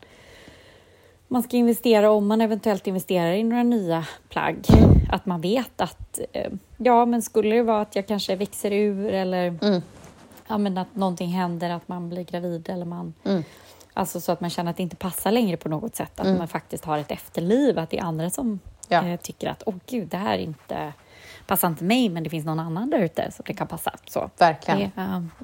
man 1.28 1.42
ska 1.42 1.56
investera 1.56 2.10
om 2.10 2.26
man 2.26 2.40
eventuellt 2.40 2.86
investerar 2.86 3.32
i 3.32 3.42
några 3.44 3.62
nya 3.62 4.04
plagg. 4.28 4.56
Mm. 4.68 4.90
Att 5.14 5.26
man 5.26 5.40
vet 5.40 5.80
att, 5.80 6.20
eh, 6.32 6.52
ja 6.76 7.04
men 7.04 7.22
skulle 7.22 7.54
det 7.56 7.62
vara 7.62 7.80
att 7.80 7.96
jag 7.96 8.06
kanske 8.06 8.36
växer 8.36 8.70
ur 8.72 9.12
eller 9.12 9.58
Mm. 9.62 9.82
ja, 10.48 10.58
men 10.58 10.78
att 10.78 10.96
någonting 10.96 11.28
händer, 11.28 11.70
att 11.70 11.88
man 11.88 12.08
blir 12.08 12.22
gravid 12.24 12.68
eller 12.68 12.84
man 12.84 13.14
Mm. 13.24 13.44
Alltså 13.96 14.20
så 14.20 14.32
att 14.32 14.40
man 14.40 14.50
känner 14.50 14.70
att 14.70 14.76
det 14.76 14.82
inte 14.82 14.96
passar 14.96 15.32
längre 15.32 15.56
på 15.56 15.68
något 15.68 15.96
sätt. 15.96 16.20
Att 16.20 16.38
man 16.38 16.48
faktiskt 16.48 16.84
har 16.84 16.98
ett 16.98 17.10
efterliv, 17.10 17.78
att 17.78 17.90
det 17.90 17.98
är 17.98 18.02
andra 18.02 18.30
som 18.30 18.58
Ja. 18.88 19.04
eh, 19.06 19.20
tycker 19.20 19.48
att 19.48 19.62
åh 19.66 19.74
gud, 19.86 20.08
det 20.08 20.16
här 20.16 20.38
inte, 20.38 20.92
passar 21.46 21.68
inte 21.68 21.84
mig, 21.84 22.08
men 22.08 22.22
det 22.24 22.30
finns 22.30 22.44
någon 22.46 22.60
annan 22.60 22.90
där 22.90 22.98
ute 22.98 23.30
som 23.32 23.42
det 23.46 23.54
kan 23.54 23.66
passa. 23.66 23.92
Så. 24.06 24.30
Verkligen. 24.38 24.90
Det, 24.96 25.00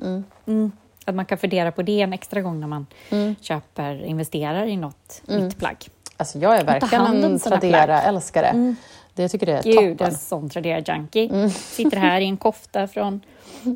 eh, 0.06 0.20
mm, 0.46 0.72
att 1.04 1.14
man 1.14 1.24
kan 1.24 1.38
fundera 1.38 1.72
på 1.72 1.82
det 1.82 2.00
en 2.00 2.12
extra 2.12 2.40
gång 2.40 2.60
när 2.60 2.66
man 2.66 2.86
Mm. 3.10 3.34
köper, 3.40 4.04
investerar 4.04 4.66
i 4.66 4.76
något 4.76 5.22
nytt 5.26 5.58
plagg. 5.58 5.76
Alltså, 6.16 6.38
jag 6.38 6.56
är 6.56 6.64
verkligen 6.64 7.06
en 7.24 7.38
Tradera-älskare. 7.38 8.74
Det 9.20 9.28
tycker 9.28 9.46
det 9.46 9.52
är 9.52 9.62
Gud, 9.62 9.76
en 9.90 9.96
toppen. 9.96 10.14
sån 10.14 10.48
Tradera-junkie. 10.50 11.50
Sitter 11.50 11.96
här 11.96 12.20
i 12.20 12.24
en 12.24 12.36
kofta 12.36 12.88
från 12.88 13.20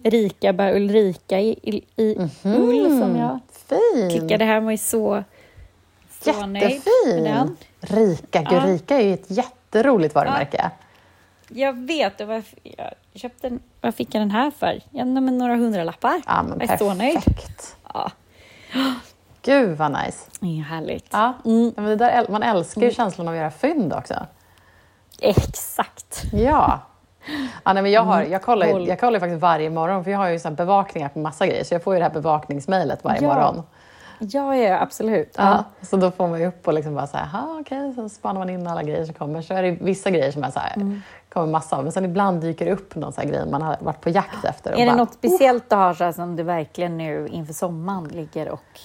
Rika 0.05 0.53
by 0.53 0.65
Ulrika 0.65 1.41
i, 1.41 1.59
i, 1.63 2.03
i 2.03 2.17
ull 2.43 3.01
som 3.01 3.17
jag 3.17 3.39
Fin! 3.69 4.11
klickade 4.11 4.45
hem 4.45 4.67
och 4.67 4.73
är 4.73 4.77
så, 4.77 5.25
så 6.21 6.31
Jättefin! 6.31 7.57
Rika, 7.81 8.43
gud, 8.43 8.53
Ja. 8.53 8.67
Rika 8.67 8.97
är 8.97 9.05
ju 9.05 9.15
ett 9.15 9.31
jätteroligt 9.31 10.15
varumärke. 10.15 10.71
Jag 11.49 11.73
vet, 11.87 12.21
och 12.21 12.29
varför, 12.29 12.59
jag 12.63 12.91
köpte 13.15 13.59
vad 13.81 13.95
fick 13.95 14.15
jag 14.15 14.23
den 14.23 14.31
här 14.31 14.51
för? 14.51 14.81
Ja, 14.91 15.05
men 15.05 15.39
några 15.39 15.57
hundralappar. 15.57 16.23
Ja, 16.27 16.43
men 16.43 16.61
jag 16.61 16.71
är 16.71 16.77
så 16.77 16.95
nöjd. 16.95 17.19
Ja, 17.95 18.11
Gud 19.43 19.79
vad 19.79 19.93
nice. 19.93 20.19
det 20.41 20.47
är 20.59 20.63
härligt. 20.63 21.07
Ja. 21.11 21.33
Mm. 21.45 21.73
Ja, 21.77 21.83
Men 21.83 21.85
det 21.91 21.97
där, 21.97 22.27
man 22.29 22.43
älskar 22.43 22.83
ju 22.83 22.91
känslan 22.91 23.29
av 23.29 23.35
att 23.35 23.39
göra 23.39 23.51
fynd 23.51 23.93
också. 23.93 24.27
Exakt. 25.31 26.23
Ja. 26.33 26.81
Ja, 27.65 27.73
nej, 27.73 27.83
men 27.83 27.93
jag, 27.93 28.03
har, 28.03 28.23
jag, 28.23 28.43
kollar 28.43 28.67
ju, 28.67 28.81
jag 28.87 29.01
kollar 29.01 29.21
faktiskt 29.21 29.41
varje 29.41 29.71
morgon 29.71 30.05
för 30.05 30.11
jag 30.11 30.19
har 30.19 30.29
ju 30.29 30.39
så 30.39 30.51
bevakningar 30.51 31.09
på 31.09 31.19
massa 31.19 31.47
grejer 31.47 31.65
så 31.65 31.75
jag 31.75 31.83
får 31.83 31.95
ju 31.95 31.99
det 32.01 32.05
här 32.05 32.13
bevakningsmejlet 32.13 33.05
varje 33.05 33.23
Ja. 33.23 33.35
morgon. 33.35 33.63
Ja, 34.19 34.57
ja, 34.57 34.81
absolut. 34.81 35.35
Ja. 35.39 35.65
Så 35.83 35.97
då 35.97 36.11
får 36.11 36.29
man 36.29 36.41
ju 36.41 36.47
upp 36.47 36.67
och 36.69 36.75
liksom 36.75 36.95
bara 36.95 37.07
så 37.07 37.17
här, 37.17 37.27
"Ha, 37.27 37.61
okej, 37.61 37.95
så 37.95 38.09
spanar 38.09 38.39
man 38.41 38.51
in 38.51 38.67
alla 38.67 38.83
grejer 38.83 39.05
som 39.05 39.15
kommer. 39.15 39.43
Så 39.43 39.55
är 39.55 39.63
det 39.63 39.71
vissa 39.71 40.11
grejer 40.11 40.31
som 40.33 40.45
är 40.45 40.51
så 40.51 40.59
här, 40.61 40.73
Mm. 40.77 41.03
kommer 41.29 41.47
massa 41.47 41.77
av. 41.77 41.83
Men 41.83 41.93
sen 41.93 42.05
ibland 42.05 42.41
dyker 42.41 42.65
det 42.65 42.73
upp 42.73 42.95
någon 42.95 43.13
så 43.13 43.21
här 43.21 43.29
grej 43.29 43.47
man 43.51 43.63
har 43.63 43.77
varit 43.81 44.01
på 44.01 44.11
jakt 44.11 44.45
efter. 44.45 44.73
Är 44.73 44.77
det 44.77 44.87
bara, 44.87 44.97
något 44.97 45.13
speciellt 45.15 45.71
du 45.71 45.77
har 45.77 45.95
så 45.95 46.05
här, 46.05 46.13
som 46.13 46.37
du 46.37 46.43
verkligen 46.43 46.99
nu 46.99 47.29
inför 47.29 47.53
sommaren 47.55 48.05
ligger 48.09 48.49
och 48.49 48.81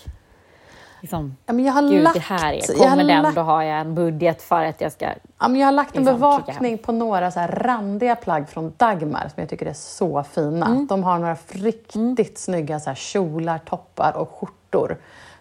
liksom, 1.01 1.35
Ja, 1.45 1.53
men 1.53 1.65
jag 1.65 1.73
har 1.73 1.81
gud 1.81 2.03
lagt, 2.03 2.13
det 2.13 2.19
här 2.21 2.53
är, 2.53 2.61
jag 2.67 2.77
har 2.77 2.89
kommer 2.89 3.03
den 3.03 3.23
lagt, 3.23 3.35
då 3.35 3.41
har 3.41 3.63
jag 3.63 3.79
en 3.79 3.95
budget 3.95 4.41
för 4.41 4.63
att 4.63 4.81
jag 4.81 4.91
ska... 4.91 5.05
ja, 5.39 5.47
men 5.47 5.55
jag 5.55 5.67
har 5.67 5.71
lagt 5.71 5.95
en 5.95 6.03
liksom 6.03 6.19
bevakning 6.19 6.77
på 6.77 6.91
några 6.91 7.31
så 7.31 7.39
här 7.39 7.47
randiga 7.47 8.15
plagg 8.15 8.49
från 8.49 8.73
Dagmar 8.77 9.21
som 9.21 9.41
jag 9.41 9.49
tycker 9.49 9.65
är 9.65 9.73
så 9.73 10.23
fina. 10.23 10.65
Mm. 10.65 10.87
De 10.87 11.03
har 11.03 11.19
några 11.19 11.37
riktigt 11.47 12.37
snygga 12.37 12.79
så 12.79 12.89
här, 12.89 12.95
kjolar, 12.95 13.57
toppar 13.57 14.17
och 14.17 14.29
skjortor. 14.31 14.97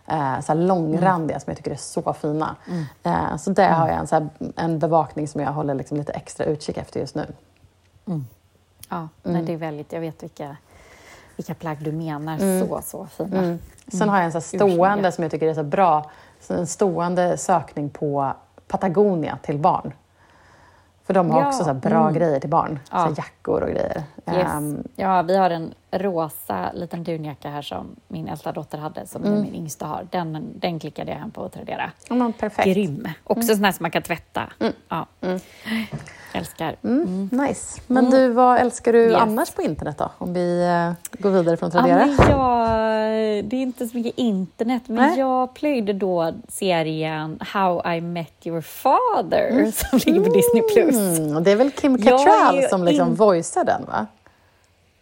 Eh, 0.07 0.41
så 0.41 0.55
långrandiga 0.55 1.37
Mm. 1.37 1.41
som 1.41 1.51
jag 1.51 1.57
tycker 1.57 1.71
är 1.71 1.77
så 1.77 2.13
fina. 2.13 2.57
Eh, 3.03 3.37
så 3.37 3.51
där 3.51 3.71
har 3.71 3.89
jag 3.89 3.97
en, 3.99 4.07
så 4.07 4.15
här, 4.15 4.29
en 4.57 4.79
bevakning 4.79 5.29
som 5.29 5.41
jag 5.41 5.53
håller 5.53 5.75
liksom 5.75 5.97
lite 5.97 6.13
extra 6.13 6.47
utkik 6.47 6.77
efter 6.77 7.01
just 7.01 7.15
nu. 7.15 7.27
Ja, 8.05 8.15
Mm. 8.97 9.09
nej, 9.23 9.43
det 9.43 9.53
är 9.53 9.57
väldigt, 9.57 9.93
jag 9.93 10.01
vet 10.01 10.23
vilka, 10.23 10.57
vilka 11.39 11.55
plagg 11.55 11.77
du 11.81 11.93
menar. 11.93 12.39
Så, 12.61 12.83
så 12.83 13.07
fina. 13.07 13.39
Mm. 13.39 13.59
Sen 13.89 14.09
har 14.09 14.17
jag 14.17 14.25
en 14.25 14.33
så 14.33 14.41
stående 14.41 15.13
som 15.13 15.23
jag 15.23 15.31
tycker 15.31 15.47
är 15.49 15.55
så 15.55 15.63
bra. 15.63 16.11
Så 16.41 16.55
en 16.55 16.67
stående 16.67 17.37
sökning 17.37 17.91
på 17.91 18.33
Patagonia 18.69 19.39
till 19.43 19.59
barn. 19.59 19.93
För 21.07 21.15
de 21.15 21.31
har 21.31 21.41
Ja, 21.41 21.49
också 21.49 21.65
så 21.65 21.75
bra 21.75 22.01
mm. 22.03 22.15
grejer 22.15 22.41
till 22.41 22.51
barn. 22.51 22.79
Så 22.85 22.97
Ja. 22.97 22.99
här 22.99 23.15
jackor 23.17 23.63
och 23.63 23.69
grejer. 23.69 24.03
Yes. 24.27 24.47
Ehm, 24.55 24.83
Ja, 24.97 25.23
vi 25.23 25.37
har 25.37 25.51
en 25.51 25.75
rosa 25.91 26.73
liten 26.75 27.05
dunjacka 27.05 27.51
här 27.51 27.63
som 27.63 27.97
min 28.09 28.29
äldsta 28.29 28.53
dotter 28.53 28.79
hade, 28.79 29.07
som 29.07 29.25
Mm. 29.25 29.43
min 29.43 29.55
yngsta 29.55 29.87
har. 29.87 30.07
Den, 30.11 30.47
den 30.57 30.79
klickade 30.79 31.11
jag 31.13 31.19
hem 31.19 31.31
på 31.31 31.49
Tradera. 31.49 31.91
ja, 32.09 32.15
men 32.15 32.33
perfekt. 32.33 32.67
Grym! 32.75 33.09
Också 33.25 33.55
sån 33.55 33.65
här 33.65 33.73
som 33.73 33.85
man 33.85 33.91
kan 33.91 34.03
tvätta. 34.03 34.53
Ja. 34.89 35.07
Älskar. 36.39 36.77
Mm, 36.85 37.29
nice. 37.33 37.81
Men 37.87 38.11
du, 38.11 38.29
vad 38.29 38.59
älskar 38.59 38.93
du 38.93 38.99
Yes. 39.05 39.15
annars 39.21 39.51
på 39.51 39.63
internet 39.63 39.99
då? 39.99 40.11
Om 40.19 40.35
vi 40.35 40.63
eh, 40.65 41.21
går 41.23 41.31
vidare 41.31 41.57
från 41.57 41.71
Ja, 41.75 41.81
Tradera. 41.81 42.07
men 42.07 42.31
jag, 42.31 43.45
det 43.45 43.57
är 43.57 43.61
inte 43.63 43.87
så 43.89 43.97
mycket 43.97 44.19
internet, 44.19 44.83
men 44.87 44.97
Nej. 45.11 45.19
jag 45.19 45.55
plöjde 45.55 45.93
då 45.93 46.33
serien 46.49 47.39
How 47.41 47.93
I 47.95 48.01
Met 48.01 48.33
Your 48.47 48.61
Father 48.61 49.71
som 49.91 49.99
ligger 50.07 50.21
på 50.21 50.35
Disney+. 50.35 50.63
Plus. 50.75 51.19
Mm, 51.19 51.45
det 51.45 51.51
är 51.53 51.57
väl 51.57 51.71
Kim 51.71 51.99
Cattrall 52.03 52.63
som 52.71 52.85
liksom 52.85 53.09
in- 53.09 53.15
voicar 53.15 53.65
den 53.65 53.85
va? 53.85 54.07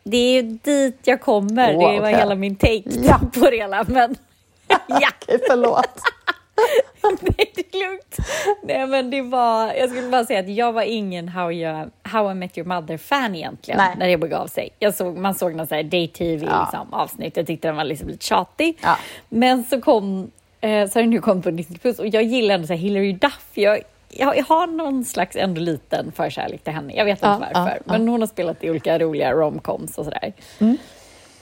Det 0.09 0.17
är 0.17 0.43
ju 0.43 0.43
dit 0.43 0.99
jag 1.03 1.21
kommer, 1.21 1.77
Åh, 1.77 1.93
det 1.93 2.01
var 2.01 2.09
hela 2.09 2.35
min 2.35 2.57
take 2.57 2.83
Ja. 2.87 3.19
på 3.41 3.51
det 3.51 3.57
hela. 3.57 3.85
Men 3.89 4.17
ja, 4.69 4.79
Okej, 5.23 5.39
förlåt. 5.49 5.89
Nej, 7.21 7.53
det 7.55 7.75
är 7.77 7.89
lugnt. 7.91 8.17
Nej, 8.63 8.87
men 8.87 9.11
det 9.11 9.23
var, 9.23 9.73
jag 9.73 9.91
skulle 9.91 10.09
bara 10.09 10.25
säga 10.25 10.41
att 10.41 10.49
jag 10.49 10.73
var 10.73 10.83
ingen 10.83 11.29
How, 11.29 11.53
you, 11.53 11.91
How 12.03 12.31
I 12.31 12.35
Met 12.35 12.59
Your 12.59 12.69
Mother-fan 12.69 13.35
egentligen, 13.35 13.79
Nej. 13.79 13.95
när 13.99 14.09
det 14.09 14.17
begav 14.19 14.47
sig. 14.47 14.71
Jag 14.79 14.95
såg, 14.95 15.17
man 15.17 15.35
såg 15.35 15.55
någon 15.55 15.67
sån 15.67 15.77
här 15.77 15.83
day-tv 15.83 16.47
Ja. 16.51 16.61
liksom, 16.63 16.95
avsnitt, 16.95 17.37
jag 17.37 17.47
tyckte 17.47 17.69
den 17.69 17.77
var 17.77 17.85
liksom 17.85 18.09
lite 18.09 18.25
tjatig. 18.27 18.79
Ja. 18.83 18.97
Men 19.29 19.65
så 19.65 19.81
kom, 19.81 20.31
eh, 20.61 20.89
så 20.89 20.99
har 20.99 21.03
den 21.03 21.11
nu 21.11 21.21
kommit 21.21 21.45
på 21.45 21.51
Disney 21.51 21.79
Plus 21.79 21.99
och 21.99 22.07
jag 22.07 22.23
gillar 22.23 22.55
ändå 22.55 22.67
så 22.67 22.73
här 22.73 22.81
Hilary 22.81 23.13
Duff. 23.13 23.49
Jag, 23.55 23.81
jag, 24.09 24.37
jag 24.39 24.45
har 24.45 24.67
någon 24.67 25.05
slags 25.05 25.37
ändå 25.37 25.61
liten 25.61 26.13
förkärlek 26.13 26.65
till 26.65 26.73
henne. 26.73 26.93
Jag 26.97 27.05
vet 27.05 27.19
inte 27.19 27.27
Ja, 27.27 27.43
varför, 27.55 27.79
men 27.85 28.09
hon 28.09 28.21
har 28.21 28.27
spelat 28.29 28.65
i 28.65 28.71
olika 28.71 28.99
roliga 28.99 29.33
romcoms 29.33 29.99
och 29.99 30.05
sådär. 30.05 30.33
Mm. 30.59 30.77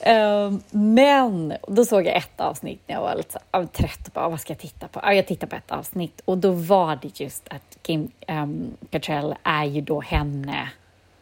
Ehm, 0.07 0.63
men 0.71 1.55
då 1.69 1.85
såg 1.85 2.07
jag 2.07 2.17
ett 2.17 2.41
avsnitt 2.41 2.81
när 2.87 2.95
jag 2.95 3.03
var 3.03 3.15
lite 3.15 3.33
så, 3.33 3.39
jag 3.53 3.73
trött 3.73 4.07
och 4.07 4.13
bara, 4.13 4.29
vad 4.29 4.41
ska 4.41 4.53
jag 4.53 4.59
titta 4.61 4.89
på? 4.89 5.01
Ja, 5.03 5.13
jag 5.15 5.27
tittade 5.27 5.51
på 5.51 5.57
ett 5.57 5.71
avsnitt 5.71 6.21
och 6.25 6.39
då 6.39 6.51
var 6.51 6.99
det 7.03 7.21
just 7.21 7.49
att 7.49 7.79
Kim 7.83 8.11
um, 8.29 8.71
Cattrall 8.91 9.35
är 9.43 9.65
ju 9.65 9.81
då 9.81 10.01
henne 10.01 10.69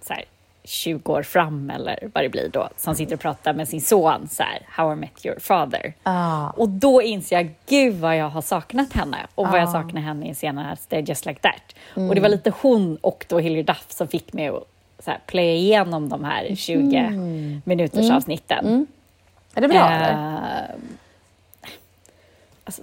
så 0.01 0.13
här, 0.13 0.25
20 0.65 1.13
år 1.13 1.23
fram 1.23 1.71
eller 1.71 2.11
vad 2.15 2.25
det 2.25 2.29
blir 2.29 2.49
då, 2.49 2.69
som 2.77 2.95
sitter 2.95 3.15
och 3.15 3.21
pratar 3.21 3.53
med 3.55 3.69
sin 3.69 3.81
son 3.81 4.29
så 4.29 4.43
här, 4.43 4.63
How 4.69 4.93
I 4.93 4.97
Met 4.97 5.27
Your 5.27 5.39
Father. 5.39 5.95
Ah. 6.03 6.51
Och 6.51 6.69
då 6.69 7.03
inser 7.03 7.37
jag, 7.37 7.51
gud 7.67 7.95
vad 7.95 8.17
jag 8.17 8.29
har 8.29 8.43
saknat 8.43 8.93
henne 8.93 9.27
och 9.35 9.47
vad 9.49 9.61
jag 9.61 9.69
Ah. 9.69 9.73
saknar 9.73 10.01
henne 10.01 10.29
i 10.31 10.35
Stay 10.77 11.01
Just 11.07 11.27
Like 11.27 11.41
That. 11.41 11.75
Och 12.09 12.15
det 12.15 12.21
var 12.21 12.29
lite 12.29 12.53
hon 12.61 12.97
och 12.97 13.27
då 13.29 13.39
Hilary 13.39 13.63
Duff 13.63 13.87
som 13.89 14.09
fick 14.09 14.33
mig 14.33 14.49
att 14.49 14.65
så 15.05 15.11
här, 15.11 15.21
playa 15.27 15.53
igenom 15.55 16.09
de 16.09 16.25
här 16.25 16.55
20 16.55 17.61
minuters 17.65 18.11
avsnitten. 18.11 18.87
Är 19.55 19.61
det 19.61 19.69
bra 19.69 19.91
eller? 19.91 20.13
Eh, 20.13 20.75
alltså, 22.65 22.83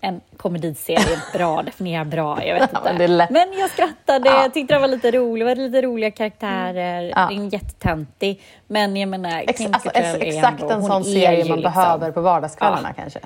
en 0.00 0.20
komediserie, 0.36 1.18
bra, 1.32 1.62
definiera 1.66 2.04
bra, 2.04 2.44
jag 2.46 2.54
vet 2.60 2.70
Ja, 2.72 2.90
inte. 2.90 3.06
lätt. 3.06 3.30
Men 3.30 3.52
jag 3.58 3.70
skrattade, 3.70 4.28
Ja. 4.28 4.42
jag 4.42 4.54
tyckte 4.54 4.74
det 4.74 4.80
var 4.80 4.88
lite 4.88 5.10
roligt, 5.10 5.46
det 5.46 5.54
var 5.54 5.56
lite 5.68 5.82
roliga 5.82 6.10
karaktärer, 6.10 7.02
Ja. 7.16 7.26
det 7.30 7.34
är 7.36 7.52
jättetöntig. 7.54 8.40
Men 8.66 8.96
jag 8.96 9.08
menar, 9.08 9.44
Ex- 9.46 9.60
alltså, 9.72 9.90
är 9.94 10.22
exakt 10.22 10.62
ändå- 10.62 10.74
en 10.74 10.82
sån 10.82 11.04
serie 11.04 11.28
man 11.28 11.36
liksom- 11.58 11.60
behöver 11.62 12.10
på 12.12 12.20
vardagskvällarna 12.20 12.88
Ja. 12.96 13.02
kanske. 13.02 13.20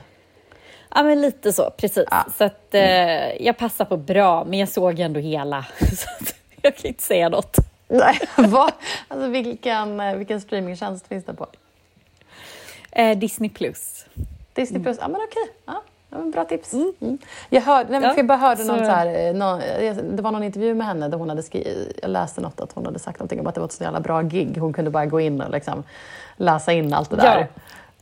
Ja, 0.94 1.03
men 1.03 1.20
lite 1.22 1.53
så, 1.53 1.70
precis. 1.76 2.05
Ja. 2.11 2.26
Så 2.38 2.44
att 2.44 2.74
eh, 2.74 3.42
jag 3.42 3.57
passar 3.59 3.84
på 3.84 3.97
bra, 3.97 4.44
men 4.44 4.59
jag 4.59 4.68
såg 4.68 4.99
ändå 5.01 5.20
hela. 5.20 5.66
Så 5.97 6.09
jag 6.62 6.76
kan 6.76 6.86
inte 6.86 7.03
säga 7.03 7.28
något. 7.28 7.57
Nej, 7.89 8.18
vad? 8.37 8.72
Alltså, 9.09 9.28
vilken, 9.28 10.01
eh, 10.01 10.14
vilken 10.16 10.41
streamingtjänst 10.41 11.07
finns 11.07 11.24
det 11.24 11.34
på? 11.34 11.47
Eh, 12.93 13.18
Disney 13.18 13.51
plus. 13.51 14.07
Disney 14.55 14.82
Plus? 14.82 14.97
Ja, 15.01 15.09
men 15.09 15.20
okej. 15.20 15.53
Ja, 16.11 16.18
bra 16.32 16.45
tips. 16.45 16.72
Mm. 16.72 17.18
Jag, 17.51 17.62
hörde, 17.62 17.91
nej, 17.91 18.01
Ja, 18.03 18.14
jag 18.16 18.26
bara 18.26 18.39
hörde 18.39 18.64
någon 18.64 18.78
så- 18.78 18.84
så 18.84 18.91
här, 18.91 19.26
eh, 19.28 19.34
någon, 19.34 19.61
det 20.16 20.22
var 20.22 20.30
någon 20.32 20.43
intervju 20.43 20.74
med 20.74 20.87
henne 20.87 21.09
där 21.09 21.18
hon 21.18 21.28
hade 21.28 21.43
skrivit, 21.43 21.99
jag 22.03 22.11
läste 22.11 22.41
något 22.41 22.61
att 22.61 22.72
hon 22.72 22.87
hade 22.87 22.99
sagt 22.99 23.18
någonting 23.18 23.41
om 23.41 23.47
att 23.47 23.55
det 23.55 23.61
var 23.61 23.66
ett 23.66 23.72
så 23.72 23.84
jävla 23.84 24.01
bra 24.01 24.22
gig. 24.22 24.57
Hon 24.59 24.72
kunde 24.72 24.91
bara 24.91 25.07
gå 25.07 25.20
in 25.20 25.41
och 25.41 25.51
liksom 25.51 25.82
läsa 26.37 26.72
in 26.72 26.93
allt 26.95 27.11
det 27.11 27.16
Ja. 27.24 27.47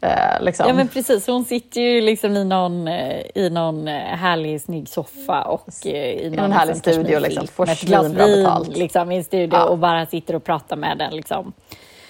Eh, 0.05 0.42
liksom. 0.44 0.66
Ja 0.68 0.74
men 0.74 0.88
precis, 0.88 1.26
hon 1.26 1.44
sitter 1.44 1.80
ju 1.80 2.00
liksom 2.00 2.36
i 2.36 2.44
någon, 2.44 2.88
eh, 2.88 3.20
i 3.34 3.50
någon 3.50 3.88
eh, 3.88 3.94
härlig 3.94 4.61
snygg 4.61 4.88
soffa 4.88 5.42
och 5.42 5.86
eh, 5.86 6.11
i 6.12 6.30
någon, 6.30 6.36
någon 6.36 6.52
härlig 6.52 6.76
studio, 6.76 7.18
liksom, 7.18 7.46
får 7.46 7.66
med 7.66 7.72
ett 7.72 7.80
glas 7.80 8.07
svinbra 8.07 8.26
vin 8.26 8.72
liksom, 8.74 9.12
i 9.12 9.16
en 9.16 9.24
studio 9.24 9.59
Ja. 9.59 9.64
och 9.64 9.78
bara 9.78 10.07
sitter 10.07 10.34
och 10.36 10.44
pratar 10.44 10.76
med 10.76 10.98
den 10.98 11.16
liksom. 11.16 11.52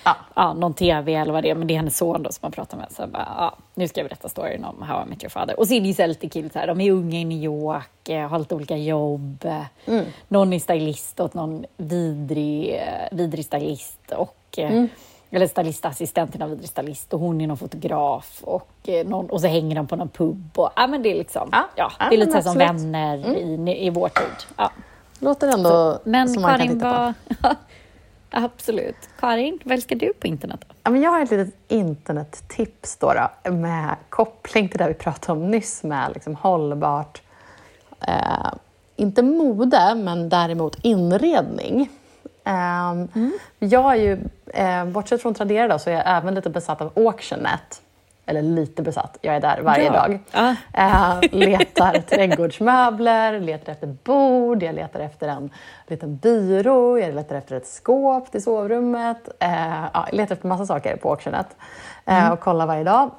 Ja. 0.04 0.16
Ja, 0.34 0.52
någon 0.52 0.74
tv 0.74 1.14
eller 1.14 1.32
vad 1.32 1.42
det 1.42 1.50
är, 1.50 1.54
men 1.54 1.66
det 1.66 1.74
är 1.74 1.76
hennes 1.76 1.96
son 1.98 2.22
då 2.22 2.32
som 2.32 2.38
man 2.42 2.52
pratar 2.52 2.76
med. 2.78 2.86
Så 2.92 3.06
bara, 3.06 3.28
ja, 3.38 3.56
nu 3.74 3.88
ska 3.88 4.00
jag 4.00 4.08
berätta 4.08 4.28
storyn 4.28 4.64
om 4.64 4.82
How 4.82 5.02
I 5.02 5.08
Met 5.08 5.22
Your 5.22 5.30
Father. 5.30 5.58
Och 5.60 5.68
så 5.68 5.74
är 5.74 5.80
det 5.80 5.86
ju 5.86 5.94
så 5.94 6.06
lite 6.06 6.28
kul, 6.28 6.50
så 6.50 6.58
här, 6.58 6.66
de 6.66 6.80
är 6.80 6.90
unga 6.90 7.18
i 7.20 7.24
New 7.24 7.42
York, 7.42 8.28
har 8.30 8.38
lite 8.38 8.54
olika 8.54 8.76
jobb. 8.76 9.48
Mm. 9.86 10.04
Någon 10.28 10.52
är 10.52 10.58
stylist 10.58 11.20
åt 11.20 11.34
någon 11.34 11.64
vidrig, 11.76 12.82
vidrig 13.12 13.44
stylist 13.44 14.12
och 14.16 14.36
Mm. 14.56 14.88
Eller 15.34 15.46
stylistassistent 15.46 16.30
till 16.30 16.40
någon 16.40 16.50
vidrig 16.50 16.68
stylist 16.68 17.14
och 17.14 17.20
hon 17.20 17.40
är 17.40 17.46
någon 17.46 17.56
fotograf 17.56 18.40
och, 18.42 18.70
eh, 18.84 19.06
någon, 19.06 19.30
och 19.30 19.40
så 19.40 19.46
hänger 19.46 19.76
de 19.76 19.86
på 19.86 19.96
någon 19.96 20.08
pub. 20.08 20.50
Och, 20.54 20.70
ja, 20.76 20.86
men 20.86 21.02
det 21.02 21.10
är 21.10 21.14
liksom, 21.14 21.48
Ja, 21.52 21.68
ja, 21.76 21.90
det 22.10 22.16
är 22.16 22.18
lite 22.18 22.32
så 22.32 22.42
som 22.42 22.58
vänner 22.58 23.36
i, 23.36 23.86
i 23.86 23.90
vår 23.90 24.08
tid. 24.08 24.46
Ja. 24.56 24.70
Låter 25.18 25.48
ändå 25.48 25.98
Men 26.04 26.28
som 26.28 26.42
man 26.42 26.50
kan 26.50 26.58
Karin, 26.58 26.74
titta 26.74 27.14
på. 27.28 27.36
vad... 27.40 27.56
Absolut. 28.44 28.96
Karin, 29.20 29.58
vad 29.64 29.72
älskar 29.72 29.96
du 29.96 30.12
på 30.12 30.26
internet? 30.26 30.64
Då? 30.68 30.74
Ja, 30.82 30.90
men 30.90 31.02
jag 31.02 31.10
har 31.10 31.20
ett 31.22 31.30
litet 31.30 31.54
internettips 31.68 32.96
då, 32.96 33.12
då, 33.44 33.52
med 33.52 33.96
koppling 34.08 34.68
till 34.68 34.78
det 34.78 34.88
vi 34.88 34.94
pratade 34.94 35.40
om 35.40 35.50
nyss 35.50 35.82
med 35.82 36.10
liksom 36.14 36.34
hållbart, 36.34 37.22
eh, 38.00 38.52
inte 38.96 39.22
mode, 39.22 39.94
men 39.94 40.28
däremot 40.28 40.76
inredning. 40.82 41.90
Ehm, 42.44 43.08
Jag 43.58 43.92
är 43.92 43.96
ju, 43.96 44.18
eh, 44.46 44.84
bortsett 44.84 45.22
från 45.22 45.34
Tradera 45.34 45.68
då, 45.68 45.78
så 45.78 45.90
är 45.90 45.94
jag 45.94 46.02
även 46.06 46.34
lite 46.34 46.50
besatt 46.50 46.80
av 46.80 46.92
Auctionnet. 46.96 47.80
Eller 48.26 48.42
lite 48.42 48.82
besatt, 48.82 49.18
jag 49.20 49.36
är 49.36 49.40
där 49.40 49.60
varje 49.62 49.84
Ja. 49.84 49.92
dag. 49.92 50.18
Ja. 50.32 50.54
Eh, 50.72 51.20
letar 51.38 51.92
trädgårdsmöbler, 52.00 53.40
letar 53.40 53.72
efter 53.72 53.86
bord, 53.86 54.62
jag 54.62 54.74
letar 54.74 55.00
efter 55.00 55.28
en 55.28 55.50
liten 55.86 56.16
byrå, 56.16 56.98
jag 56.98 57.14
letar 57.14 57.36
efter 57.36 57.56
ett 57.56 57.66
skåp 57.66 58.30
till 58.32 58.42
sovrummet. 58.42 59.28
Ja, 59.38 59.88
jag 59.94 60.12
letar 60.12 60.34
efter 60.34 60.48
massa 60.48 60.66
saker 60.66 60.96
på 60.96 61.10
Auctionet 61.10 61.46
eh, 62.06 62.30
och 62.32 62.40
kollar 62.40 62.66
varje 62.66 62.84
dag. 62.84 63.10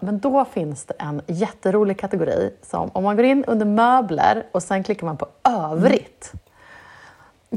Men 0.00 0.18
då 0.18 0.44
finns 0.44 0.84
det 0.84 0.94
en 0.98 1.22
jätterolig 1.26 1.98
kategori 2.00 2.50
som 2.62 2.90
om 2.92 3.04
man 3.04 3.16
går 3.16 3.24
in 3.24 3.44
under 3.44 3.66
möbler 3.66 4.42
och 4.52 4.62
sen 4.62 4.82
klickar 4.84 5.06
man 5.06 5.16
på 5.16 5.26
övrigt. 5.48 6.32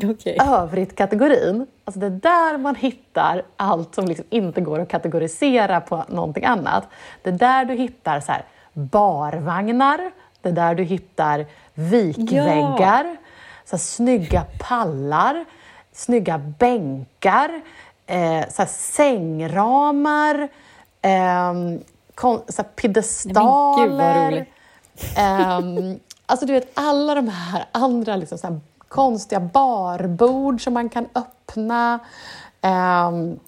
Okej. 0.03 0.37
Övrigt-kategorin, 0.41 1.67
alltså 1.85 1.99
det 1.99 2.05
är 2.05 2.09
där 2.09 2.57
man 2.57 2.75
hittar 2.75 3.43
allt 3.57 3.95
som 3.95 4.05
liksom 4.05 4.25
inte 4.29 4.61
går 4.61 4.79
att 4.79 4.89
kategorisera 4.89 5.81
på 5.81 6.03
någonting 6.07 6.45
annat. 6.45 6.87
Det 7.21 7.29
är 7.29 7.33
där 7.33 7.65
du 7.65 7.73
hittar 7.73 8.19
så 8.19 8.31
här 8.31 8.45
barvagnar, 8.73 10.11
det 10.41 10.49
är 10.49 10.53
där 10.53 10.75
du 10.75 10.83
hittar 10.83 11.45
vikväggar, 11.73 13.17
så 13.65 13.75
här 13.75 13.77
snygga 13.77 14.45
pallar, 14.59 15.45
snygga 15.91 16.37
bänkar, 16.37 17.61
eh, 18.07 18.49
så 18.49 18.61
här 18.61 18.69
sängramar, 18.69 20.47
ehm, 21.01 21.79
kon, 22.15 22.41
så 22.47 22.61
här 22.61 22.69
piedestaler. 22.69 23.87
Nej, 23.87 23.87
men 23.87 23.89
gud, 23.89 23.97
vad 23.97 24.33
roligt. 24.33 24.49
Ehm, 25.17 25.99
alltså 26.25 26.45
du 26.45 26.53
vet 26.53 26.71
alla 26.73 27.15
de 27.15 27.27
här 27.27 27.65
andra 27.71 28.15
liksom, 28.15 28.37
så 28.37 28.47
här, 28.47 28.59
konstiga 28.95 29.39
barbord 29.39 30.63
som 30.63 30.73
man 30.73 30.89
kan 30.89 31.07
öppna. 31.15 31.99
Ehm, 32.61 33.39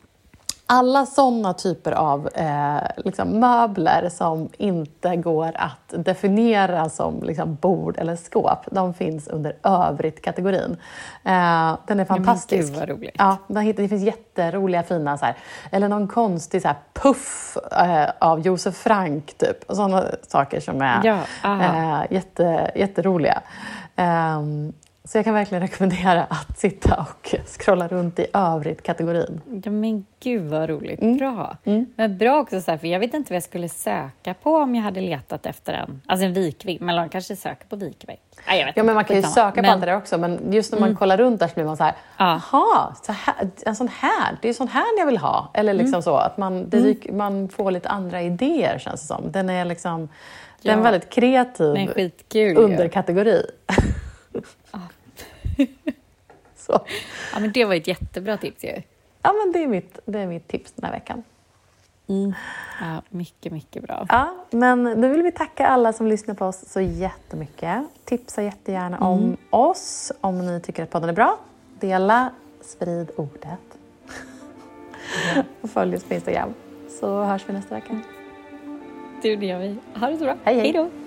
alla 0.70 1.06
sådana 1.06 1.54
typer 1.54 1.92
av 1.92 2.30
eh, 2.34 2.82
liksom, 2.98 3.40
möbler 3.40 4.10
som 4.10 4.50
inte 4.58 5.16
går 5.16 5.52
att 5.56 6.06
definiera 6.06 6.90
som 6.90 7.24
liksom, 7.24 7.56
bord 7.56 7.98
eller 7.98 8.16
skåp, 8.16 8.60
de 8.72 8.94
finns 8.94 9.28
under 9.28 9.56
övrigt-kategorin. 9.64 10.78
Eh, 11.24 11.78
den 11.88 12.00
är 12.00 12.06
fantastisk. 12.06 12.74
gud. 12.74 13.10
Ja, 13.14 13.38
den 13.48 13.64
hittar, 13.64 13.84
det 13.84 13.90
finns 13.90 14.04
jätteroliga 14.04 14.84
fina, 14.84 15.18
så 15.18 15.26
här, 15.26 15.36
eller 15.72 15.90
någon 15.90 16.08
konstig 16.08 16.62
så 16.62 16.68
här, 16.68 16.78
puff 16.94 17.58
eh, 17.72 18.10
av 18.20 18.40
Josef 18.40 18.76
Frank, 18.76 19.34
typ. 19.38 19.58
Sådana 19.70 20.04
saker 20.28 20.60
som 20.60 20.82
är 20.82 21.02
Ja, 21.04 21.20
eh, 21.44 22.14
jätte, 22.14 22.72
jätteroliga. 22.76 23.42
Ehm, 23.96 24.74
så 25.08 25.18
jag 25.18 25.26
kan 25.26 25.34
verkligen 25.34 25.62
rekommendera 25.62 26.24
att 26.24 26.60
sitta 26.60 26.96
och 27.10 27.36
scrolla 27.60 27.88
runt 27.88 28.20
i 28.20 28.28
övrigt-kategorin. 28.34 29.42
Ja, 29.66 29.72
men 29.72 30.06
gud 30.20 30.42
vad 30.50 30.70
roligt. 30.70 31.02
Mm. 31.02 31.18
Bra. 31.18 31.58
Men 31.96 32.18
bra 32.18 32.40
också, 32.40 32.62
så 32.62 32.72
här, 32.72 32.78
för 32.78 32.88
jag 32.88 33.00
vet 33.00 33.14
inte 33.14 33.34
vad 33.34 33.36
jag 33.36 33.44
skulle 33.44 33.70
söka 33.70 34.34
på 34.34 34.56
om 34.58 34.76
jag 34.76 34.84
hade 34.84 35.02
letat 35.02 35.46
efter 35.46 35.74
en, 35.74 36.02
alltså 36.06 36.26
en 36.26 36.34
vikvägg. 36.34 36.82
Men 36.82 36.96
man 36.96 37.10
kanske 37.10 37.36
söker 37.36 37.68
på 37.68 37.76
vikvägg. 37.76 38.20
Nej, 38.48 38.60
jag 38.60 38.66
vet 38.66 38.78
Ja, 38.78 38.84
men 38.84 38.96
man 38.96 39.06
kan 39.06 39.16
ju 39.16 39.22
Skitsamma. 39.22 39.48
söka 39.52 39.56
på 39.56 39.62
Men- 39.62 39.72
allt 39.72 39.82
det 39.82 39.86
där 39.88 39.98
också, 39.98 40.18
men 40.18 40.54
just 40.54 40.72
när 40.72 40.80
man 40.80 40.96
kollar 40.96 41.18
runt 41.18 41.40
där 41.40 41.48
så 41.48 41.54
blir 41.56 41.66
man 41.66 41.78
så 41.78 41.84
här, 41.84 41.94
Ja. 42.18 42.42
jaha, 42.52 42.96
så 43.04 43.12
här, 43.12 43.50
en 43.66 43.76
sån 43.76 43.88
här, 43.88 44.38
det 44.42 44.50
är 44.50 44.54
sån 44.54 44.68
här 44.68 44.86
jag 45.00 45.06
vill 45.06 45.18
ha. 45.18 45.52
Eller 45.54 45.74
liksom 45.74 46.02
så, 46.02 46.16
att 46.16 46.38
man, 46.38 46.70
det, 46.70 46.78
dyk- 46.78 47.12
man 47.14 47.50
får 47.50 47.72
lite 47.72 47.90
andra 47.90 48.22
idéer 48.22 48.80
känns 48.80 49.02
det 49.02 49.08
som. 49.08 49.32
Den 49.32 49.50
är 49.50 49.66
liksom, 49.66 50.10
det 50.62 50.70
är 50.70 50.74
en 50.74 50.80
Ja. 50.80 50.84
väldigt 50.92 51.10
kreativ 51.10 51.90
underkategori. 52.58 53.42
så. 56.56 56.80
Ja, 57.34 57.40
men 57.40 57.52
det 57.52 57.66
var 57.66 57.76
ett 57.76 57.88
jättebra 57.88 58.38
tips 58.38 58.64
ju. 58.64 58.82
Ja, 59.22 59.34
men 59.34 59.52
det 59.52 59.64
är, 59.64 59.68
mitt, 59.68 60.00
det 60.06 60.20
är 60.20 60.28
mitt 60.28 60.48
tips 60.48 60.72
den 60.76 60.86
här 60.86 60.92
veckan. 60.92 61.24
Ja, 62.80 63.02
mycket, 63.10 63.52
mycket 63.52 63.84
bra. 63.84 64.06
Ja, 64.10 64.46
men 64.52 65.02
då 65.02 65.08
vill 65.08 65.22
vi 65.22 65.32
tacka 65.32 65.68
alla 65.68 65.94
som 65.94 66.08
lyssnar 66.08 66.36
på 66.36 66.46
oss 66.46 66.64
så 66.68 66.82
jättemycket. 66.82 67.84
Tipsa 68.06 68.44
jättegärna 68.44 69.00
om 69.00 69.38
oss 69.50 70.12
om 70.22 70.46
ni 70.46 70.60
tycker 70.62 70.84
att 70.84 70.90
podden 70.90 71.10
är 71.10 71.14
bra. 71.14 71.40
Dela, 71.80 72.32
sprid 72.62 73.12
ordet. 73.16 73.60
Och 75.62 75.70
följ 75.70 75.96
oss 75.96 76.04
på 76.04 76.14
Instagram. 76.14 76.54
Så 77.00 77.24
hörs 77.24 77.44
vi 77.48 77.54
nästa 77.54 77.76
vecka. 77.76 78.02
Du, 79.22 79.36
det 79.36 79.46
gör 79.46 79.60
vi. 79.60 79.76
Ha 79.96 80.08
det 80.08 80.18
så 80.18 80.24
bra. 80.24 80.36
Hej, 80.44 80.60
hej. 80.60 80.74
Hej 80.74 81.07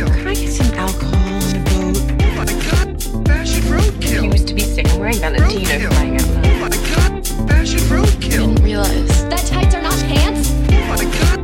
roadkill. 0.00 0.18
Can 0.18 0.28
I 0.28 0.34
get 0.34 0.52
some 0.52 0.74
alcohol 0.78 1.14
on 1.14 1.40
the 1.40 1.60
boat? 1.70 1.96
Oh 2.22 2.34
my 2.36 2.44
god, 2.44 3.26
fashion 3.26 3.62
roadkill. 3.64 4.32
Used 4.32 4.48
to 4.48 4.54
be 4.54 4.62
sick. 4.62 4.88
I'm 4.90 5.00
wearing 5.00 5.18
Valentino 5.18 5.86
out. 5.86 6.02
Oh 6.44 6.58
my 6.60 6.68
god, 6.68 7.26
fashion 7.48 7.80
roadkill. 7.80 8.50
I 8.50 8.54
didn't 8.54 8.64
realize. 8.64 9.28
That 9.28 9.44
tights 9.46 9.74
are 9.74 9.82
not 9.82 9.98
pants? 10.00 10.50
Oh 10.52 10.86
my 10.88 11.04
god. 11.04 11.39